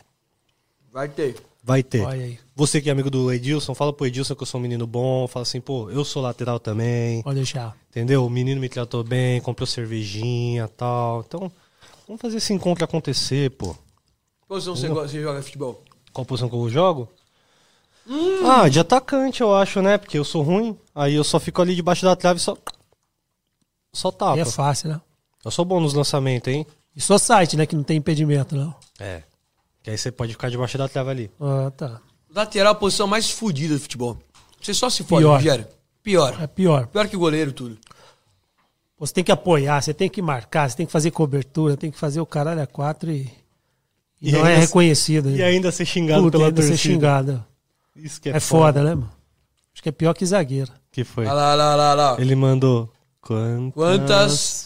[0.91, 1.35] Vai ter.
[1.63, 2.01] Vai ter.
[2.01, 2.39] Olha aí.
[2.55, 5.27] Você que é amigo do Edilson, fala pro Edilson que eu sou um menino bom,
[5.27, 7.21] fala assim, pô, eu sou lateral também.
[7.23, 7.75] Pode deixar.
[7.89, 8.25] Entendeu?
[8.25, 11.23] O menino me tratou bem, comprou cervejinha e tal.
[11.25, 11.51] Então,
[12.05, 13.75] vamos fazer esse encontro acontecer, pô.
[14.47, 15.81] Posição você, gosta- você joga futebol?
[16.11, 17.09] Qual posição que eu jogo?
[18.45, 19.97] Ah, de atacante, eu acho, né?
[19.97, 20.77] Porque eu sou ruim.
[20.93, 22.57] Aí eu só fico ali debaixo da trave e só.
[23.93, 24.33] Só tapa.
[24.33, 25.01] Aí é fácil, né?
[25.45, 26.67] Eu sou bom nos lançamentos, hein?
[26.95, 27.65] E só site, né?
[27.65, 28.75] Que não tem impedimento, não.
[28.99, 29.23] É.
[29.83, 31.31] Que aí você pode ficar debaixo da trave ali.
[31.39, 31.99] Ah, tá.
[32.33, 34.17] Lateral é a posição mais fodida do futebol.
[34.61, 35.35] Você só se fode, Pior.
[35.35, 35.67] Rogério.
[36.01, 36.41] Pior.
[36.41, 36.87] É pior.
[36.87, 37.77] Pior que goleiro, tudo.
[38.97, 41.99] Você tem que apoiar, você tem que marcar, você tem que fazer cobertura, tem que
[41.99, 43.29] fazer o caralho a quatro e,
[44.21, 45.29] e E não é reconhecido.
[45.31, 46.93] E ainda ser xingado Puta, pela ainda ser torcida.
[46.93, 47.45] xingado.
[47.95, 49.11] Isso que é, É, foda, né, mano?
[49.73, 50.71] Acho que é pior que zagueiro.
[50.91, 51.25] Que foi?
[51.25, 52.15] Olha lá, lá, lá, lá.
[52.21, 52.89] Ele mandou.
[53.19, 54.62] Quantas, Quantas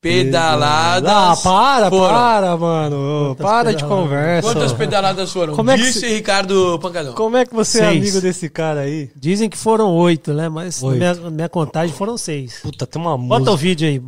[0.00, 2.14] pedaladas Ah, para, foram?
[2.14, 3.34] para, mano.
[3.36, 4.02] Quantas para de pedaladas?
[4.04, 4.48] conversa.
[4.52, 5.54] Quantas pedaladas foram?
[5.56, 7.14] Como é que Disse se- Ricardo Pancadão.
[7.14, 7.96] Como é que você é Seis.
[8.02, 9.10] amigo desse cara aí?
[9.16, 10.48] Dizem que foram oito, né?
[10.48, 10.98] Mas na Oito.
[10.98, 12.60] minha, na minha contagem foram seis.
[12.62, 13.56] Puta, tem uma Bota o música.
[13.56, 14.02] vídeo aí.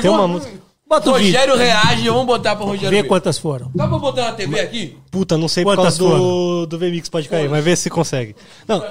[0.00, 0.52] Tem uma música.
[0.88, 1.32] Bota o vídeo.
[1.32, 3.08] Rogério reage, vamos botar pra Rogério Vê ver.
[3.08, 3.70] quantas foram.
[3.74, 4.96] Dá pra botar na TV aqui?
[5.10, 8.34] Puta, não sei por Quantas causa do, do VMix pode cair, mas vê se consegue.
[8.66, 8.82] Não,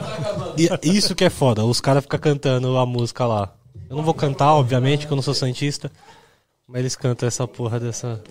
[0.55, 3.51] e- isso que é foda, os caras ficam cantando a música lá.
[3.89, 5.89] Eu não vou cantar, obviamente, que eu não sou santista.
[6.67, 8.21] Mas eles cantam essa porra dessa.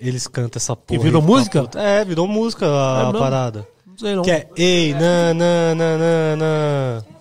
[0.00, 1.00] Eles cantam essa porra.
[1.00, 1.62] virou aí, música?
[1.62, 1.80] puta.
[1.80, 3.68] É, virou música a É parada.
[3.86, 4.22] Não sei não.
[4.22, 6.46] Que é Ei, nananana,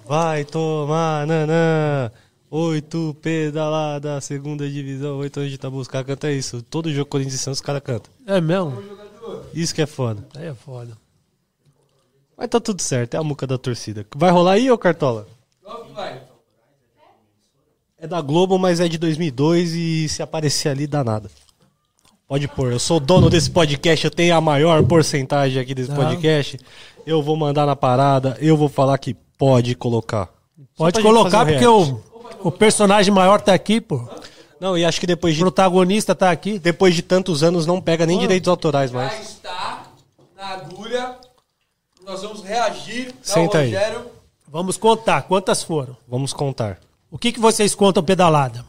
[0.05, 2.11] vai tomar nanã.
[2.49, 5.77] Oito pedalada, segunda divisão, oito anos de tabu.
[5.77, 6.63] Os caras cantam isso.
[6.63, 8.11] Todo jogo Corinthians e Santos os caras cantam.
[8.25, 8.81] É mesmo?
[9.53, 10.25] Isso que é foda.
[10.35, 10.97] Aí é foda.
[12.37, 14.05] Mas tá tudo certo, é a muca da torcida.
[14.15, 15.27] Vai rolar aí, ô Cartola?
[18.07, 21.29] É da Globo, mas é de 2002 e se aparecer ali dá nada.
[22.25, 25.95] Pode pôr, eu sou dono desse podcast, eu tenho a maior porcentagem aqui desse Ah.
[25.95, 26.57] podcast.
[27.05, 30.29] Eu vou mandar na parada, eu vou falar que pode colocar.
[30.77, 32.01] Pode colocar um porque o,
[32.43, 34.07] o personagem maior tá aqui, pô.
[34.57, 36.57] Não, e acho que depois O de, protagonista tá aqui.
[36.59, 39.19] depois de tantos anos não pega nem direitos autorais Já mais.
[39.21, 39.83] está
[40.35, 41.15] na agulha.
[42.05, 43.65] Nós vamos reagir ao Senta aí.
[43.73, 44.05] Rogério.
[44.47, 45.95] Vamos contar quantas foram.
[46.07, 46.79] Vamos contar.
[47.09, 48.65] O que, que vocês contam pedalada?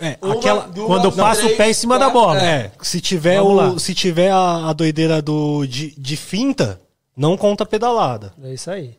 [0.00, 0.68] É, Uma, aquela.
[0.68, 2.42] duas, Quando passa o pé em cima da quatro, bola.
[2.42, 3.78] É, se tiver, Vamos o, lá.
[3.78, 6.80] se tiver a, a doideira do, de, de finta,
[7.16, 8.32] não conta pedalada.
[8.42, 8.96] É isso aí.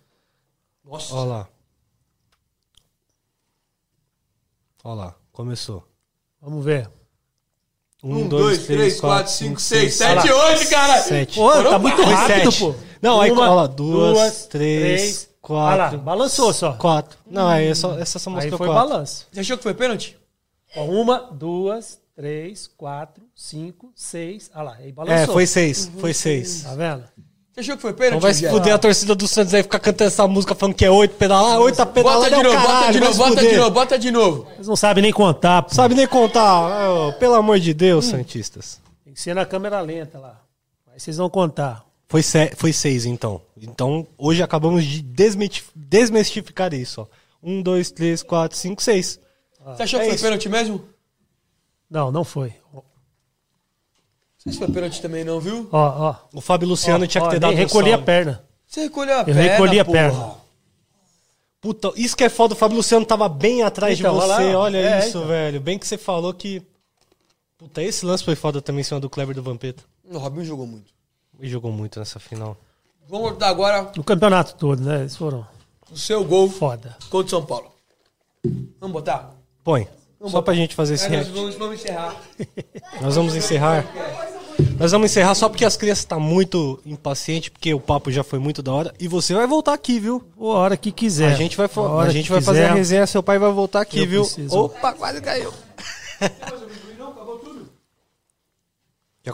[0.84, 1.14] Nossa.
[1.16, 1.48] Olha lá.
[4.84, 5.86] Olha lá, começou.
[6.42, 6.90] Vamos ver.
[8.02, 11.02] Um, dois, três, quatro, cinco, seis, sete, oito, cara.
[11.02, 11.36] Sete.
[11.36, 12.60] Pô, tá muito rápido, sete.
[12.60, 12.76] pô.
[13.02, 16.00] Não, aí, Uma, olha lá, duas, três, Olha lá, quatro.
[16.00, 16.74] balançou só.
[16.74, 17.18] Quatro.
[17.26, 18.90] Não, aí é só, essa só Aí mostrou foi quatro.
[18.90, 19.28] balanço.
[19.32, 20.18] Você achou que foi pênalti?
[20.76, 24.52] Ó, uma, duas, três, quatro, cinco, seis.
[24.54, 25.34] Olha lá, aí É, balançou.
[25.34, 25.90] foi seis.
[26.00, 26.64] Foi seis.
[26.64, 27.04] Tá vendo?
[27.54, 28.14] Você achou que foi pênalti?
[28.14, 30.86] Não vai se fuder a torcida do Santos aí ficar cantando essa música falando que
[30.86, 33.08] é oito pedalar, oito a pedalar Bota de é o novo, bota caralho, de vai
[33.10, 34.48] novo, bota de novo, bota de novo.
[34.56, 35.74] Eles não sabem nem contar, pô.
[35.74, 36.90] Sabe nem contar.
[36.92, 38.80] Ô, pelo amor de Deus, Santistas.
[39.04, 40.40] Tem que ser na câmera lenta lá.
[40.94, 41.84] Aí vocês vão contar.
[42.10, 43.40] Foi, se- foi seis, então.
[43.56, 45.02] Então, hoje acabamos de
[45.76, 47.02] desmistificar isso.
[47.02, 47.08] Ó.
[47.42, 49.20] Um, dois, três, quatro, cinco, seis.
[49.64, 50.24] Você achou é que foi isso.
[50.26, 50.84] pênalti mesmo?
[51.90, 52.54] Não, não foi.
[52.74, 52.84] Não
[54.40, 55.70] sei se foi pênalti também não, viu?
[55.72, 56.16] Ó, ó.
[56.34, 58.06] O Fábio Luciano Ó, tinha que ó, ter nem dado um recolhi a salve.
[58.06, 58.44] perna.
[58.66, 59.98] Você recolheu a Eu perna, recolhi a porra.
[59.98, 60.36] perna.
[61.62, 64.28] Puta, isso que é foda, o Fábio Luciano tava bem atrás Então, de você.
[64.54, 64.64] lá, ó.
[64.64, 65.28] Olha É, isso, então.
[65.28, 65.60] velho.
[65.62, 66.62] Bem que você falou que.
[67.58, 69.84] Puta, esse lance foi foda também em cima do Kleber do Vampeta.
[70.10, 70.92] O Robinho jogou muito.
[71.40, 72.58] Ele jogou muito nessa final.
[73.08, 75.00] Vamos dar agora O campeonato todo, né?
[75.02, 75.46] Eles foram
[75.92, 76.96] o seu gol foda.
[77.10, 77.72] contra o São Paulo.
[78.80, 79.32] Vamos botar?
[79.64, 79.88] Põe.
[80.28, 81.40] Só pra gente fazer esse Aí nós react.
[81.40, 82.16] vamos, vamos encerrar.
[83.02, 83.86] Nós vamos encerrar.
[84.78, 88.38] Nós vamos encerrar só porque as crianças estão muito impacientes, porque o papo já foi
[88.38, 88.94] muito da hora.
[89.00, 90.22] E você vai voltar aqui, viu?
[90.38, 91.32] A hora que quiser.
[91.32, 94.00] A gente vai, A a gente vai fazer a resenha, seu pai vai voltar aqui,
[94.02, 94.22] Eu viu?
[94.24, 94.58] preciso.
[94.58, 95.54] Opa, quase caiu.
[99.20, 99.30] O que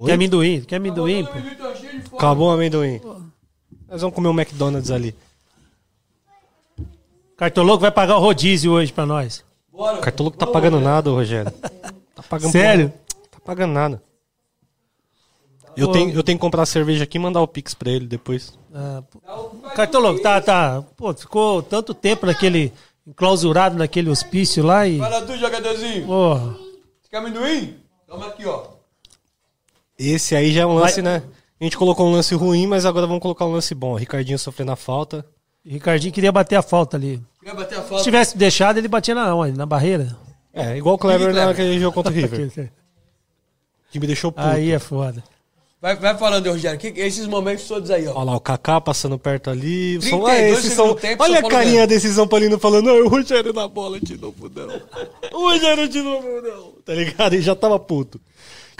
[0.00, 0.06] aconteceu?
[0.06, 0.60] Quer amendoim?
[0.62, 2.16] Quer amendoim, pô?
[2.16, 3.00] Acabou o amendoim.
[3.88, 5.14] Nós vamos comer um McDonald's ali.
[7.36, 9.44] Cartoloco vai pagar o rodízio hoje pra nós.
[9.72, 11.50] O cartoloco tá pagando nada, ô, Rogério.
[12.14, 12.92] Tá pagando Sério?
[13.30, 14.02] Tá pagando nada.
[15.76, 18.52] Eu tenho, eu tenho que comprar cerveja aqui e mandar o Pix pra ele depois.
[18.74, 19.02] Ah.
[19.74, 20.84] Cartoloco, tá, tá.
[20.96, 22.72] Pô, ficou tanto tempo naquele.
[23.06, 24.98] enclausurado naquele hospício lá e.
[24.98, 26.06] Fala tu, jogadorzinho.
[26.06, 26.56] Porra.
[27.00, 27.76] Você quer amendoim?
[28.06, 28.79] Toma aqui, ó.
[30.00, 31.22] Esse aí já é um lance, né?
[31.60, 33.94] A gente colocou um lance ruim, mas agora vamos colocar um lance bom.
[33.94, 35.26] Ricardinho sofrendo a falta.
[35.62, 37.20] Ricardinho queria bater a falta ali.
[37.44, 38.04] Quer bater a Se falta?
[38.04, 39.58] tivesse deixado, ele batia na onde?
[39.58, 40.16] Na barreira.
[40.54, 41.46] É, igual o Kleber Kleber.
[41.46, 42.72] naquele jogo contra o River.
[43.90, 44.46] Que me deixou puto.
[44.46, 45.22] Aí é foda.
[45.82, 46.78] Vai, vai falando, Rogério.
[46.78, 48.14] Que, esses momentos todos aí, ó.
[48.14, 50.00] Olha lá, o Kaká passando perto ali.
[50.00, 53.08] São, 32 ah, esses são, tempo, olha a carinha desse São Paulino falando, "Ai, o
[53.08, 54.80] Rogério na bola de novo, não.
[55.38, 56.72] O Rogério de novo, não.
[56.84, 57.32] Tá ligado?
[57.34, 58.20] Ele já tava puto.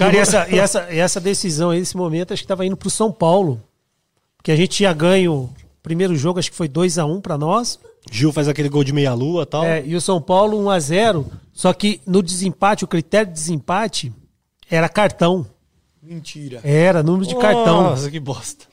[0.01, 2.77] Cara, e essa, e essa, e essa decisão aí, esse momento, acho que tava indo
[2.77, 3.63] pro São Paulo.
[4.39, 5.51] Porque a gente tinha ganho o
[5.83, 7.79] primeiro jogo, acho que foi 2 a 1 pra nós.
[8.11, 9.63] Gil faz aquele gol de meia-lua e tal.
[9.63, 13.35] É, e o São Paulo 1 a 0 Só que no desempate, o critério de
[13.35, 14.11] desempate
[14.71, 15.47] era cartão.
[16.03, 16.61] Mentira.
[16.65, 17.83] Era número de cartão.
[17.83, 18.65] Nossa, que bosta.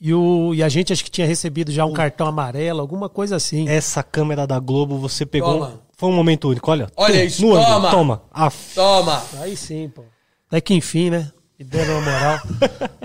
[0.00, 3.34] E, o, e a gente acho que tinha recebido já um cartão amarelo, alguma coisa
[3.34, 3.68] assim.
[3.68, 5.54] Essa câmera da Globo, você pegou.
[5.54, 5.80] Toma.
[5.96, 6.86] Foi um momento único, olha.
[6.96, 7.90] Olha Tum, isso, ângulo, toma.
[7.90, 8.22] Toma.
[8.30, 8.74] Aff.
[8.76, 9.24] Toma.
[9.40, 10.04] Aí sim, pô.
[10.48, 11.30] Até que enfim, né?
[11.58, 12.38] Me deram uma moral.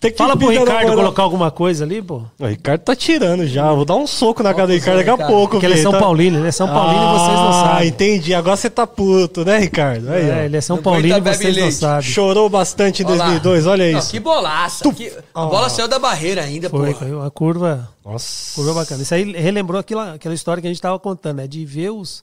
[0.00, 0.96] Tem que Fala pro Ricardo moral.
[0.96, 2.22] colocar alguma coisa ali, pô.
[2.38, 3.72] O Ricardo tá tirando já.
[3.72, 5.30] Vou dar um soco na cara do Ricardo daqui a Ricardo.
[5.32, 5.50] pouco.
[5.54, 5.98] Porque ele é São tá?
[5.98, 7.88] Paulino, ele é São Paulino e vocês não Ah, sabem.
[7.88, 8.32] entendi.
[8.32, 10.08] Agora você tá puto, né, Ricardo?
[10.12, 10.36] Aí, É, ó.
[10.44, 12.02] ele é São Não Paulino e aguenta, vocês não sabem.
[12.08, 13.24] Chorou bastante em Olha lá.
[13.26, 14.10] 2002, olha Não, isso.
[14.12, 14.92] que bolaça.
[14.94, 15.12] Que...
[15.34, 16.98] A bola saiu da barreira ainda, Foi, pô.
[17.00, 18.54] foi uma curva, Nossa.
[18.54, 19.02] curva bacana.
[19.02, 21.48] Isso aí relembrou aquela, aquela história que a gente tava contando, né?
[21.48, 22.22] De ver os,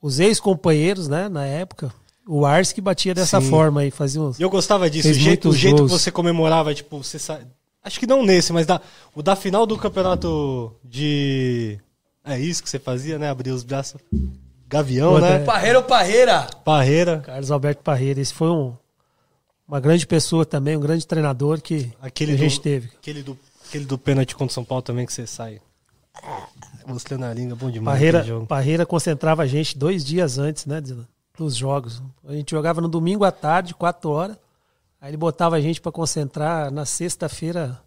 [0.00, 1.92] os ex-companheiros, né, na época.
[2.30, 3.48] O Ars que batia dessa Sim.
[3.48, 4.38] forma aí, fazia uns.
[4.38, 5.08] Eu gostava disso.
[5.08, 7.40] O jeito, o jeito que você comemorava, tipo, você sa...
[7.82, 8.82] Acho que não nesse, mas da...
[9.14, 11.78] o da final do campeonato de.
[12.22, 13.30] É isso que você fazia, né?
[13.30, 13.98] Abrir os braços.
[14.68, 15.36] Gavião, Pô, né?
[15.36, 15.38] é.
[15.38, 16.46] Parreira ou parreira?
[16.62, 17.20] Parreira.
[17.20, 18.20] Carlos Alberto Parreira.
[18.20, 18.74] Esse foi um,
[19.66, 22.90] uma grande pessoa também, um grande treinador que Aquele a do, gente teve.
[22.98, 25.58] Aquele do, aquele do pênalti contra o São Paulo também que você sai.
[26.86, 27.96] Mostrando a língua, bom demais.
[27.96, 28.26] Parreira.
[28.46, 30.94] Parreira concentrava a gente dois dias antes, né, de-
[31.44, 32.02] dos jogos.
[32.24, 34.36] A gente jogava no domingo à tarde, quatro horas.
[35.00, 37.80] Aí ele botava a gente para concentrar na sexta-feira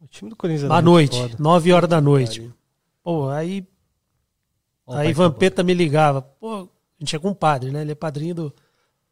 [0.00, 1.36] O time do Corinthians à noite, foda.
[1.38, 2.50] nove horas da noite.
[3.02, 3.66] Pô, aí
[4.86, 6.22] Ó, aí Vampeta me ligava.
[6.22, 6.68] Pô, a
[6.98, 7.82] gente é compadre, né?
[7.82, 8.54] Ele é padrinho do,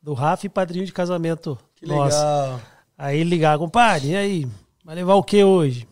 [0.02, 2.16] do Rafa e padrinho de casamento Que nosso.
[2.18, 2.60] legal.
[2.96, 4.48] Aí ele ligava, compadre, e aí?
[4.84, 5.88] Vai levar o que hoje?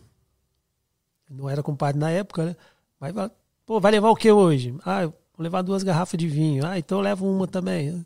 [1.29, 2.55] Não era compadre na época, né?
[2.99, 3.31] Mas, vai-
[3.65, 4.75] pô, vai levar o que hoje?
[4.85, 6.65] Ah, eu vou levar duas garrafas de vinho.
[6.65, 8.05] Ah, então eu levo uma também.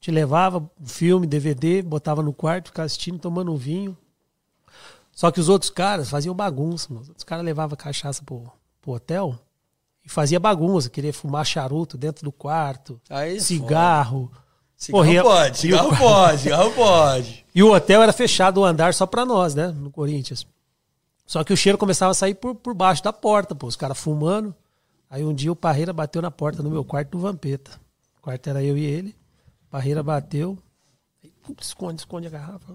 [0.00, 3.96] Te levava um filme, DVD, botava no quarto, ficava assistindo, tomando um vinho.
[5.12, 7.06] Só que os outros caras faziam bagunça, mano.
[7.16, 8.50] Os caras levavam cachaça pro,
[8.80, 9.38] pro hotel
[10.04, 14.32] e fazia bagunça, queria fumar charuto dentro do quarto, Aí é cigarro.
[14.76, 17.42] Cigarro Porra, e- pode, cigarro o- pode, cigarro pode.
[17.54, 19.68] E o hotel era fechado o andar só pra nós, né?
[19.68, 20.46] No Corinthians.
[21.26, 23.66] Só que o cheiro começava a sair por, por baixo da porta, pô.
[23.66, 24.54] Os caras fumando.
[25.12, 27.78] Aí um dia o Parreira bateu na porta no meu quarto do Vampeta.
[28.16, 29.14] O quarto era eu e ele.
[29.68, 30.56] Parreira bateu.
[31.60, 32.74] Esconde, esconde a garrafa.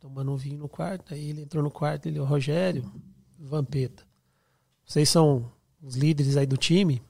[0.00, 1.14] tomando um vinho no quarto.
[1.14, 2.90] Aí ele entrou no quarto, ele, o Rogério,
[3.38, 4.02] Vampeta.
[4.84, 5.48] Vocês são
[5.80, 7.00] os líderes aí do time.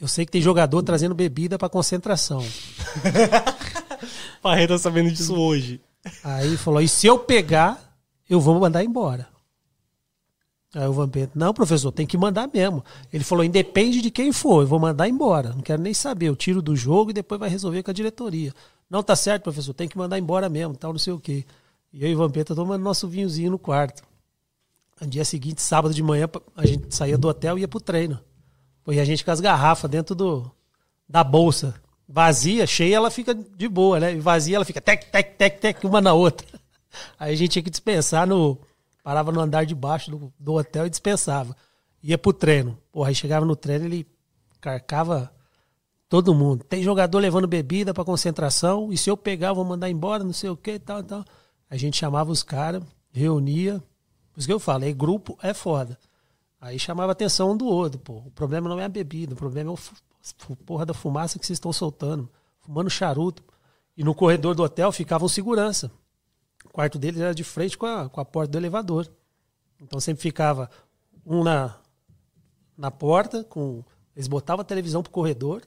[0.00, 2.42] Eu sei que tem jogador trazendo bebida pra concentração.
[4.40, 5.82] Parreira tá sabendo disso hoje.
[6.22, 7.94] Aí falou: e se eu pegar,
[8.26, 9.33] eu vou mandar embora.
[10.74, 12.84] Aí o Vampeta, não, professor, tem que mandar mesmo.
[13.12, 15.50] Ele falou: independe de quem for, eu vou mandar embora.
[15.50, 16.28] Não quero nem saber.
[16.28, 18.52] Eu tiro do jogo e depois vai resolver com a diretoria.
[18.90, 21.44] Não, tá certo, professor, tem que mandar embora mesmo, tal, não sei o quê.
[21.92, 24.02] E eu e o Vampeta tomando nosso vinhozinho no quarto.
[25.00, 28.20] No dia seguinte, sábado de manhã, a gente saía do hotel e ia pro treino.
[28.88, 30.50] E a gente com as garrafas dentro do,
[31.08, 31.74] da bolsa.
[32.06, 34.14] Vazia, cheia, ela fica de boa, né?
[34.14, 36.46] E vazia, ela fica tec, tec, tec, tec, uma na outra.
[37.18, 38.58] Aí a gente tinha que dispensar no.
[39.04, 41.54] Parava no andar de baixo do, do hotel e dispensava.
[42.02, 42.78] Ia pro treino.
[42.90, 44.06] Porra, aí chegava no treino, ele
[44.62, 45.30] carcava
[46.08, 46.64] todo mundo.
[46.64, 50.48] Tem jogador levando bebida para concentração, e se eu pegar, vou mandar embora, não sei
[50.48, 51.22] o que, tal, tal.
[51.68, 52.82] A gente chamava os caras,
[53.12, 53.82] reunia.
[54.32, 55.98] Por isso que eu falo, aí grupo é foda.
[56.58, 58.22] Aí chamava atenção um do outro, pô.
[58.24, 61.56] O problema não é a bebida, o problema é o porra da fumaça que vocês
[61.56, 62.30] estão soltando.
[62.60, 63.42] Fumando charuto.
[63.94, 65.92] E no corredor do hotel ficava um segurança.
[66.74, 69.08] O quarto deles era de frente com a, com a porta do elevador.
[69.80, 70.68] Então sempre ficava
[71.24, 71.76] um na,
[72.76, 73.84] na porta, com
[74.16, 75.62] eles botavam a televisão pro corredor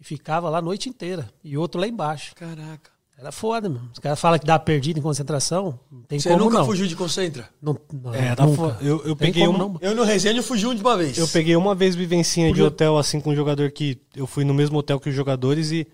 [0.00, 1.28] e ficava lá a noite inteira.
[1.42, 2.32] E outro lá embaixo.
[2.36, 2.92] Caraca.
[3.18, 3.90] Era foda, mano.
[3.92, 5.80] Os caras falam que dá perdido em concentração.
[5.90, 6.64] Não tem Você como nunca não.
[6.66, 7.48] fugiu de concentra?
[7.60, 8.74] Não, não, É, dá nunca.
[8.74, 9.78] fo- eu, eu peguei como uma, não.
[9.80, 11.18] Eu no resenha fugi de uma vez.
[11.18, 14.00] Eu peguei uma vez vivencinha de Podia- hotel, assim, com um jogador que.
[14.14, 15.88] Eu fui no mesmo hotel que os jogadores e.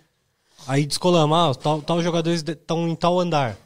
[0.66, 3.56] Aí descolamos, ah, tal, tal jogadores estão em tal andar.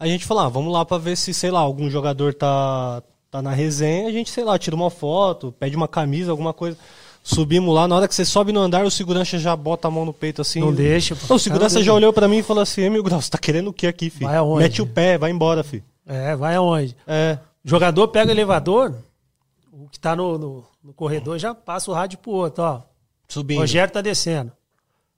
[0.00, 3.42] A gente falou, ah, vamos lá pra ver se, sei lá, algum jogador tá, tá
[3.42, 4.08] na resenha.
[4.08, 6.76] A gente, sei lá, tira uma foto, pede uma camisa, alguma coisa.
[7.22, 10.06] Subimos lá, na hora que você sobe no andar, o segurança já bota a mão
[10.06, 10.58] no peito assim.
[10.60, 11.34] Não deixa, pô.
[11.34, 13.68] O segurança Cara, já olhou pra mim e falou assim: meu grau, você tá querendo
[13.68, 14.26] o que aqui, filho?
[14.26, 14.62] Vai aonde?
[14.62, 15.84] Mete o pé, vai embora, filho.
[16.06, 16.96] É, vai aonde?
[17.06, 17.38] É.
[17.62, 18.94] O jogador pega o elevador,
[19.70, 22.80] o que tá no, no, no corredor já passa o rádio pro outro, ó.
[23.28, 23.58] Subindo.
[23.58, 24.50] Rogério tá descendo.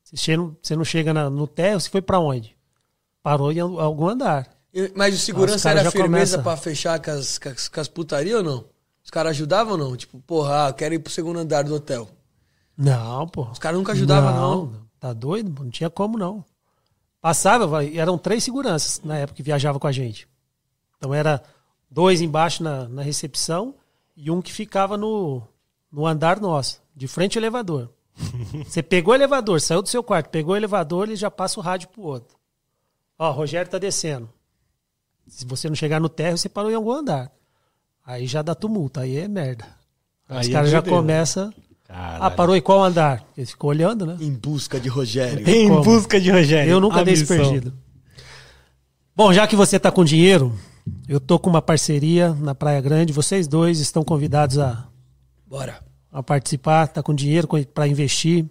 [0.02, 2.56] Você, chega, você não chega na- no térreo, você foi pra onde?
[3.22, 4.48] Parou em algum andar.
[4.94, 6.42] Mas o segurança era firmeza começa.
[6.42, 8.64] pra fechar com as, com as, com as putarias ou não?
[9.04, 9.96] Os caras ajudavam ou não?
[9.96, 12.08] Tipo, porra, ah, quero ir pro segundo andar do hotel.
[12.76, 13.50] Não, pô.
[13.50, 14.72] Os caras nunca ajudavam, não.
[14.98, 15.62] Tá doido?
[15.62, 16.44] Não tinha como, não.
[17.20, 20.26] Passava, eram três seguranças na época que viajava com a gente.
[20.96, 21.42] Então era
[21.90, 23.74] dois embaixo na, na recepção
[24.16, 25.42] e um que ficava no,
[25.90, 27.90] no andar nosso, de frente ao elevador.
[28.66, 31.62] Você pegou o elevador, saiu do seu quarto, pegou o elevador, ele já passa o
[31.62, 32.36] rádio pro outro.
[33.18, 34.28] Ó, Rogério tá descendo.
[35.28, 37.30] Se você não chegar no térreo, você parou em algum andar.
[38.04, 39.64] Aí já dá tumulto, aí é merda.
[40.28, 40.98] Aí Os é caras já doideira.
[41.00, 41.54] começam.
[41.88, 43.22] Ah, parou em qual andar?
[43.36, 44.16] Ele ficou olhando, né?
[44.20, 45.48] Em busca de Rogério.
[45.48, 45.82] Em Como?
[45.82, 46.70] busca de Rogério.
[46.70, 47.36] Eu nunca A dei esse missão.
[47.36, 47.72] perdido.
[49.14, 50.58] Bom, já que você tá com dinheiro,
[51.06, 53.12] eu tô com uma parceria na Praia Grande.
[53.12, 54.86] Vocês dois estão convidados a,
[55.46, 55.80] Bora.
[56.10, 58.46] a participar, tá com dinheiro para investir.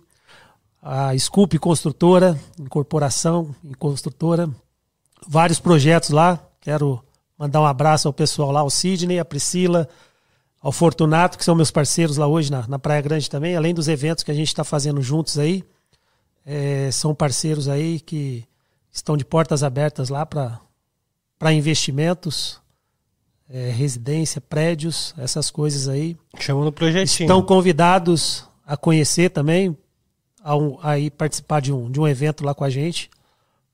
[0.84, 4.48] A Scoop Construtora, incorporação em construtora.
[5.28, 6.40] Vários projetos lá.
[6.62, 7.04] Quero
[7.38, 9.90] mandar um abraço ao pessoal lá, ao Sidney, a Priscila,
[10.62, 13.88] ao Fortunato, que são meus parceiros lá hoje na, na Praia Grande também, além dos
[13.88, 15.64] eventos que a gente está fazendo juntos aí.
[16.46, 18.44] É, são parceiros aí que
[18.92, 20.60] estão de portas abertas lá para
[21.54, 22.60] investimentos,
[23.50, 26.16] é, residência, prédios, essas coisas aí.
[26.40, 27.26] Chamou no projetinho.
[27.28, 29.76] Estão convidados a conhecer também,
[30.44, 33.10] a, um- a participar de um, de um evento lá com a gente,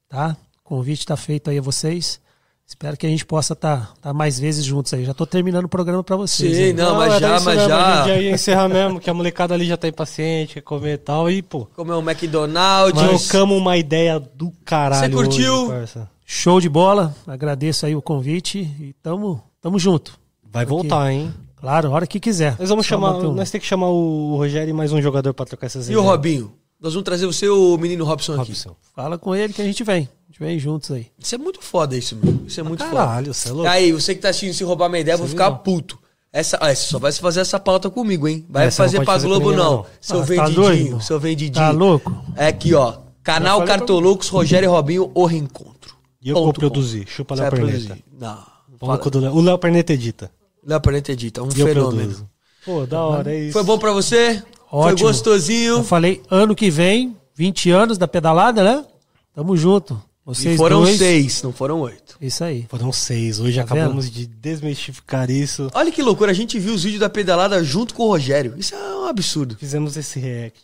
[0.10, 0.36] tá?
[0.60, 2.20] O convite está feito aí a vocês.
[2.68, 5.06] Espero que a gente possa estar mais vezes juntos aí.
[5.06, 6.54] Já estou terminando o programa para vocês.
[6.56, 6.74] Sim, hein?
[6.74, 7.96] não, mas já, isso mas mesmo, A já.
[8.04, 10.98] gente já ia encerrar mesmo, que a molecada ali já tá impaciente, quer comer e
[10.98, 11.32] tal.
[11.32, 13.02] E, pô, Comer um McDonald's.
[13.28, 15.10] trocamos uma ideia do caralho.
[15.10, 15.70] Você curtiu?
[15.70, 15.94] hoje.
[16.26, 17.16] Show de bola.
[17.26, 20.20] Agradeço aí o convite e tamo, tamo junto.
[20.44, 21.34] Vai voltar, hein?
[21.56, 22.58] Claro, a hora que quiser.
[22.60, 23.16] Nós vamos Só chamar.
[23.16, 25.96] um- Nós temos que chamar o Rogério e mais um jogador pra trocar essas E
[25.96, 26.52] o Robinho?
[26.82, 28.52] Nós vamos trazer você e o menino Robson aqui.
[28.52, 28.76] Robson.
[28.94, 30.08] Fala com ele que a gente vem.
[30.28, 31.08] A gente vem juntos aí.
[31.18, 32.42] Isso é muito foda, isso, meu.
[32.46, 32.96] Isso é muito foda.
[32.98, 33.70] Caralho, você é louco.
[33.70, 35.98] Aí, você que tá assistindo se roubar minha ideia, eu vou ficar puto.
[36.34, 38.46] Essa, ah, você só vai fazer essa pauta comigo, hein?
[38.50, 39.72] Vai Essa não fazer pra fazer com Globo, não.
[39.78, 39.86] não.
[40.02, 41.02] Seu Ah, tá vendidinho, doido?
[41.02, 41.66] seu vendidinho.
[41.66, 42.26] Tá louco?
[42.36, 42.98] É aqui, ó.
[43.24, 45.96] Canal pra- Cartoloucos, Rogério e Robinho, o reencontro.
[46.22, 46.60] E eu Ponto vou com.
[46.60, 47.08] produzir.
[47.08, 47.98] Chupa Você Léo Perneta.
[48.20, 48.38] Não.
[48.80, 48.98] Fala.
[48.98, 49.58] com o Léo.
[49.58, 50.30] Perneta edita.
[50.66, 52.30] Léo Perneta edita, um E fenômeno.
[52.66, 53.54] Pô, da hora, é isso.
[53.54, 54.44] Foi bom pra você?
[54.70, 55.08] Foi Ótimo.
[55.08, 55.76] gostosinho?
[55.78, 58.86] Eu falei, ano que vem, 20 anos da pedalada, né?
[59.34, 60.00] Tamo junto.
[60.28, 60.98] Vocês E foram dois.
[60.98, 62.18] seis, não foram oito.
[62.20, 62.66] Isso aí.
[62.70, 63.40] Foram seis.
[63.40, 65.70] Hoje Tá acabamos de desmistificar isso.
[65.74, 68.54] Olha que loucura, a gente viu os vídeos da pedalada junto com o Rogério.
[68.58, 69.56] Isso é um absurdo.
[69.58, 70.60] Fizemos esse react.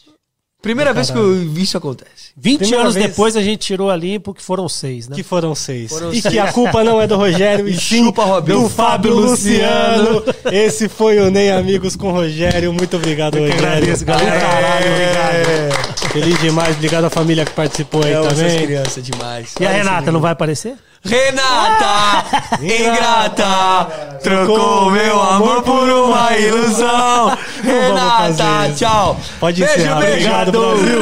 [0.64, 2.31] Primeira vez que eu- isso acontece.
[2.35, 3.07] 20 Primeira anos vez.
[3.07, 5.15] depois a gente tirou a limpo, que foram seis, né?
[5.15, 5.91] Que foram seis.
[5.91, 6.34] Foram e seis.
[6.34, 8.11] que a culpa não é do Rogério, e sim
[8.45, 10.23] do Fábio Luciano.
[10.52, 12.72] Esse foi o Nem Amigos com o Rogério.
[12.73, 13.56] Muito obrigado, Rogério.
[13.65, 14.40] agradeço, galera.
[14.40, 16.11] Caralho, obrigado.
[16.14, 16.76] Feliz demais.
[16.76, 18.65] Obrigado à família que participou aí Eu também.
[18.65, 19.53] crianças demais.
[19.60, 20.76] E a Renata não vai aparecer?
[21.05, 22.23] Renata,
[22.61, 27.38] ingrata, trocou meu amor por uma ilusão.
[27.61, 29.19] Renata, tchau.
[29.38, 29.99] Pode beijo, encerrar.
[29.99, 30.13] beijo.
[30.13, 31.01] Obrigado, Brasil.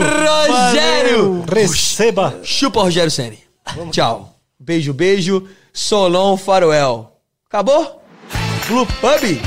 [0.49, 1.45] Rogério.
[1.48, 2.40] Receba.
[2.44, 3.40] Chupa, Rogério Senni.
[3.91, 4.34] Tchau.
[4.60, 5.48] Beijo, beijo.
[5.72, 7.11] Solon Faroel.
[7.48, 8.02] Acabou?
[8.68, 9.41] Blue Pub?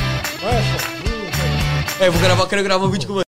[2.00, 3.23] É, vou gravar, quero gravar um vídeo com você.